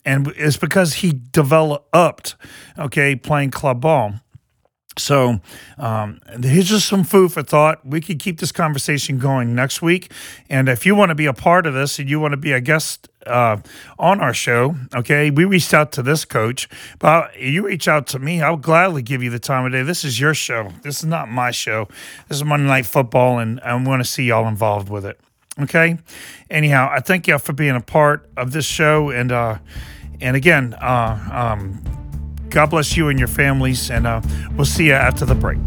and 0.06 0.32
it's 0.38 0.56
because 0.56 0.95
he 0.95 1.20
developed 1.32 2.36
okay 2.80 3.16
playing 3.18 3.51
club 3.51 3.82
ball. 3.82 4.14
So 4.98 5.39
um, 5.78 6.20
here's 6.41 6.70
just 6.70 6.88
some 6.88 7.04
food 7.04 7.32
for 7.32 7.41
thought. 7.41 7.86
We 7.86 8.02
could 8.02 8.20
keep 8.20 8.39
this 8.39 8.52
conversation 8.52 9.18
going 9.18 9.56
next 9.56 9.82
week. 9.82 10.12
And 10.50 10.70
if 10.70 10.86
you 10.86 10.96
want 10.96 11.10
to 11.10 11.16
be 11.16 11.26
a 11.26 11.34
part 11.34 11.66
of 11.66 11.74
this 11.74 12.00
and 12.00 12.10
you 12.10 12.20
want 12.20 12.34
to 12.34 12.38
be 12.38 12.52
a 12.52 12.62
guest 12.62 13.10
uh, 13.26 13.58
on 13.98 14.22
our 14.22 14.34
show, 14.34 14.76
okay, 14.96 15.32
we 15.32 15.46
reached 15.46 15.74
out 15.74 15.91
to 15.94 16.04
this 16.04 16.26
coach, 16.26 16.70
but 17.00 17.39
you 17.39 17.66
reach 17.66 17.88
out 17.88 18.06
to 18.08 18.20
me, 18.20 18.41
I'll 18.41 18.58
gladly 18.58 19.02
give 19.02 19.24
you 19.24 19.30
the 19.30 19.39
time 19.39 19.66
of 19.66 19.72
day. 19.72 19.84
This 19.84 20.04
is 20.04 20.20
your 20.20 20.34
show. 20.34 20.72
This 20.84 21.00
is 21.00 21.06
not 21.06 21.30
my 21.30 21.52
show. 21.52 21.88
This 22.28 22.38
is 22.38 22.44
Monday 22.44 22.68
Night 22.68 22.86
Football, 22.86 23.39
and 23.39 23.60
I 23.62 23.74
want 23.76 24.04
to 24.04 24.10
see 24.10 24.26
y'all 24.26 24.48
involved 24.48 24.89
with 24.89 25.06
it. 25.06 25.20
Okay. 25.60 25.98
Anyhow, 26.50 26.89
I 26.91 27.00
thank 27.00 27.28
y'all 27.28 27.38
for 27.38 27.54
being 27.54 27.76
a 27.76 27.82
part 27.82 28.28
of 28.36 28.52
this 28.52 28.66
show, 28.66 29.12
and 29.12 29.32
uh, 29.32 29.60
and 30.20 30.36
again, 30.36 30.74
uh, 30.76 31.30
um, 31.32 32.03
God 32.54 32.70
bless 32.70 32.95
you 32.95 33.10
and 33.10 33.18
your 33.18 33.28
families, 33.28 33.89
and 33.89 34.06
uh, 34.06 34.22
we'll 34.56 34.66
see 34.66 34.86
you 34.86 34.93
after 34.93 35.26
the 35.26 35.34
break. 35.34 35.58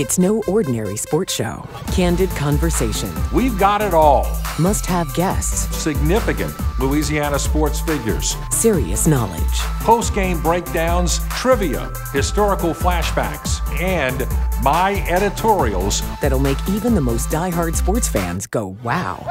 It's 0.00 0.18
no 0.18 0.42
ordinary 0.48 0.96
sports 0.96 1.34
show. 1.34 1.68
Candid 1.92 2.30
conversation. 2.30 3.12
We've 3.34 3.58
got 3.58 3.82
it 3.82 3.92
all. 3.92 4.26
Must 4.58 4.86
have 4.86 5.12
guests. 5.12 5.76
Significant 5.76 6.54
Louisiana 6.78 7.38
sports 7.38 7.80
figures. 7.80 8.34
Serious 8.50 9.06
knowledge. 9.06 9.58
Post 9.82 10.14
game 10.14 10.40
breakdowns, 10.40 11.20
trivia, 11.28 11.92
historical 12.14 12.72
flashbacks, 12.72 13.60
and 13.78 14.26
my 14.64 15.06
editorials 15.06 16.00
that'll 16.22 16.38
make 16.38 16.56
even 16.70 16.94
the 16.94 17.02
most 17.02 17.30
die-hard 17.30 17.76
sports 17.76 18.08
fans 18.08 18.46
go, 18.46 18.68
wow. 18.82 19.28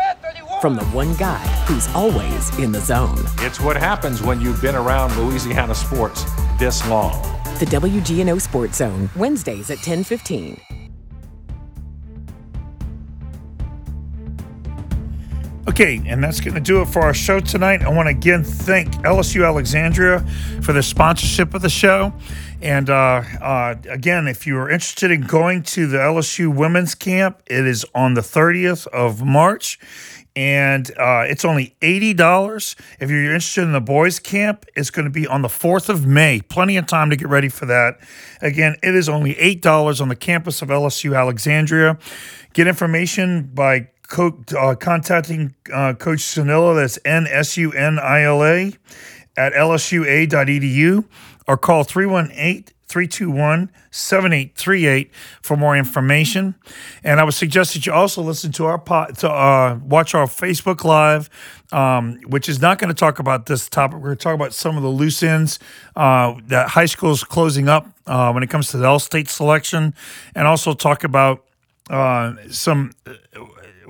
From 0.61 0.76
the 0.76 0.86
one 0.86 1.15
guy 1.15 1.47
who's 1.65 1.88
always 1.95 2.55
in 2.59 2.72
the 2.72 2.82
zone. 2.82 3.17
It's 3.39 3.59
what 3.59 3.76
happens 3.76 4.22
when 4.22 4.39
you've 4.39 4.61
been 4.61 4.76
around 4.76 5.17
Louisiana 5.17 5.74
sports 5.74 6.26
this 6.59 6.88
long. 6.88 7.39
The 7.60 7.66
WGNO 7.66 8.39
Sports 8.39 8.78
Zone, 8.78 9.10
Wednesdays 9.18 9.70
at 9.70 9.80
1015. 9.80 10.62
Okay, 15.68 16.01
and 16.07 16.24
that's 16.24 16.39
going 16.39 16.55
to 16.55 16.62
do 16.62 16.82
it 16.82 16.88
for 16.88 17.01
our 17.01 17.14
show 17.14 17.41
tonight. 17.41 17.84
I 17.84 17.89
want 17.89 18.07
to 18.07 18.12
again 18.12 18.45
thank 18.45 18.93
LSU 19.03 19.45
Alexandria 19.45 20.26
for 20.62 20.72
the 20.72 20.82
sponsorship 20.82 21.53
of 21.53 21.62
the 21.62 21.70
show. 21.70 22.14
And 22.62 22.89
uh, 22.89 23.24
uh, 23.41 23.76
again, 23.89 24.28
if 24.28 24.47
you 24.47 24.57
are 24.57 24.70
interested 24.70 25.12
in 25.12 25.22
going 25.22 25.64
to 25.64 25.86
the 25.86 25.97
LSU 25.97 26.53
women's 26.53 26.95
camp, 26.95 27.41
it 27.45 27.68
is 27.68 27.86
on 27.93 28.14
the 28.14 28.22
30th 28.22 28.88
of 28.88 29.24
March. 29.24 29.80
And 30.40 30.90
uh, 30.98 31.26
it's 31.28 31.44
only 31.44 31.76
$80. 31.82 32.76
If 33.02 33.10
you're 33.10 33.26
interested 33.26 33.64
in 33.64 33.74
the 33.74 33.82
boys' 33.82 34.20
camp, 34.20 34.66
it's 34.74 34.90
going 34.90 35.04
to 35.04 35.12
be 35.12 35.28
on 35.28 35.42
the 35.42 35.50
4th 35.50 35.90
of 35.90 36.06
May. 36.06 36.40
Plenty 36.40 36.78
of 36.78 36.88
time 36.88 37.10
to 37.10 37.18
get 37.18 37.28
ready 37.28 37.50
for 37.50 37.66
that. 37.66 38.00
Again, 38.42 38.78
it 38.82 38.96
is 38.96 39.10
only 39.10 39.36
$8 39.36 40.00
on 40.00 40.08
the 40.08 40.16
campus 40.16 40.62
of 40.62 40.70
LSU 40.70 41.14
Alexandria. 41.14 41.98
Get 42.54 42.68
information 42.68 43.52
by 43.54 43.90
co- 44.08 44.42
uh, 44.58 44.76
contacting 44.76 45.56
uh, 45.74 45.96
Coach 45.96 46.20
Sunila, 46.20 46.74
that's 46.74 46.98
N 47.04 47.28
S 47.30 47.58
U 47.58 47.74
N 47.74 48.00
I 48.00 48.22
L 48.22 48.42
A, 48.42 48.72
at 49.36 49.52
lsua.edu 49.52 51.04
or 51.50 51.58
call 51.58 51.84
318 51.84 52.64
321 52.86 53.72
7838 53.91 55.12
for 55.41 55.58
more 55.58 55.76
information. 55.76 56.56
And 57.04 57.20
I 57.20 57.24
would 57.24 57.34
suggest 57.34 57.74
that 57.74 57.86
you 57.86 57.91
also 57.91 58.22
listen 58.22 58.52
to 58.54 58.66
our 58.66 58.78
pod, 58.80 59.18
to 59.20 59.30
uh, 59.30 59.80
watch 59.84 60.16
our 60.16 60.26
Facebook 60.26 60.84
Live, 60.84 61.30
um, 61.72 62.20
which 62.28 62.50
is 62.50 62.62
not 62.62 62.80
going 62.80 62.88
to 62.89 62.95
talk 62.95 63.20
about 63.20 63.47
this 63.47 63.68
topic. 63.68 63.97
We're 63.97 64.10
going 64.10 64.18
to 64.18 64.24
talk 64.24 64.36
about 64.36 64.54
some 64.54 64.78
of 64.78 64.84
the 64.84 64.89
loose 64.89 65.22
ends 65.22 65.60
uh, 65.95 66.36
that 66.47 66.70
high 66.70 66.88
school 66.88 67.12
is 67.12 67.24
closing 67.24 67.68
up 67.68 67.88
uh, 68.08 68.32
when 68.32 68.41
it 68.43 68.50
comes 68.50 68.70
to 68.72 68.78
the 68.78 68.86
L 68.86 69.00
state 69.00 69.30
selection, 69.30 69.93
and 70.34 70.47
also 70.47 70.74
talk 70.74 71.04
about 71.04 71.45
uh, 71.89 72.34
some 72.50 72.91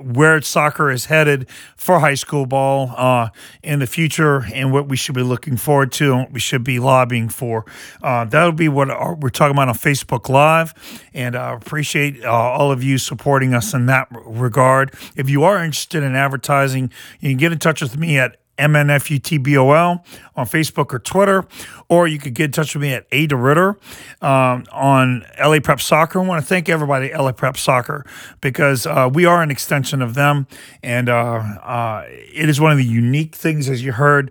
where 0.02 0.40
soccer 0.42 0.90
is 0.90 1.06
headed 1.06 1.48
for 1.76 2.00
high 2.00 2.14
school 2.14 2.46
ball 2.46 2.92
uh, 2.96 3.28
in 3.62 3.78
the 3.78 3.86
future 3.86 4.44
and 4.52 4.72
what 4.72 4.88
we 4.88 4.96
should 4.96 5.14
be 5.14 5.22
looking 5.22 5.56
forward 5.56 5.92
to 5.92 6.12
and 6.12 6.22
what 6.22 6.32
we 6.32 6.40
should 6.40 6.64
be 6.64 6.78
lobbying 6.78 7.28
for. 7.28 7.64
Uh, 8.02 8.24
that'll 8.24 8.52
be 8.52 8.68
what 8.68 8.90
our, 8.90 9.14
we're 9.14 9.28
talking 9.28 9.56
about 9.56 9.68
on 9.68 9.74
Facebook 9.74 10.28
Live. 10.28 10.74
And 11.14 11.36
I 11.36 11.52
appreciate 11.54 12.24
uh, 12.24 12.30
all 12.30 12.72
of 12.72 12.82
you 12.82 12.98
supporting 12.98 13.54
us 13.54 13.74
in 13.74 13.86
that 13.86 14.08
regard. 14.10 14.94
If 15.16 15.30
you 15.30 15.44
are 15.44 15.62
interested 15.62 16.02
in 16.02 16.14
advertising, 16.14 16.90
you 17.20 17.30
can 17.30 17.38
get 17.38 17.52
in 17.52 17.58
touch 17.58 17.82
with 17.82 17.96
me 17.96 18.18
at 18.18 18.39
MNFUTBOL 18.60 20.04
on 20.36 20.46
Facebook 20.46 20.92
or 20.92 20.98
Twitter, 20.98 21.44
or 21.88 22.06
you 22.06 22.18
could 22.18 22.34
get 22.34 22.46
in 22.46 22.52
touch 22.52 22.74
with 22.74 22.82
me 22.82 22.92
at 22.92 23.06
A 23.10 23.26
DeRitter 23.26 23.76
um, 24.22 24.64
on 24.72 25.24
LA 25.38 25.60
Prep 25.60 25.80
Soccer. 25.80 26.20
I 26.20 26.26
want 26.26 26.42
to 26.42 26.46
thank 26.46 26.68
everybody 26.68 27.12
LA 27.12 27.32
Prep 27.32 27.56
Soccer 27.56 28.04
because 28.40 28.86
uh, 28.86 29.08
we 29.12 29.24
are 29.24 29.42
an 29.42 29.50
extension 29.50 30.02
of 30.02 30.14
them, 30.14 30.46
and 30.82 31.08
uh, 31.08 31.12
uh, 31.14 32.04
it 32.08 32.48
is 32.48 32.60
one 32.60 32.72
of 32.72 32.78
the 32.78 32.84
unique 32.84 33.34
things, 33.34 33.68
as 33.68 33.82
you 33.82 33.92
heard 33.92 34.30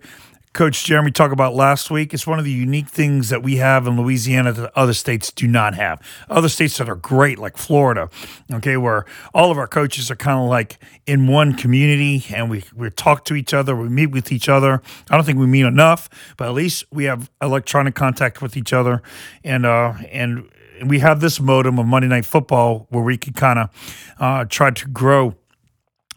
Coach 0.52 0.84
Jeremy 0.84 1.12
talked 1.12 1.32
about 1.32 1.54
last 1.54 1.92
week. 1.92 2.12
It's 2.12 2.26
one 2.26 2.40
of 2.40 2.44
the 2.44 2.50
unique 2.50 2.88
things 2.88 3.28
that 3.28 3.40
we 3.40 3.56
have 3.56 3.86
in 3.86 3.96
Louisiana 3.96 4.52
that 4.52 4.72
other 4.76 4.92
states 4.92 5.30
do 5.30 5.46
not 5.46 5.74
have. 5.74 6.02
Other 6.28 6.48
states 6.48 6.76
that 6.78 6.88
are 6.88 6.96
great, 6.96 7.38
like 7.38 7.56
Florida, 7.56 8.10
okay, 8.52 8.76
where 8.76 9.04
all 9.32 9.52
of 9.52 9.58
our 9.58 9.68
coaches 9.68 10.10
are 10.10 10.16
kind 10.16 10.40
of 10.40 10.48
like 10.48 10.78
in 11.06 11.28
one 11.28 11.54
community 11.54 12.24
and 12.34 12.50
we, 12.50 12.64
we 12.74 12.90
talk 12.90 13.24
to 13.26 13.34
each 13.36 13.54
other, 13.54 13.76
we 13.76 13.88
meet 13.88 14.08
with 14.08 14.32
each 14.32 14.48
other. 14.48 14.82
I 15.08 15.16
don't 15.16 15.24
think 15.24 15.38
we 15.38 15.46
meet 15.46 15.66
enough, 15.66 16.08
but 16.36 16.48
at 16.48 16.54
least 16.54 16.84
we 16.90 17.04
have 17.04 17.30
electronic 17.40 17.94
contact 17.94 18.42
with 18.42 18.56
each 18.56 18.72
other. 18.72 19.02
And, 19.44 19.64
uh, 19.64 19.94
and, 20.10 20.50
we 20.82 21.00
have 21.00 21.20
this 21.20 21.38
modem 21.38 21.78
of 21.78 21.84
Monday 21.84 22.08
Night 22.08 22.24
Football 22.24 22.86
where 22.88 23.02
we 23.04 23.18
can 23.18 23.34
kind 23.34 23.58
of 23.58 24.14
uh, 24.18 24.46
try 24.46 24.70
to 24.70 24.88
grow 24.88 25.34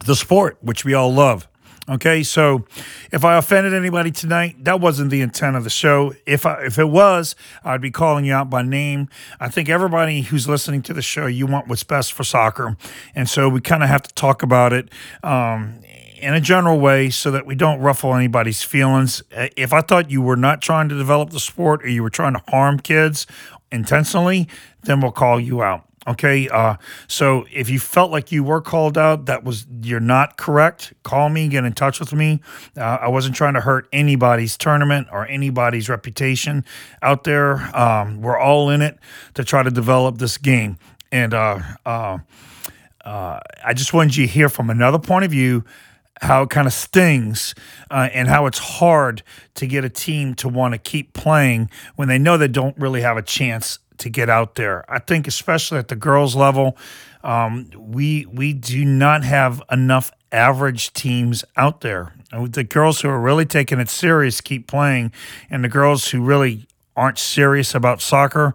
the 0.06 0.16
sport, 0.16 0.56
which 0.62 0.86
we 0.86 0.94
all 0.94 1.12
love. 1.12 1.46
Okay, 1.86 2.22
so 2.22 2.64
if 3.12 3.26
I 3.26 3.36
offended 3.36 3.74
anybody 3.74 4.10
tonight, 4.10 4.64
that 4.64 4.80
wasn't 4.80 5.10
the 5.10 5.20
intent 5.20 5.54
of 5.54 5.64
the 5.64 5.70
show. 5.70 6.14
If 6.24 6.46
I, 6.46 6.64
if 6.64 6.78
it 6.78 6.88
was, 6.88 7.36
I'd 7.62 7.82
be 7.82 7.90
calling 7.90 8.24
you 8.24 8.32
out 8.32 8.48
by 8.48 8.62
name. 8.62 9.10
I 9.38 9.50
think 9.50 9.68
everybody 9.68 10.22
who's 10.22 10.48
listening 10.48 10.80
to 10.82 10.94
the 10.94 11.02
show, 11.02 11.26
you 11.26 11.46
want 11.46 11.68
what's 11.68 11.84
best 11.84 12.14
for 12.14 12.24
soccer, 12.24 12.78
and 13.14 13.28
so 13.28 13.50
we 13.50 13.60
kind 13.60 13.82
of 13.82 13.90
have 13.90 14.02
to 14.02 14.14
talk 14.14 14.42
about 14.42 14.72
it 14.72 14.88
um, 15.22 15.80
in 16.16 16.32
a 16.32 16.40
general 16.40 16.80
way 16.80 17.10
so 17.10 17.30
that 17.30 17.44
we 17.44 17.54
don't 17.54 17.80
ruffle 17.80 18.14
anybody's 18.14 18.62
feelings. 18.62 19.22
If 19.30 19.74
I 19.74 19.82
thought 19.82 20.10
you 20.10 20.22
were 20.22 20.36
not 20.36 20.62
trying 20.62 20.88
to 20.88 20.96
develop 20.96 21.30
the 21.30 21.40
sport 21.40 21.84
or 21.84 21.88
you 21.88 22.02
were 22.02 22.08
trying 22.08 22.32
to 22.32 22.42
harm 22.48 22.78
kids 22.80 23.26
intentionally, 23.70 24.48
then 24.84 25.00
we'll 25.00 25.12
call 25.12 25.38
you 25.38 25.62
out. 25.62 25.86
Okay, 26.06 26.48
uh, 26.50 26.76
so 27.08 27.46
if 27.50 27.70
you 27.70 27.78
felt 27.78 28.10
like 28.10 28.30
you 28.30 28.44
were 28.44 28.60
called 28.60 28.98
out, 28.98 29.24
that 29.26 29.42
was 29.42 29.66
you're 29.82 30.00
not 30.00 30.36
correct. 30.36 30.92
Call 31.02 31.30
me, 31.30 31.48
get 31.48 31.64
in 31.64 31.72
touch 31.72 31.98
with 31.98 32.12
me. 32.12 32.40
Uh, 32.76 32.98
I 33.00 33.08
wasn't 33.08 33.34
trying 33.34 33.54
to 33.54 33.60
hurt 33.60 33.88
anybody's 33.92 34.58
tournament 34.58 35.08
or 35.10 35.26
anybody's 35.26 35.88
reputation 35.88 36.64
out 37.00 37.24
there. 37.24 37.54
Um, 37.76 38.20
we're 38.20 38.38
all 38.38 38.68
in 38.68 38.82
it 38.82 38.98
to 39.34 39.44
try 39.44 39.62
to 39.62 39.70
develop 39.70 40.18
this 40.18 40.36
game, 40.36 40.78
and 41.10 41.32
uh, 41.32 41.60
uh, 41.86 42.18
uh 43.04 43.40
I 43.64 43.72
just 43.72 43.94
wanted 43.94 44.16
you 44.16 44.26
to 44.26 44.32
hear 44.32 44.50
from 44.50 44.68
another 44.68 44.98
point 44.98 45.24
of 45.24 45.30
view 45.30 45.64
how 46.20 46.42
it 46.42 46.50
kind 46.50 46.66
of 46.66 46.72
stings 46.72 47.54
uh, 47.90 48.08
and 48.12 48.28
how 48.28 48.46
it's 48.46 48.58
hard 48.58 49.22
to 49.54 49.66
get 49.66 49.84
a 49.84 49.88
team 49.88 50.34
to 50.34 50.48
want 50.48 50.72
to 50.72 50.78
keep 50.78 51.12
playing 51.12 51.70
when 51.96 52.08
they 52.08 52.18
know 52.18 52.36
they 52.36 52.48
don't 52.48 52.76
really 52.78 53.00
have 53.00 53.16
a 53.16 53.22
chance 53.22 53.78
to 53.98 54.08
get 54.08 54.28
out 54.28 54.54
there. 54.54 54.84
I 54.90 54.98
think, 54.98 55.26
especially 55.26 55.78
at 55.78 55.88
the 55.88 55.96
girls' 55.96 56.34
level, 56.36 56.76
um, 57.22 57.70
we 57.76 58.26
we 58.26 58.52
do 58.52 58.84
not 58.84 59.24
have 59.24 59.62
enough 59.70 60.12
average 60.32 60.92
teams 60.92 61.44
out 61.56 61.80
there. 61.80 62.14
The 62.32 62.64
girls 62.64 63.00
who 63.00 63.08
are 63.08 63.20
really 63.20 63.46
taking 63.46 63.78
it 63.78 63.88
serious 63.88 64.40
keep 64.40 64.66
playing, 64.66 65.12
and 65.48 65.64
the 65.64 65.68
girls 65.68 66.10
who 66.10 66.22
really 66.22 66.66
aren't 66.96 67.18
serious 67.18 67.74
about 67.74 68.00
soccer, 68.00 68.54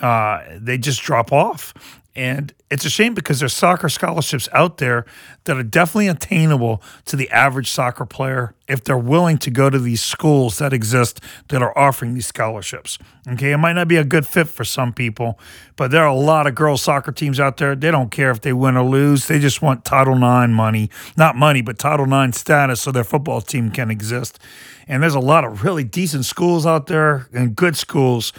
uh, 0.00 0.42
they 0.56 0.78
just 0.78 1.02
drop 1.02 1.32
off. 1.32 1.72
And 2.18 2.52
it's 2.68 2.84
a 2.84 2.90
shame 2.90 3.14
because 3.14 3.38
there's 3.38 3.54
soccer 3.54 3.88
scholarships 3.88 4.48
out 4.52 4.78
there 4.78 5.06
that 5.44 5.56
are 5.56 5.62
definitely 5.62 6.08
attainable 6.08 6.82
to 7.04 7.14
the 7.14 7.30
average 7.30 7.70
soccer 7.70 8.04
player 8.04 8.56
if 8.66 8.82
they're 8.82 8.98
willing 8.98 9.38
to 9.38 9.52
go 9.52 9.70
to 9.70 9.78
these 9.78 10.02
schools 10.02 10.58
that 10.58 10.72
exist 10.72 11.20
that 11.46 11.62
are 11.62 11.78
offering 11.78 12.14
these 12.14 12.26
scholarships. 12.26 12.98
Okay, 13.28 13.52
it 13.52 13.58
might 13.58 13.74
not 13.74 13.86
be 13.86 13.94
a 13.94 14.02
good 14.02 14.26
fit 14.26 14.48
for 14.48 14.64
some 14.64 14.92
people, 14.92 15.38
but 15.76 15.92
there 15.92 16.02
are 16.02 16.08
a 16.08 16.12
lot 16.12 16.48
of 16.48 16.56
girls 16.56 16.82
soccer 16.82 17.12
teams 17.12 17.38
out 17.38 17.58
there. 17.58 17.76
They 17.76 17.92
don't 17.92 18.10
care 18.10 18.32
if 18.32 18.40
they 18.40 18.52
win 18.52 18.76
or 18.76 18.82
lose. 18.84 19.28
They 19.28 19.38
just 19.38 19.62
want 19.62 19.84
Title 19.84 20.14
IX 20.14 20.52
money, 20.52 20.90
not 21.16 21.36
money, 21.36 21.62
but 21.62 21.78
Title 21.78 22.12
IX 22.12 22.36
status 22.36 22.80
so 22.80 22.90
their 22.90 23.04
football 23.04 23.40
team 23.40 23.70
can 23.70 23.92
exist. 23.92 24.40
And 24.88 25.04
there's 25.04 25.14
a 25.14 25.20
lot 25.20 25.44
of 25.44 25.62
really 25.62 25.84
decent 25.84 26.24
schools 26.24 26.66
out 26.66 26.88
there 26.88 27.28
and 27.32 27.54
good 27.54 27.76
schools 27.76 28.32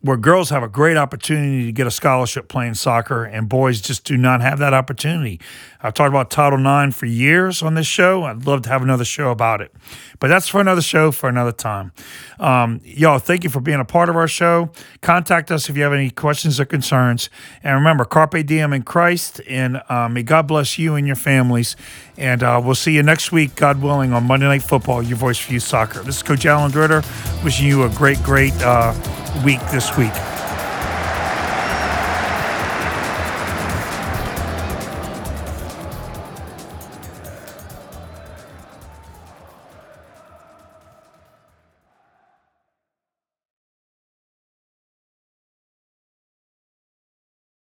where 0.00 0.16
girls 0.16 0.50
have 0.50 0.62
a 0.62 0.68
great 0.68 0.96
opportunity 0.96 1.66
to 1.66 1.72
get 1.72 1.86
a 1.86 1.90
scholarship 1.90 2.48
playing 2.48 2.74
soccer, 2.74 3.24
and 3.24 3.48
boys 3.48 3.80
just 3.80 4.04
do 4.04 4.16
not 4.16 4.40
have 4.40 4.58
that 4.58 4.74
opportunity. 4.74 5.40
I've 5.82 5.94
talked 5.94 6.08
about 6.10 6.30
Title 6.30 6.58
IX 6.58 6.94
for 6.94 7.06
years 7.06 7.62
on 7.62 7.74
this 7.74 7.86
show. 7.86 8.24
I'd 8.24 8.46
love 8.46 8.62
to 8.62 8.68
have 8.68 8.82
another 8.82 9.04
show 9.04 9.30
about 9.30 9.60
it, 9.60 9.72
but 10.18 10.28
that's 10.28 10.48
for 10.48 10.60
another 10.60 10.82
show 10.82 11.10
for 11.10 11.28
another 11.28 11.52
time. 11.52 11.92
Um, 12.38 12.80
y'all, 12.84 13.18
thank 13.18 13.44
you 13.44 13.50
for 13.50 13.60
being 13.60 13.80
a 13.80 13.84
part 13.84 14.08
of 14.08 14.16
our 14.16 14.28
show. 14.28 14.70
Contact 15.00 15.50
us 15.50 15.70
if 15.70 15.76
you 15.76 15.82
have 15.82 15.92
any 15.92 16.10
questions 16.10 16.60
or 16.60 16.64
concerns, 16.64 17.30
and 17.62 17.74
remember, 17.74 18.04
carpe 18.04 18.44
diem 18.44 18.72
in 18.72 18.82
Christ, 18.82 19.40
and 19.48 19.82
uh, 19.88 20.08
may 20.08 20.22
God 20.22 20.46
bless 20.46 20.78
you 20.78 20.94
and 20.94 21.06
your 21.06 21.16
families. 21.16 21.76
And 22.18 22.42
uh, 22.42 22.60
we'll 22.62 22.74
see 22.74 22.92
you 22.92 23.02
next 23.02 23.32
week, 23.32 23.54
God 23.54 23.80
willing, 23.80 24.12
on 24.12 24.24
Monday 24.24 24.46
Night 24.46 24.62
Football, 24.62 25.02
your 25.02 25.16
voice 25.16 25.38
for 25.38 25.54
you 25.54 25.60
soccer. 25.60 26.02
This 26.02 26.16
is 26.16 26.22
Coach 26.22 26.44
Alan 26.44 26.70
Ritter, 26.72 27.02
wishing 27.42 27.66
you 27.66 27.84
a 27.84 27.88
great, 27.88 28.22
great. 28.22 28.52
Uh, 28.60 28.94
week 29.44 29.59
this 29.70 29.96
week. 29.96 30.39